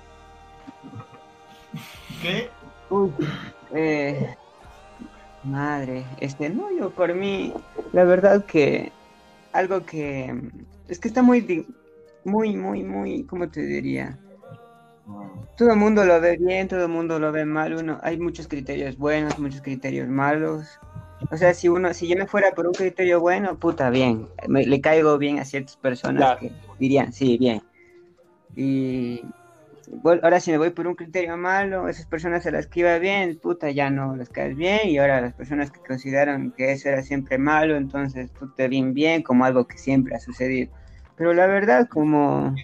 ¿Qué? 2.22 2.50
Uy, 2.90 3.10
eh, 3.74 4.36
Madre, 5.44 6.04
este, 6.18 6.48
no, 6.50 6.70
yo 6.76 6.90
por 6.90 7.14
mí, 7.14 7.52
la 7.92 8.04
verdad 8.04 8.44
que 8.44 8.90
algo 9.52 9.84
que 9.86 10.34
es 10.88 10.98
que 10.98 11.08
está 11.08 11.22
muy, 11.22 11.66
muy, 12.24 12.56
muy, 12.56 12.82
muy, 12.82 13.24
¿cómo 13.24 13.48
te 13.48 13.62
diría? 13.62 14.18
Todo 15.56 15.70
el 15.70 15.76
mundo 15.76 16.04
lo 16.04 16.20
ve 16.20 16.36
bien, 16.36 16.66
todo 16.66 16.82
el 16.82 16.88
mundo 16.88 17.20
lo 17.20 17.30
ve 17.30 17.44
mal, 17.44 17.74
uno, 17.74 17.98
hay 18.02 18.18
muchos 18.18 18.48
criterios 18.48 18.98
buenos, 18.98 19.38
muchos 19.38 19.62
criterios 19.62 20.08
malos. 20.08 20.66
O 21.30 21.36
sea, 21.36 21.54
si 21.54 21.68
uno, 21.68 21.94
si 21.94 22.08
yo 22.08 22.16
me 22.16 22.26
fuera 22.26 22.50
por 22.50 22.66
un 22.66 22.74
criterio 22.74 23.20
bueno, 23.20 23.56
puta, 23.56 23.88
bien, 23.88 24.28
le 24.48 24.80
caigo 24.80 25.16
bien 25.16 25.38
a 25.38 25.44
ciertas 25.44 25.76
personas 25.76 26.38
que 26.38 26.52
dirían, 26.78 27.12
sí, 27.12 27.38
bien. 27.38 27.62
Y 28.56 29.30
ahora 30.22 30.40
si 30.40 30.50
me 30.50 30.58
voy 30.58 30.70
por 30.70 30.86
un 30.86 30.94
criterio 30.94 31.36
malo, 31.36 31.88
esas 31.88 32.06
personas 32.06 32.46
a 32.46 32.50
las 32.50 32.66
que 32.66 32.80
iba 32.80 32.98
bien, 32.98 33.38
puta, 33.38 33.70
ya 33.70 33.90
no 33.90 34.16
les 34.16 34.30
caes 34.30 34.56
bien, 34.56 34.88
y 34.88 34.98
ahora 34.98 35.20
las 35.20 35.34
personas 35.34 35.70
que 35.70 35.80
consideraron 35.86 36.52
que 36.52 36.72
eso 36.72 36.88
era 36.88 37.02
siempre 37.02 37.38
malo, 37.38 37.76
entonces 37.76 38.32
tú 38.32 38.50
te 38.50 38.68
bien 38.68 38.94
bien, 38.94 39.22
como 39.22 39.44
algo 39.44 39.66
que 39.66 39.78
siempre 39.78 40.16
ha 40.16 40.20
sucedido. 40.20 40.72
Pero 41.16 41.34
la 41.34 41.46
verdad, 41.46 41.86
como 41.88 42.54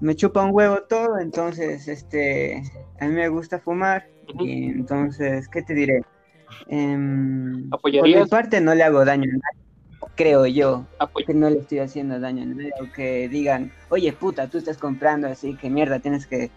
me 0.00 0.16
chupa 0.16 0.44
un 0.44 0.50
huevo 0.52 0.82
todo, 0.88 1.18
entonces, 1.18 1.86
este, 1.88 2.62
a 2.98 3.06
mí 3.06 3.14
me 3.14 3.28
gusta 3.28 3.60
fumar, 3.60 4.04
y 4.40 4.64
entonces, 4.64 5.48
¿qué 5.48 5.62
te 5.62 5.74
diré? 5.74 6.00
Eh, 6.68 6.96
por 7.70 7.90
mi 7.92 8.26
parte 8.26 8.60
no 8.60 8.74
le 8.74 8.82
hago 8.82 9.04
daño 9.04 9.24
a 9.24 9.32
nadie 9.32 9.63
creo 10.14 10.46
yo, 10.46 10.86
que 11.26 11.34
no 11.34 11.50
le 11.50 11.58
estoy 11.58 11.80
haciendo 11.80 12.20
daño 12.20 12.42
a 12.42 12.46
nadie, 12.46 12.70
o 12.80 12.92
que 12.92 13.28
digan, 13.28 13.72
oye 13.88 14.12
puta, 14.12 14.48
tú 14.48 14.58
estás 14.58 14.78
comprando 14.78 15.26
así, 15.28 15.54
que 15.56 15.70
mierda, 15.70 15.98
tienes 15.98 16.26
que, 16.26 16.50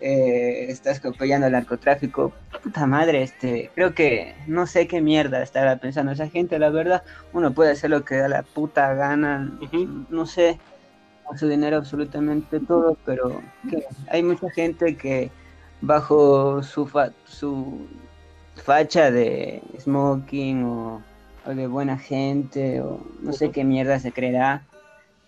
eh, 0.00 0.66
estás 0.68 1.04
apoyando 1.04 1.46
el 1.46 1.52
narcotráfico, 1.52 2.32
puta 2.62 2.86
madre, 2.86 3.22
este, 3.22 3.70
creo 3.74 3.94
que 3.94 4.34
no 4.46 4.66
sé 4.66 4.86
qué 4.86 5.00
mierda 5.00 5.42
estará 5.42 5.76
pensando 5.76 6.12
esa 6.12 6.28
gente, 6.28 6.58
la 6.58 6.70
verdad, 6.70 7.02
uno 7.32 7.52
puede 7.52 7.72
hacer 7.72 7.90
lo 7.90 8.04
que 8.04 8.16
da 8.16 8.28
la 8.28 8.42
puta 8.42 8.94
gana, 8.94 9.52
no 10.10 10.26
sé, 10.26 10.58
con 11.24 11.38
su 11.38 11.48
dinero 11.48 11.76
absolutamente 11.78 12.60
todo, 12.60 12.96
pero 13.04 13.40
hay 14.10 14.22
mucha 14.22 14.50
gente 14.50 14.96
que 14.96 15.30
bajo 15.80 16.62
su, 16.62 16.90
su 17.24 17.86
facha 18.56 19.10
de 19.10 19.62
smoking 19.78 20.64
o 20.64 21.02
o 21.46 21.54
de 21.54 21.66
buena 21.66 21.98
gente, 21.98 22.80
o 22.80 23.00
no 23.20 23.32
sé 23.32 23.50
qué 23.50 23.64
mierda 23.64 23.98
se 23.98 24.12
creerá. 24.12 24.66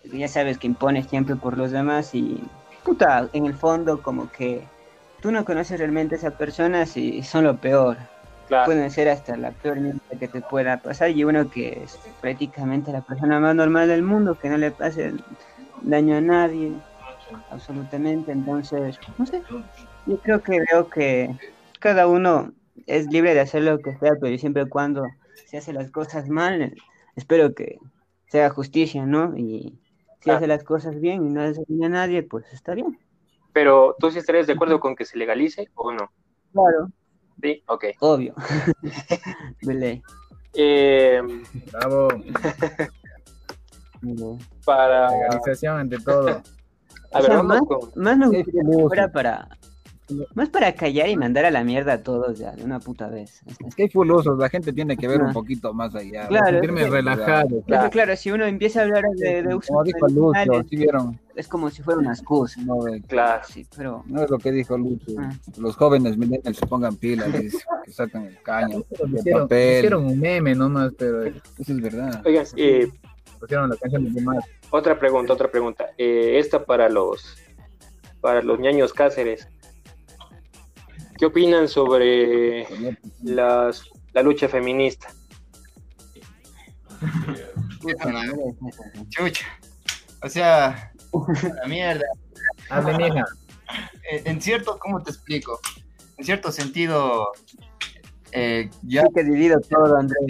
Ya 0.03 0.27
sabes 0.27 0.57
que 0.57 0.67
impone 0.67 1.03
siempre 1.03 1.35
por 1.35 1.57
los 1.57 1.71
demás 1.71 2.15
y, 2.15 2.41
puta, 2.83 3.29
en 3.33 3.45
el 3.45 3.53
fondo 3.53 4.01
como 4.01 4.31
que 4.31 4.67
tú 5.21 5.31
no 5.31 5.45
conoces 5.45 5.79
realmente 5.79 6.15
a 6.15 6.17
esa 6.17 6.31
persona 6.31 6.85
si 6.85 7.23
son 7.23 7.43
lo 7.43 7.57
peor. 7.57 7.97
Pueden 8.65 8.89
ser 8.89 9.09
hasta 9.09 9.35
la 9.35 9.51
peor 9.51 9.81
mierda 9.81 9.99
que 10.17 10.27
te 10.29 10.41
pueda 10.41 10.81
pasar 10.81 11.11
y 11.11 11.23
uno 11.25 11.49
que 11.49 11.83
es 11.83 11.99
prácticamente 12.21 12.91
la 12.93 13.01
persona 13.01 13.39
más 13.39 13.55
normal 13.55 13.89
del 13.89 14.03
mundo, 14.03 14.35
que 14.35 14.49
no 14.49 14.57
le 14.57 14.71
pase 14.71 15.13
daño 15.81 16.15
a 16.15 16.21
nadie, 16.21 16.73
absolutamente. 17.49 18.31
Entonces, 18.31 18.97
no 19.17 19.25
sé, 19.25 19.43
yo 20.05 20.17
creo 20.21 20.41
que 20.41 20.61
veo 20.71 20.89
que 20.89 21.29
cada 21.79 22.07
uno 22.07 22.53
es 22.85 23.07
libre 23.07 23.33
de 23.33 23.41
hacer 23.41 23.63
lo 23.63 23.79
que 23.79 23.97
sea, 23.97 24.13
pero 24.19 24.37
siempre 24.37 24.63
y 24.63 24.69
cuando 24.69 25.03
se 25.45 25.57
hace 25.57 25.73
las 25.73 25.91
cosas 25.91 26.29
mal, 26.29 26.73
espero 27.15 27.53
que 27.53 27.79
sea 28.27 28.49
justicia, 28.49 29.05
¿no? 29.05 29.37
Y 29.37 29.79
si 30.21 30.31
hace 30.31 30.47
las 30.47 30.63
cosas 30.63 30.99
bien 30.99 31.25
y 31.25 31.29
no 31.29 31.41
hace 31.41 31.63
daño 31.67 31.85
a 31.85 31.89
nadie, 31.89 32.23
pues 32.23 32.51
está 32.53 32.73
bien. 32.73 32.99
Pero, 33.53 33.95
¿tú 33.99 34.11
sí 34.11 34.19
estarías 34.19 34.47
de 34.47 34.53
acuerdo 34.53 34.79
con 34.79 34.95
que 34.95 35.05
se 35.05 35.17
legalice 35.17 35.69
o 35.75 35.91
no? 35.91 36.11
Claro. 36.53 36.91
Sí, 37.41 37.63
ok. 37.67 37.85
Obvio. 37.99 38.35
de 39.61 40.01
Eh, 40.53 41.21
Bravo. 41.71 42.07
para... 44.65 45.11
Legalización 45.11 45.77
ante 45.79 45.97
todo. 45.99 46.41
A 47.13 47.21
ver, 47.21 47.43
más, 47.43 47.61
más 47.95 48.17
me 48.17 48.27
gustaría 48.27 48.61
que 48.61 48.87
fuera 48.87 49.11
para 49.11 49.56
más 50.35 50.49
para 50.49 50.73
callar 50.73 51.09
y 51.09 51.17
mandar 51.17 51.45
a 51.45 51.51
la 51.51 51.63
mierda 51.63 51.93
a 51.93 52.03
todos 52.03 52.37
ya, 52.39 52.51
de 52.51 52.63
una 52.63 52.79
puta 52.79 53.07
vez. 53.07 53.41
Es 53.65 53.75
que 53.75 53.83
hay 53.83 53.89
fulosos, 53.89 54.37
la 54.37 54.49
gente 54.49 54.71
tiene 54.73 54.95
que 54.95 55.07
ver 55.07 55.21
un 55.21 55.33
poquito 55.33 55.73
más 55.73 55.93
allá. 55.95 56.27
Claro, 56.27 56.47
sentirme 56.47 56.87
relajado. 56.87 57.61
Claro. 57.63 57.89
claro, 57.89 58.15
si 58.15 58.31
uno 58.31 58.45
empieza 58.45 58.81
a 58.81 58.83
hablar 58.83 59.03
de, 59.15 59.43
de 59.43 59.55
uso 59.55 59.67
Como 59.67 59.83
dijo 59.83 60.07
Lucho, 60.07 60.63
¿sí 60.69 60.75
vieron? 60.77 61.19
Es 61.35 61.47
como 61.47 61.69
si 61.69 61.83
fuera 61.83 61.99
una 61.99 62.13
excusa. 62.13 62.61
No, 62.61 62.79
claro. 63.07 63.43
Sí, 63.47 63.67
pero... 63.75 64.03
No 64.07 64.23
es 64.23 64.29
lo 64.29 64.39
que 64.39 64.51
dijo 64.51 64.77
Lucho. 64.77 65.11
Ah. 65.19 65.29
Los 65.57 65.75
jóvenes 65.75 66.17
millennials 66.17 66.57
se 66.57 66.65
pongan 66.65 66.95
pilas, 66.95 67.27
que 67.85 67.91
sacan 67.91 68.25
el 68.25 68.41
caño, 68.41 68.83
el 68.89 69.13
hicieron, 69.13 69.41
papel. 69.43 69.77
Hicieron 69.77 70.05
un 70.05 70.19
meme 70.19 70.55
nomás, 70.55 70.93
pero... 70.97 71.25
Eso 71.25 71.35
es 71.57 71.81
verdad. 71.81 72.21
Oigan, 72.25 72.45
eh, 72.55 72.87
pusieron 73.39 73.69
la 73.69 73.75
canción 73.75 74.13
de 74.13 74.21
más. 74.21 74.43
Otra 74.69 74.97
pregunta, 74.97 75.33
otra 75.33 75.49
pregunta. 75.49 75.91
Eh, 75.97 76.39
esta 76.39 76.65
para 76.65 76.89
los 76.89 77.37
para 78.21 78.41
los 78.41 78.59
ñaños 78.59 78.93
Cáceres. 78.93 79.47
¿Qué 81.17 81.25
opinan 81.25 81.67
sobre 81.67 82.67
las, 83.23 83.83
la 84.13 84.21
lucha 84.21 84.47
feminista? 84.47 85.07
Chucha. 89.09 89.45
O 90.23 90.29
sea, 90.29 90.91
la 91.61 91.67
mierda. 91.67 92.05
Mija. 92.97 93.25
En 94.25 94.41
cierto, 94.41 94.77
¿cómo 94.79 95.01
te 95.03 95.11
explico? 95.11 95.59
En 96.17 96.25
cierto 96.25 96.51
sentido, 96.51 97.31
eh, 98.31 98.69
ya 98.83 99.03
Sí 99.03 99.07
que 99.13 99.23
divido 99.23 99.59
todo, 99.61 99.97
Andrés. 99.97 100.25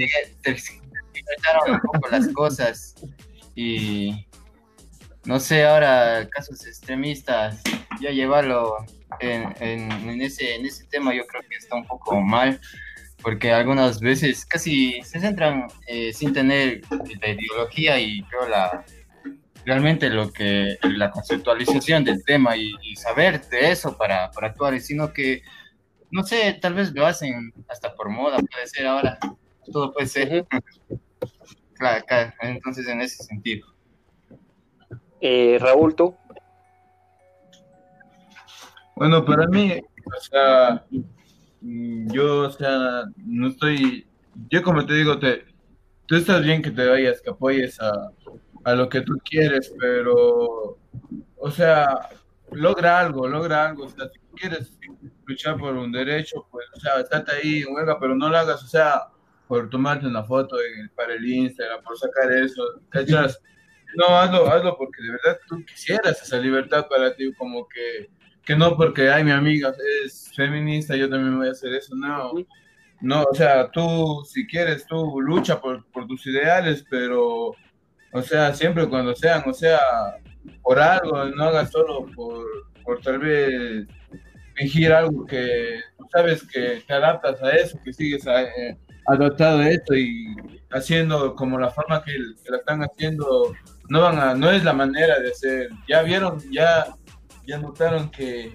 trataron 1.41 1.75
un 1.75 1.79
poco 1.81 2.09
las 2.09 2.27
cosas 2.29 2.95
y 3.55 4.27
no 5.25 5.39
sé, 5.39 5.65
ahora 5.65 6.27
casos 6.29 6.65
extremistas, 6.65 7.61
ya 7.99 8.11
llevarlo 8.11 8.77
en, 9.20 9.53
en, 9.59 9.91
en 10.09 10.22
ese, 10.22 10.55
en 10.55 10.65
ese 10.65 10.86
tema 10.86 11.13
yo 11.13 11.26
creo 11.28 11.41
que 11.49 11.55
está 11.55 11.76
un 11.76 11.86
poco 11.86 12.22
mal, 12.22 12.59
porque 13.22 13.51
algunas 13.51 13.99
veces 13.99 14.45
casi 14.45 15.01
se 15.03 15.20
centran 15.20 15.68
eh, 15.88 16.13
sin 16.13 16.34
tener 16.34 16.82
la 16.89 17.30
ideología 17.30 17.99
y 17.99 18.22
creo 18.24 18.47
la 18.47 18.86
realmente 19.65 20.09
lo 20.09 20.32
que 20.32 20.78
la 20.84 21.11
conceptualización 21.11 22.05
del 22.05 22.24
tema 22.24 22.55
y, 22.55 22.72
y 22.82 22.95
saber 22.95 23.41
de 23.49 23.72
eso 23.72 23.97
para, 23.97 24.32
para 24.32 24.47
actuar, 24.47 24.80
sino 24.80 25.11
que 25.11 25.41
no 26.11 26.24
sé, 26.24 26.57
tal 26.61 26.74
vez 26.74 26.93
lo 26.93 27.05
hacen 27.05 27.53
hasta 27.68 27.93
por 27.93 28.09
moda, 28.09 28.38
puede 28.38 28.68
ser 28.68 28.88
ahora, 28.88 29.18
todo 29.72 29.93
puede 29.93 30.07
ser. 30.07 30.45
claro, 31.74 32.05
claro, 32.05 32.34
entonces 32.41 32.88
en 32.88 33.01
ese 33.01 33.24
sentido. 33.24 33.68
Eh, 35.20 35.57
Raúl, 35.59 35.95
¿tú? 35.95 36.15
Bueno, 38.97 39.23
para 39.25 39.47
mí, 39.47 39.73
o 40.05 40.19
sea, 40.21 40.85
mm, 41.61 42.11
yo, 42.13 42.47
o 42.47 42.51
sea, 42.51 43.03
no 43.17 43.47
estoy, 43.49 44.07
yo 44.49 44.63
como 44.63 44.85
te 44.85 44.93
digo, 44.95 45.19
te, 45.19 45.45
tú 46.07 46.15
estás 46.15 46.43
bien 46.43 46.61
que 46.61 46.71
te 46.71 46.87
vayas, 46.87 47.21
que 47.21 47.29
apoyes 47.31 47.79
a, 47.81 47.91
a 48.65 48.75
lo 48.75 48.89
que 48.89 49.01
tú 49.01 49.15
quieres, 49.23 49.73
pero, 49.79 50.77
o 51.37 51.51
sea, 51.51 52.09
logra 52.51 52.99
algo, 52.99 53.27
logra 53.27 53.67
algo, 53.69 53.85
o 53.85 53.89
sea, 53.89 54.09
si 54.09 54.19
quieres 54.35 54.77
luchar 55.25 55.57
por 55.57 55.75
un 55.75 55.91
derecho, 55.91 56.47
pues, 56.51 56.65
o 56.75 56.79
sea, 56.79 56.99
estate 57.01 57.31
ahí 57.33 57.63
en 57.63 57.73
huelga, 57.75 57.99
pero 57.99 58.15
no 58.15 58.29
lo 58.29 58.37
hagas, 58.37 58.63
o 58.63 58.67
sea, 58.67 59.03
por 59.47 59.69
tomarte 59.69 60.07
una 60.07 60.23
foto 60.23 60.57
en- 60.61 60.89
para 60.95 61.13
el 61.15 61.25
Instagram, 61.25 61.83
por 61.83 61.97
sacar 61.97 62.31
eso, 62.33 62.63
¿cachas? 62.89 63.41
No, 63.95 64.05
hazlo, 64.17 64.47
hazlo 64.51 64.77
porque 64.77 65.01
de 65.01 65.11
verdad 65.11 65.39
tú 65.47 65.63
quisieras 65.65 66.21
esa 66.21 66.37
libertad 66.39 66.87
para 66.89 67.15
ti, 67.15 67.33
como 67.35 67.67
que, 67.67 68.09
que 68.47 68.55
no 68.55 68.75
porque, 68.77 69.09
ay, 69.09 69.23
mi 69.25 69.31
amiga 69.31 69.73
es 70.05 70.31
feminista, 70.35 70.95
yo 70.95 71.09
también 71.09 71.37
voy 71.37 71.49
a 71.49 71.51
hacer 71.51 71.73
eso, 71.73 71.93
no. 71.95 72.31
No, 73.01 73.23
o 73.23 73.35
sea, 73.35 73.69
tú, 73.69 74.23
si 74.25 74.47
quieres, 74.47 74.87
tú 74.87 75.21
lucha 75.21 75.59
por, 75.61 75.85
por 75.91 76.07
tus 76.07 76.25
ideales, 76.25 76.83
pero, 76.89 77.51
o 78.13 78.21
sea, 78.23 78.53
siempre 78.55 78.87
cuando 78.87 79.13
sean, 79.15 79.43
o 79.45 79.53
sea, 79.53 79.79
por 80.63 80.79
algo, 80.79 81.25
no 81.25 81.43
hagas 81.43 81.69
solo 81.71 82.07
por, 82.15 82.45
por 82.83 82.99
tal 83.01 83.19
vez 83.19 83.85
fingir 84.55 84.91
algo 84.93 85.25
que 85.27 85.79
sabes 86.11 86.41
que 86.47 86.81
te 86.87 86.93
adaptas 86.93 87.43
a 87.43 87.51
eso, 87.51 87.77
que 87.83 87.93
sigues 87.93 88.25
a- 88.27 88.41
eh, 88.43 88.77
adaptado 89.05 89.59
a 89.59 89.69
esto 89.69 89.93
y 89.95 90.25
haciendo 90.71 91.35
como 91.35 91.59
la 91.59 91.69
forma 91.69 92.03
que, 92.03 92.13
que 92.13 92.49
la 92.51 92.57
están 92.57 92.81
haciendo, 92.81 93.53
no 93.89 94.01
van 94.01 94.17
a, 94.19 94.33
no 94.33 94.49
es 94.51 94.63
la 94.63 94.73
manera 94.73 95.19
de 95.19 95.29
hacer. 95.31 95.69
Ya 95.87 96.01
vieron, 96.01 96.39
ya, 96.51 96.87
ya 97.47 97.57
notaron 97.57 98.11
que, 98.11 98.51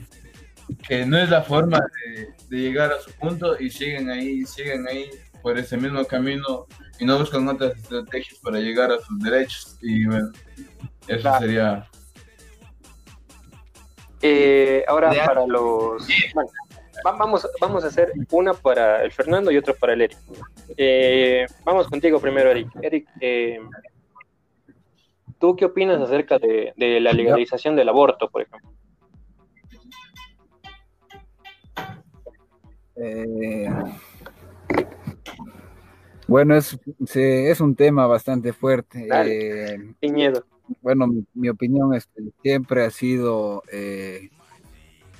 que 0.86 1.04
no 1.06 1.18
es 1.18 1.28
la 1.30 1.42
forma 1.42 1.78
de, 2.04 2.28
de 2.48 2.56
llegar 2.62 2.92
a 2.92 3.00
su 3.00 3.10
punto 3.12 3.58
y 3.58 3.70
siguen 3.70 4.10
ahí, 4.10 4.44
siguen 4.44 4.86
ahí 4.86 5.10
por 5.42 5.58
ese 5.58 5.76
mismo 5.76 6.04
camino 6.04 6.66
y 7.00 7.04
no 7.04 7.18
buscan 7.18 7.48
otras 7.48 7.74
estrategias 7.76 8.38
para 8.40 8.58
llegar 8.60 8.92
a 8.92 9.00
sus 9.00 9.18
derechos. 9.18 9.78
Y 9.82 10.06
bueno, 10.06 10.30
eso 11.08 11.20
Claro. 11.22 11.40
sería 11.40 11.88
Eh, 14.20 14.84
ahora 14.86 15.12
Ya. 15.12 15.26
para 15.26 15.46
los... 15.46 16.06
bueno, 16.34 16.50
vamos, 17.02 17.48
vamos 17.60 17.82
a 17.84 17.88
hacer 17.88 18.12
una 18.30 18.52
para 18.54 19.02
el 19.02 19.10
Fernando 19.10 19.50
y 19.50 19.56
otra 19.56 19.74
para 19.74 19.94
el 19.94 20.02
Eric. 20.02 20.18
Eh, 20.76 21.46
vamos 21.64 21.88
contigo 21.88 22.20
primero, 22.20 22.50
Eric. 22.50 22.68
Eric, 22.82 23.08
eh, 23.20 23.58
¿tú 25.40 25.56
qué 25.56 25.64
opinas 25.64 26.00
acerca 26.00 26.38
de, 26.38 26.72
de 26.76 27.00
la 27.00 27.12
legalización 27.12 27.74
del 27.74 27.88
aborto, 27.88 28.28
por 28.30 28.42
ejemplo? 28.42 28.70
Eh, 32.96 33.68
bueno, 36.28 36.56
es, 36.56 36.78
es 37.14 37.60
un 37.60 37.74
tema 37.74 38.06
bastante 38.06 38.52
fuerte. 38.52 39.08
Eh. 39.10 39.94
Bueno, 40.80 41.06
mi, 41.34 41.48
opinión 41.48 41.94
es 41.94 42.06
que 42.06 42.22
siempre 42.42 42.84
ha 42.84 42.90
sido, 42.90 43.62
eh, 43.70 44.30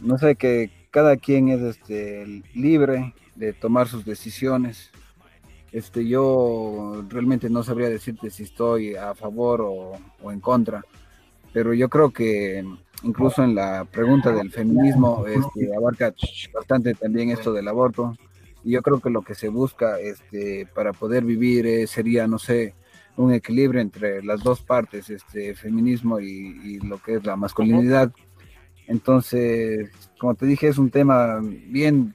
no 0.01 0.17
sé, 0.19 0.37
que 0.37 0.71
cada 0.91 1.17
quien 1.17 1.49
es 1.49 1.61
este, 1.61 2.43
libre 2.55 3.15
de 3.35 3.53
tomar 3.53 3.89
sus 3.89 4.05
decisiones. 4.05 4.91
Este, 5.73 6.07
yo 6.07 7.05
realmente 7.09 7.49
no 7.49 7.63
sabría 7.63 7.89
decirte 7.89 8.31
si 8.31 8.43
estoy 8.43 8.95
a 8.95 9.15
favor 9.15 9.63
o, 9.63 9.93
o 10.23 10.33
en 10.33 10.41
contra, 10.41 10.85
pero 11.53 11.75
yo 11.75 11.89
creo 11.89 12.11
que 12.11 12.65
incluso 13.03 13.43
en 13.43 13.55
la 13.55 13.85
pregunta 13.85 14.33
del 14.33 14.51
feminismo 14.51 15.25
este, 15.27 15.75
abarca 15.75 16.15
bastante 16.55 16.95
también 16.95 17.31
esto 17.31 17.53
del 17.53 17.69
aborto. 17.69 18.17
Y 18.65 18.73
yo 18.73 18.83
creo 18.83 19.01
que 19.01 19.11
lo 19.11 19.23
que 19.23 19.35
se 19.35 19.49
busca 19.49 19.99
este, 19.99 20.67
para 20.73 20.93
poder 20.93 21.25
vivir 21.25 21.67
eh, 21.67 21.87
sería, 21.87 22.29
no 22.29 22.39
sé, 22.39 22.75
un 23.17 23.33
equilibrio 23.33 23.81
entre 23.81 24.23
las 24.23 24.43
dos 24.43 24.63
partes, 24.63 25.11
este 25.11 25.55
feminismo 25.55 26.21
y, 26.21 26.79
lo 26.81 26.99
que 27.03 27.17
es 27.17 27.25
la 27.25 27.37
masculinidad. 27.37 28.13
Entonces, 28.87 29.91
como 30.19 30.35
te 30.35 30.47
dije, 30.47 30.69
es 30.69 30.79
un 30.79 30.91
tema 30.91 31.41
bien 31.43 32.15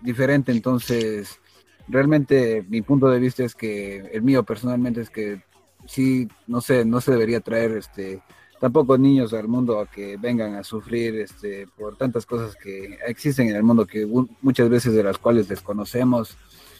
diferente. 0.00 0.52
Entonces, 0.52 1.40
realmente 1.88 2.64
mi 2.68 2.82
punto 2.82 3.08
de 3.08 3.18
vista 3.18 3.44
es 3.44 3.54
que, 3.54 3.98
el 4.12 4.22
mío 4.22 4.44
personalmente 4.44 5.00
es 5.00 5.10
que 5.10 5.42
sí, 5.86 6.28
no 6.46 6.60
sé, 6.60 6.84
no 6.84 7.00
se 7.00 7.12
debería 7.12 7.40
traer 7.40 7.72
este 7.72 8.22
tampoco 8.60 8.98
niños 8.98 9.32
al 9.32 9.48
mundo 9.48 9.86
que 9.92 10.16
vengan 10.16 10.54
a 10.56 10.64
sufrir 10.64 11.16
este, 11.16 11.66
por 11.76 11.96
tantas 11.96 12.26
cosas 12.26 12.56
que 12.56 12.98
existen 13.06 13.48
en 13.48 13.56
el 13.56 13.62
mundo 13.62 13.86
que 13.86 14.06
muchas 14.40 14.68
veces 14.68 14.94
de 14.94 15.02
las 15.02 15.18
cuales 15.18 15.48
desconocemos. 15.48 16.36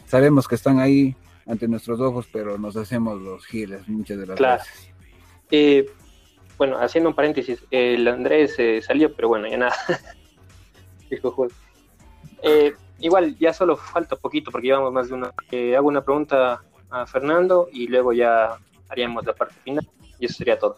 Sabemos 0.07 0.49
que 0.49 0.55
están 0.55 0.81
ahí 0.81 1.14
ante 1.47 1.68
nuestros 1.68 2.01
ojos, 2.01 2.26
pero 2.33 2.59
nos 2.59 2.76
hacemos 2.76 3.20
los 3.20 3.45
giles 3.47 3.89
muchas 3.89 4.18
de 4.18 4.26
las 4.26 4.39
veces. 4.39 4.91
Eh, 5.51 5.91
bueno, 6.59 6.76
haciendo 6.79 7.11
un 7.11 7.14
paréntesis, 7.14 7.64
el 7.70 8.07
Andrés 8.09 8.57
eh, 8.59 8.83
salió, 8.83 9.14
pero 9.14 9.29
bueno, 9.29 9.47
ya 9.49 9.57
nada. 9.57 9.76
eh, 12.43 12.74
igual, 12.99 13.39
ya 13.39 13.53
solo 13.53 13.76
falta 13.76 14.16
poquito 14.16 14.51
porque 14.51 14.66
llevamos 14.66 14.93
más 14.93 15.09
de 15.09 15.14
una. 15.14 15.33
Eh, 15.53 15.76
hago 15.76 15.87
una 15.87 16.03
pregunta 16.03 16.62
a 16.91 17.07
Fernando 17.07 17.68
y 17.72 17.87
luego 17.87 18.12
ya 18.12 18.59
haríamos 18.89 19.24
la 19.24 19.35
parte 19.35 19.55
final 19.62 19.89
y 20.18 20.26
eso 20.26 20.35
sería 20.35 20.59
todo. 20.59 20.76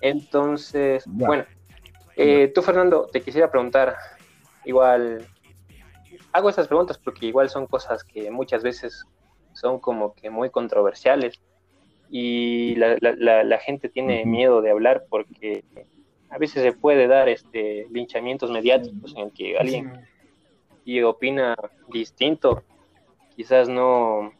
Entonces, 0.00 1.04
bueno, 1.06 1.44
eh, 2.16 2.50
tú 2.54 2.62
Fernando, 2.62 3.08
te 3.12 3.20
quisiera 3.20 3.50
preguntar, 3.50 3.96
igual, 4.64 5.26
hago 6.32 6.48
estas 6.48 6.68
preguntas 6.68 6.98
porque 6.98 7.26
igual 7.26 7.48
son 7.48 7.66
cosas 7.66 8.04
que 8.04 8.30
muchas 8.30 8.62
veces 8.62 9.04
son 9.52 9.80
como 9.80 10.14
que 10.14 10.30
muy 10.30 10.50
controversiales 10.50 11.40
y 12.10 12.74
la, 12.76 13.58
gente 13.58 13.88
tiene 13.88 14.24
miedo 14.24 14.62
de 14.62 14.70
hablar 14.70 15.04
porque 15.10 15.64
a 16.30 16.38
veces 16.38 16.62
se 16.62 16.72
puede 16.72 17.06
dar 17.06 17.28
este 17.28 17.86
linchamientos 17.90 18.50
mediáticos 18.50 19.14
en 19.16 19.24
el 19.24 19.32
que 19.32 19.58
alguien 19.58 20.06
y 20.84 21.02
opina 21.02 21.54
distinto, 21.92 22.62
quizás 23.36 23.68
no, 23.68 24.32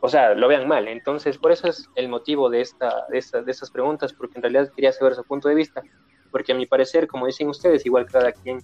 o 0.00 0.08
sea, 0.08 0.34
lo 0.34 0.48
vean 0.48 0.68
mal. 0.68 0.88
Entonces, 0.88 1.38
por 1.38 1.52
eso 1.52 1.68
es 1.68 1.88
el 1.94 2.08
motivo 2.08 2.48
de, 2.50 2.60
esta, 2.60 3.06
de, 3.10 3.18
esta, 3.18 3.42
de 3.42 3.50
estas 3.50 3.70
preguntas, 3.70 4.12
porque 4.12 4.38
en 4.38 4.42
realidad 4.42 4.72
quería 4.74 4.92
saber 4.92 5.14
su 5.14 5.24
punto 5.24 5.48
de 5.48 5.54
vista, 5.54 5.82
porque 6.30 6.52
a 6.52 6.54
mi 6.54 6.66
parecer, 6.66 7.08
como 7.08 7.26
dicen 7.26 7.48
ustedes, 7.48 7.84
igual 7.86 8.06
cada 8.06 8.32
quien 8.32 8.62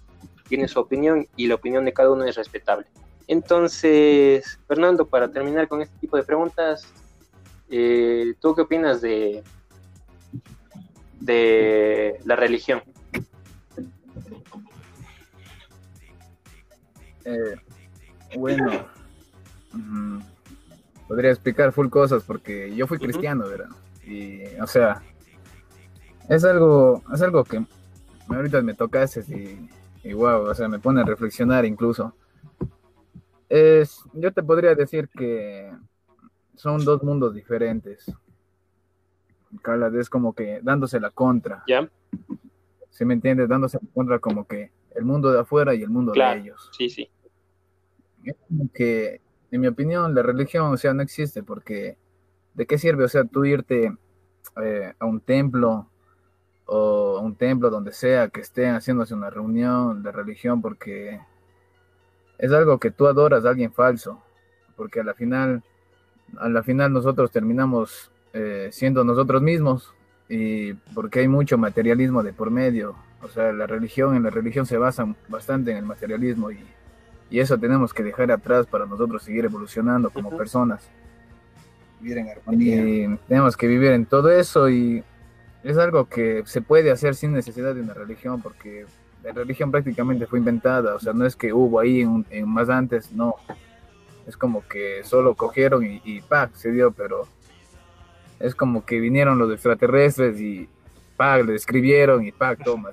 tiene 0.48 0.68
su 0.68 0.78
opinión 0.78 1.26
y 1.36 1.46
la 1.46 1.56
opinión 1.56 1.84
de 1.84 1.92
cada 1.92 2.10
uno 2.10 2.24
es 2.24 2.36
respetable. 2.36 2.86
Entonces, 3.26 4.58
Fernando, 4.68 5.06
para 5.06 5.30
terminar 5.30 5.66
con 5.66 5.80
este 5.80 5.98
tipo 5.98 6.16
de 6.16 6.24
preguntas, 6.24 6.92
eh, 7.70 8.34
¿tú 8.40 8.54
qué 8.54 8.62
opinas 8.62 9.00
de, 9.00 9.42
de 11.20 12.20
la 12.24 12.36
religión? 12.36 12.82
Eh, 17.24 17.56
bueno, 18.36 18.86
podría 21.14 21.30
explicar 21.30 21.70
full 21.70 21.90
cosas 21.90 22.24
porque 22.24 22.74
yo 22.74 22.88
fui 22.88 22.98
cristiano, 22.98 23.44
¿verdad? 23.48 23.68
Y, 24.04 24.42
o 24.60 24.66
sea, 24.66 25.00
es 26.28 26.44
algo, 26.44 27.04
es 27.14 27.22
algo 27.22 27.44
que 27.44 27.64
ahorita 28.28 28.60
me 28.62 28.74
tocases 28.74 29.28
y, 29.28 29.70
y 30.02 30.12
wow, 30.12 30.40
o 30.40 30.54
sea, 30.56 30.66
me 30.66 30.80
pone 30.80 31.02
a 31.02 31.04
reflexionar 31.04 31.64
incluso. 31.64 32.16
Es, 33.48 34.00
yo 34.12 34.32
te 34.32 34.42
podría 34.42 34.74
decir 34.74 35.08
que 35.08 35.72
son 36.56 36.84
dos 36.84 37.00
mundos 37.04 37.32
diferentes. 37.32 38.12
Carla, 39.62 39.92
es 39.96 40.10
como 40.10 40.32
que 40.32 40.58
dándose 40.64 40.98
la 40.98 41.10
contra. 41.10 41.62
¿Ya? 41.68 41.88
Si 42.90 43.04
me 43.04 43.14
entiendes? 43.14 43.48
Dándose 43.48 43.78
la 43.80 43.88
contra 43.94 44.18
como 44.18 44.48
que 44.48 44.72
el 44.96 45.04
mundo 45.04 45.30
de 45.30 45.38
afuera 45.38 45.76
y 45.76 45.82
el 45.84 45.90
mundo 45.90 46.10
de 46.10 46.38
ellos. 46.38 46.70
Sí, 46.76 46.90
sí. 46.90 47.08
Es 48.24 48.34
como 48.48 48.68
que 48.72 49.20
en 49.54 49.60
mi 49.60 49.68
opinión, 49.68 50.12
la 50.16 50.22
religión, 50.22 50.72
o 50.72 50.76
sea, 50.76 50.92
no 50.94 51.02
existe 51.02 51.44
porque 51.44 51.96
¿de 52.54 52.66
qué 52.66 52.76
sirve, 52.76 53.04
o 53.04 53.08
sea, 53.08 53.22
tú 53.22 53.44
irte 53.44 53.96
eh, 54.60 54.92
a 54.98 55.04
un 55.06 55.20
templo 55.20 55.88
o 56.66 57.18
a 57.18 57.20
un 57.20 57.36
templo 57.36 57.70
donde 57.70 57.92
sea 57.92 58.28
que 58.30 58.40
estén 58.40 58.74
haciéndose 58.74 59.14
una 59.14 59.30
reunión 59.30 60.02
de 60.02 60.10
religión 60.10 60.60
porque 60.60 61.20
es 62.36 62.50
algo 62.50 62.80
que 62.80 62.90
tú 62.90 63.06
adoras 63.06 63.44
a 63.44 63.50
alguien 63.50 63.72
falso, 63.72 64.20
porque 64.76 65.00
a 65.00 65.04
la 65.04 65.14
final, 65.14 65.62
a 66.36 66.48
la 66.48 66.64
final 66.64 66.92
nosotros 66.92 67.30
terminamos 67.30 68.10
eh, 68.32 68.70
siendo 68.72 69.04
nosotros 69.04 69.40
mismos 69.40 69.94
y 70.28 70.72
porque 70.94 71.20
hay 71.20 71.28
mucho 71.28 71.58
materialismo 71.58 72.24
de 72.24 72.32
por 72.32 72.50
medio, 72.50 72.96
o 73.22 73.28
sea, 73.28 73.52
la 73.52 73.68
religión, 73.68 74.16
en 74.16 74.24
la 74.24 74.30
religión 74.30 74.66
se 74.66 74.78
basa 74.78 75.14
bastante 75.28 75.70
en 75.70 75.76
el 75.76 75.84
materialismo 75.84 76.50
y 76.50 76.58
y 77.30 77.40
eso 77.40 77.58
tenemos 77.58 77.92
que 77.92 78.02
dejar 78.02 78.30
atrás 78.30 78.66
para 78.66 78.86
nosotros 78.86 79.22
seguir 79.22 79.44
evolucionando 79.44 80.10
como 80.10 80.36
personas. 80.36 80.82
Vivir 82.00 82.18
en 82.18 82.28
armonía. 82.28 82.76
Y 82.76 83.18
tenemos 83.28 83.56
que 83.56 83.66
vivir 83.66 83.92
en 83.92 84.06
todo 84.06 84.30
eso 84.30 84.68
y 84.68 85.02
es 85.62 85.78
algo 85.78 86.08
que 86.08 86.42
se 86.46 86.60
puede 86.60 86.90
hacer 86.90 87.14
sin 87.14 87.32
necesidad 87.32 87.74
de 87.74 87.80
una 87.80 87.94
religión 87.94 88.40
porque 88.42 88.86
la 89.22 89.32
religión 89.32 89.70
prácticamente 89.70 90.26
fue 90.26 90.38
inventada, 90.38 90.94
o 90.94 90.98
sea, 90.98 91.14
no 91.14 91.24
es 91.24 91.34
que 91.34 91.52
hubo 91.52 91.80
ahí 91.80 92.02
en, 92.02 92.48
más 92.48 92.68
antes, 92.68 93.10
no. 93.12 93.36
Es 94.26 94.36
como 94.36 94.66
que 94.68 95.02
solo 95.02 95.34
cogieron 95.34 95.84
y, 95.84 96.02
y 96.04 96.22
se 96.54 96.70
dio, 96.70 96.92
pero 96.92 97.26
es 98.38 98.54
como 98.54 98.84
que 98.84 99.00
vinieron 99.00 99.38
los 99.38 99.50
extraterrestres 99.50 100.38
y 100.40 100.68
¡pac! 101.16 101.44
le 101.44 101.54
escribieron 101.54 102.24
y 102.24 102.32
¡pac! 102.32 102.62
toma. 102.62 102.90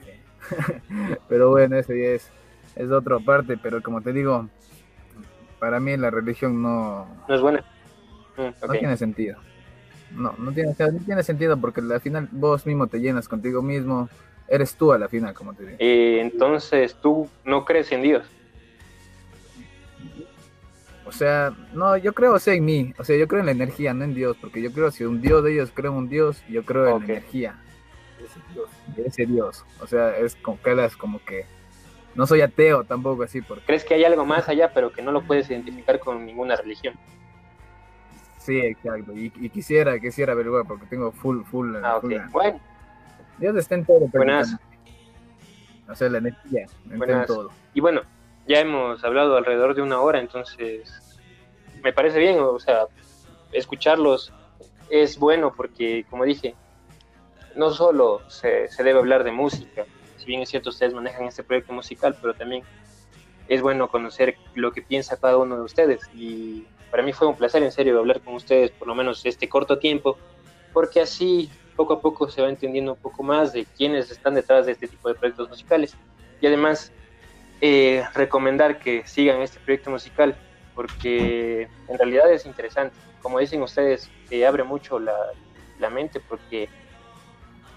pero 1.29 1.49
bueno, 1.49 1.75
eso 1.75 1.93
ya 1.93 2.09
es 2.11 2.31
es 2.75 2.89
otra 2.91 3.19
parte, 3.19 3.57
pero 3.57 3.81
como 3.81 4.01
te 4.01 4.13
digo, 4.13 4.47
para 5.59 5.79
mí 5.79 5.95
la 5.97 6.09
religión 6.09 6.61
no... 6.61 7.07
No 7.27 7.35
es 7.35 7.41
buena. 7.41 7.63
Mm, 8.37 8.65
no 8.67 8.73
tiene 8.73 8.97
sentido. 8.97 9.37
No, 10.15 10.33
no 10.37 10.51
tiene, 10.51 10.75
no 10.77 10.99
tiene 11.05 11.23
sentido 11.23 11.57
porque 11.57 11.81
al 11.81 12.01
final 12.01 12.27
vos 12.31 12.65
mismo 12.65 12.87
te 12.87 12.99
llenas 12.99 13.27
contigo 13.27 13.61
mismo, 13.61 14.09
eres 14.47 14.75
tú 14.75 14.91
a 14.91 14.97
la 14.97 15.07
final, 15.07 15.33
como 15.33 15.53
te 15.53 15.65
digo. 15.65 15.77
Y 15.79 16.19
entonces 16.19 16.95
tú 17.01 17.29
no 17.45 17.63
crees 17.63 17.91
en 17.91 18.01
Dios. 18.01 18.25
O 21.05 21.11
sea, 21.13 21.53
no, 21.73 21.97
yo 21.97 22.13
creo 22.13 22.39
sea, 22.39 22.53
en 22.53 22.63
mí, 22.63 22.93
o 22.97 23.03
sea, 23.03 23.17
yo 23.17 23.27
creo 23.27 23.41
en 23.41 23.47
la 23.47 23.51
energía, 23.51 23.93
no 23.93 24.05
en 24.05 24.13
Dios, 24.13 24.37
porque 24.39 24.61
yo 24.61 24.71
creo 24.71 24.91
si 24.91 25.03
un 25.03 25.21
Dios 25.21 25.43
de 25.43 25.53
ellos 25.53 25.71
creo 25.73 25.91
en 25.91 25.97
un 25.97 26.09
Dios, 26.09 26.41
yo 26.49 26.63
creo 26.63 26.87
en 26.87 26.99
la 26.99 27.05
energía. 27.05 27.61
Ese 28.23 28.39
Dios, 28.53 28.69
ese 29.05 29.25
Dios. 29.25 29.65
O 29.81 29.87
sea, 29.87 30.17
es 30.17 30.35
como 30.35 30.61
que 30.61 30.85
es 30.85 30.95
como 30.95 31.23
que 31.25 31.45
no 32.15 32.27
soy 32.27 32.41
ateo 32.41 32.83
tampoco 32.83 33.23
así. 33.23 33.41
Porque... 33.41 33.65
¿Crees 33.65 33.83
que 33.83 33.93
hay 33.93 34.03
algo 34.03 34.25
más 34.25 34.49
allá, 34.49 34.71
pero 34.73 34.91
que 34.91 35.01
no 35.01 35.11
lo 35.11 35.21
puedes 35.23 35.49
identificar 35.49 35.99
con 35.99 36.25
ninguna 36.25 36.55
religión? 36.55 36.95
Sí, 38.37 38.57
exacto. 38.59 39.13
Y, 39.15 39.29
quisiera, 39.49 39.99
quisiera 39.99 40.33
averiguar 40.33 40.65
porque 40.65 40.85
tengo 40.87 41.11
full, 41.11 41.43
full. 41.43 41.75
Ah, 41.83 41.97
ok. 41.97 42.11
Bueno. 42.31 42.59
Dios 43.37 43.55
está 43.55 43.75
en 43.75 43.85
todo. 43.85 44.07
Buenas. 44.11 44.55
O 45.87 45.95
sea, 45.95 46.09
la 46.09 46.19
energía, 46.19 46.65
en 46.89 47.25
todo. 47.25 47.51
Y 47.73 47.81
bueno, 47.81 48.01
ya 48.47 48.59
hemos 48.59 49.03
hablado 49.03 49.35
alrededor 49.35 49.75
de 49.75 49.81
una 49.81 49.99
hora, 49.99 50.19
entonces 50.19 51.19
me 51.83 51.91
parece 51.91 52.19
bien, 52.19 52.39
o 52.39 52.59
sea, 52.59 52.85
escucharlos 53.51 54.33
es 54.89 55.17
bueno 55.17 55.53
porque, 55.55 56.05
como 56.09 56.23
dije, 56.23 56.55
no 57.55 57.71
solo 57.71 58.21
se, 58.29 58.69
se 58.69 58.83
debe 58.83 58.99
hablar 58.99 59.23
de 59.23 59.31
música, 59.31 59.85
si 60.21 60.27
bien 60.27 60.41
es 60.41 60.49
cierto 60.49 60.69
ustedes 60.69 60.93
manejan 60.93 61.25
este 61.25 61.43
proyecto 61.43 61.73
musical, 61.73 62.15
pero 62.21 62.35
también 62.35 62.63
es 63.47 63.61
bueno 63.61 63.89
conocer 63.89 64.37
lo 64.53 64.71
que 64.71 64.81
piensa 64.81 65.17
cada 65.17 65.37
uno 65.37 65.55
de 65.55 65.63
ustedes. 65.63 66.01
Y 66.13 66.65
para 66.91 67.01
mí 67.03 67.11
fue 67.11 67.27
un 67.27 67.35
placer, 67.35 67.63
en 67.63 67.71
serio, 67.71 67.97
hablar 67.97 68.21
con 68.21 68.35
ustedes 68.35 68.71
por 68.71 68.87
lo 68.87 68.95
menos 68.95 69.25
este 69.25 69.49
corto 69.49 69.79
tiempo, 69.79 70.17
porque 70.73 71.01
así 71.01 71.49
poco 71.75 71.93
a 71.93 72.01
poco 72.01 72.29
se 72.29 72.41
va 72.41 72.49
entendiendo 72.49 72.93
un 72.93 72.99
poco 72.99 73.23
más 73.23 73.51
de 73.51 73.65
quiénes 73.65 74.11
están 74.11 74.35
detrás 74.35 74.67
de 74.67 74.73
este 74.73 74.87
tipo 74.87 75.09
de 75.09 75.15
proyectos 75.15 75.49
musicales. 75.49 75.95
Y 76.39 76.47
además, 76.47 76.91
eh, 77.59 78.03
recomendar 78.13 78.79
que 78.79 79.05
sigan 79.05 79.41
este 79.41 79.59
proyecto 79.59 79.89
musical, 79.89 80.35
porque 80.75 81.67
en 81.87 81.97
realidad 81.97 82.31
es 82.31 82.45
interesante. 82.45 82.95
Como 83.21 83.39
dicen 83.39 83.61
ustedes, 83.63 84.09
eh, 84.29 84.45
abre 84.45 84.63
mucho 84.63 84.99
la, 84.99 85.15
la 85.79 85.89
mente, 85.89 86.19
porque 86.19 86.69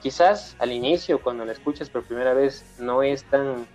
quizás 0.05 0.55
al 0.59 0.71
inicio, 0.71 1.19
cuando 1.19 1.47
la 1.47 1.53
escuchas 1.53 1.89
por 1.89 2.03
primera 2.03 2.35
vez, 2.35 2.63
no 2.79 3.03
es 3.03 3.25
tan 3.25 3.67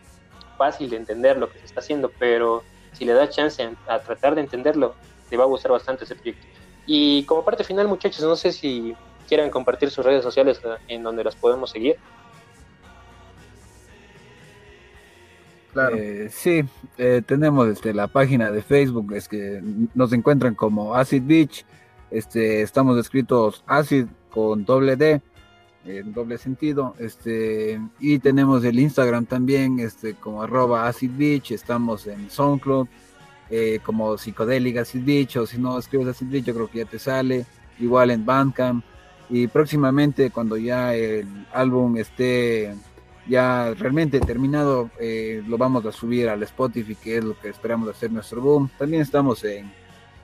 fácil 0.59 0.91
de 0.91 0.97
entender 0.97 1.37
lo 1.37 1.51
que 1.51 1.57
se 1.57 1.65
está 1.65 1.79
haciendo, 1.79 2.11
pero 2.19 2.61
si 2.93 3.03
le 3.03 3.13
das 3.13 3.31
chance 3.31 3.67
a, 3.87 3.97
tratar 3.97 4.35
de 4.35 4.41
entenderlo, 4.41 4.93
te 5.27 5.37
va 5.37 5.45
a 5.45 5.47
gustar 5.47 5.71
bastante 5.71 6.03
ese 6.03 6.13
proyecto. 6.13 6.45
Y 6.85 7.23
como 7.23 7.43
parte 7.43 7.63
final, 7.63 7.87
muchachos, 7.87 8.23
no 8.23 8.35
sé 8.35 8.51
si 8.51 8.95
quieran 9.27 9.49
compartir 9.49 9.89
sus 9.89 10.05
redes 10.05 10.21
sociales 10.21 10.61
eh, 10.63 10.75
en 10.89 11.01
donde 11.01 11.23
las 11.23 11.35
podemos 11.35 11.71
seguir. 11.71 11.95
Claro. 15.73 15.95
Eh, 15.97 16.29
sí, 16.29 16.63
eh, 16.99 17.23
tenemos 17.25 17.67
este, 17.69 17.91
la 17.91 18.07
página 18.07 18.51
de 18.51 18.61
Facebook, 18.61 19.13
es 19.13 19.27
que 19.27 19.63
nos 19.95 20.13
encuentran 20.13 20.53
como 20.53 20.93
Acid 20.93 21.23
Beach, 21.25 21.65
este, 22.11 22.61
estamos 22.61 22.99
escritos 22.99 23.63
Acid 23.65 24.05
con 24.29 24.63
doble 24.63 24.95
D, 24.95 25.23
en 25.97 26.13
doble 26.13 26.37
sentido, 26.37 26.95
este, 26.99 27.81
y 27.99 28.19
tenemos 28.19 28.63
el 28.63 28.79
Instagram 28.79 29.25
también, 29.25 29.79
este, 29.79 30.13
como 30.13 30.43
arroba 30.43 30.87
Acid 30.87 31.11
Beach, 31.17 31.51
estamos 31.51 32.07
en 32.07 32.29
SoundCloud, 32.29 32.87
eh, 33.49 33.79
como 33.83 34.17
psicodélica 34.17 34.81
Acid 34.81 35.03
Beach, 35.03 35.37
o 35.37 35.45
si 35.45 35.57
no 35.57 35.77
escribes 35.79 36.07
Acid 36.07 36.27
Beach, 36.27 36.45
yo 36.45 36.53
creo 36.53 36.69
que 36.69 36.79
ya 36.79 36.85
te 36.85 36.99
sale, 36.99 37.45
igual 37.79 38.11
en 38.11 38.25
Bandcamp, 38.25 38.83
y 39.29 39.47
próximamente 39.47 40.31
cuando 40.31 40.57
ya 40.57 40.95
el 40.95 41.27
álbum 41.53 41.97
esté 41.97 42.73
ya 43.27 43.73
realmente 43.75 44.19
terminado, 44.19 44.89
eh, 44.99 45.43
lo 45.47 45.57
vamos 45.57 45.85
a 45.85 45.91
subir 45.91 46.29
al 46.29 46.41
Spotify, 46.43 46.95
que 46.95 47.17
es 47.17 47.23
lo 47.23 47.39
que 47.39 47.49
esperamos 47.49 47.87
hacer 47.89 48.11
nuestro 48.11 48.41
boom. 48.41 48.69
También 48.77 49.03
estamos 49.03 49.43
en, 49.43 49.71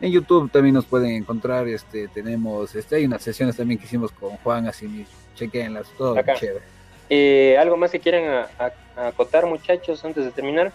en 0.02 0.12
YouTube, 0.12 0.52
también 0.52 0.76
nos 0.76 0.86
pueden 0.86 1.12
encontrar, 1.12 1.68
este, 1.68 2.08
tenemos, 2.08 2.76
este, 2.76 2.98
hay 2.98 3.06
unas 3.06 3.22
sesiones 3.22 3.56
también 3.56 3.80
que 3.80 3.86
hicimos 3.86 4.12
con 4.12 4.32
Juan, 4.38 4.68
así 4.68 4.88
mismo, 4.88 5.14
chequenlas, 5.36 5.88
todo 5.98 6.16
chévere. 6.38 6.66
Eh, 7.10 7.58
¿Algo 7.58 7.78
más 7.78 7.92
que 7.92 8.00
quieran 8.00 8.46
acotar, 8.96 9.46
muchachos, 9.46 10.04
antes 10.04 10.26
de 10.26 10.32
terminar? 10.32 10.72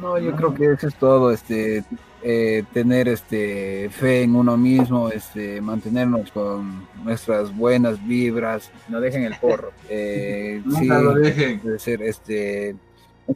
No, 0.00 0.18
yo 0.18 0.34
creo 0.36 0.54
que 0.54 0.72
eso 0.72 0.88
es 0.88 0.94
todo, 0.94 1.30
este, 1.32 1.84
eh, 2.22 2.62
tener 2.72 3.08
este 3.08 3.90
fe 3.90 4.22
en 4.22 4.36
uno 4.36 4.56
mismo, 4.56 5.08
este, 5.08 5.60
mantenernos 5.60 6.30
con 6.30 6.86
nuestras 7.02 7.54
buenas 7.54 8.04
vibras. 8.06 8.70
No 8.88 9.00
dejen 9.00 9.24
el 9.24 9.36
porro. 9.36 9.72
Eh, 9.88 10.62
sí, 10.78 10.86
lo 10.86 11.14
dejen. 11.14 11.78
Ser, 11.78 12.02
este, 12.02 12.76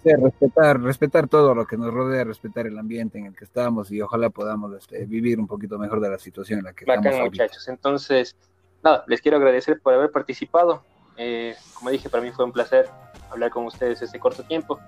respetar, 0.05 0.81
respetar 0.81 1.29
todo 1.29 1.55
lo 1.55 1.67
que 1.67 1.77
nos 1.77 1.93
rodea, 1.93 2.25
respetar 2.25 2.67
el 2.67 2.79
ambiente 2.79 3.19
en 3.19 3.27
el 3.27 3.37
que 3.37 3.45
estamos 3.45 3.91
y 3.91 4.01
ojalá 4.01 4.31
podamos 4.31 4.75
este, 4.75 5.05
vivir 5.07 5.39
un 5.39 5.47
poquito 5.47 5.79
mejor 5.79 6.01
de 6.01 6.11
la 6.11 6.19
situación 6.19 6.61
en 6.61 6.65
la 6.67 6.73
que 6.73 6.85
estamos. 6.85 7.21
muchachos. 7.21 7.69
Entonces, 7.69 8.37
nada, 8.83 9.05
les 9.07 9.21
quiero 9.21 9.37
agradecer 9.37 9.81
por 9.81 9.95
haber 9.95 10.11
participado. 10.11 10.83
Eh, 11.17 11.55
como 11.75 11.91
dije, 11.91 12.11
para 12.11 12.23
mí 12.23 12.31
fue 12.31 12.45
un 12.45 12.53
placer 12.53 12.89
hablar 13.31 13.51
con 13.51 13.65
ustedes 13.65 14.03
este 14.03 14.19
corto 14.19 14.43
tiempo. 14.43 14.79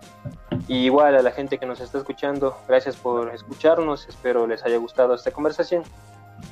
Y 0.67 0.85
igual 0.85 1.17
a 1.17 1.23
la 1.23 1.31
gente 1.31 1.59
que 1.59 1.67
nos 1.67 1.81
está 1.81 1.99
escuchando, 1.99 2.57
gracias 2.69 2.97
por 2.97 3.35
escucharnos, 3.35 4.09
espero 4.09 4.47
les 4.47 4.65
haya 4.65 4.77
gustado 4.77 5.15
esta 5.15 5.31
conversación. 5.31 5.83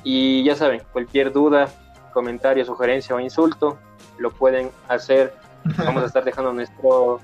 Y 0.03 0.43
ya 0.43 0.55
saben, 0.55 0.81
cualquier 0.91 1.31
duda, 1.31 1.69
comentario, 2.13 2.65
sugerencia 2.65 3.15
o 3.15 3.19
insulto, 3.19 3.77
lo 4.17 4.31
pueden 4.31 4.71
hacer. 4.87 5.33
Vamos 5.77 6.03
a 6.03 6.07
estar 6.07 6.23
dejando 6.23 6.53
nuestro, 6.53 7.19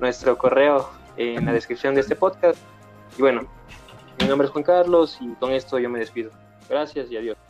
nuestro 0.00 0.36
correo 0.36 0.88
en 1.16 1.44
la 1.44 1.52
descripción 1.52 1.94
de 1.94 2.00
este 2.00 2.16
podcast. 2.16 2.58
Y 3.18 3.22
bueno, 3.22 3.42
mi 4.20 4.26
nombre 4.26 4.46
es 4.46 4.52
Juan 4.52 4.64
Carlos 4.64 5.18
y 5.20 5.28
con 5.34 5.52
esto 5.52 5.78
yo 5.78 5.88
me 5.90 5.98
despido. 5.98 6.30
Gracias 6.68 7.10
y 7.10 7.16
adiós. 7.16 7.49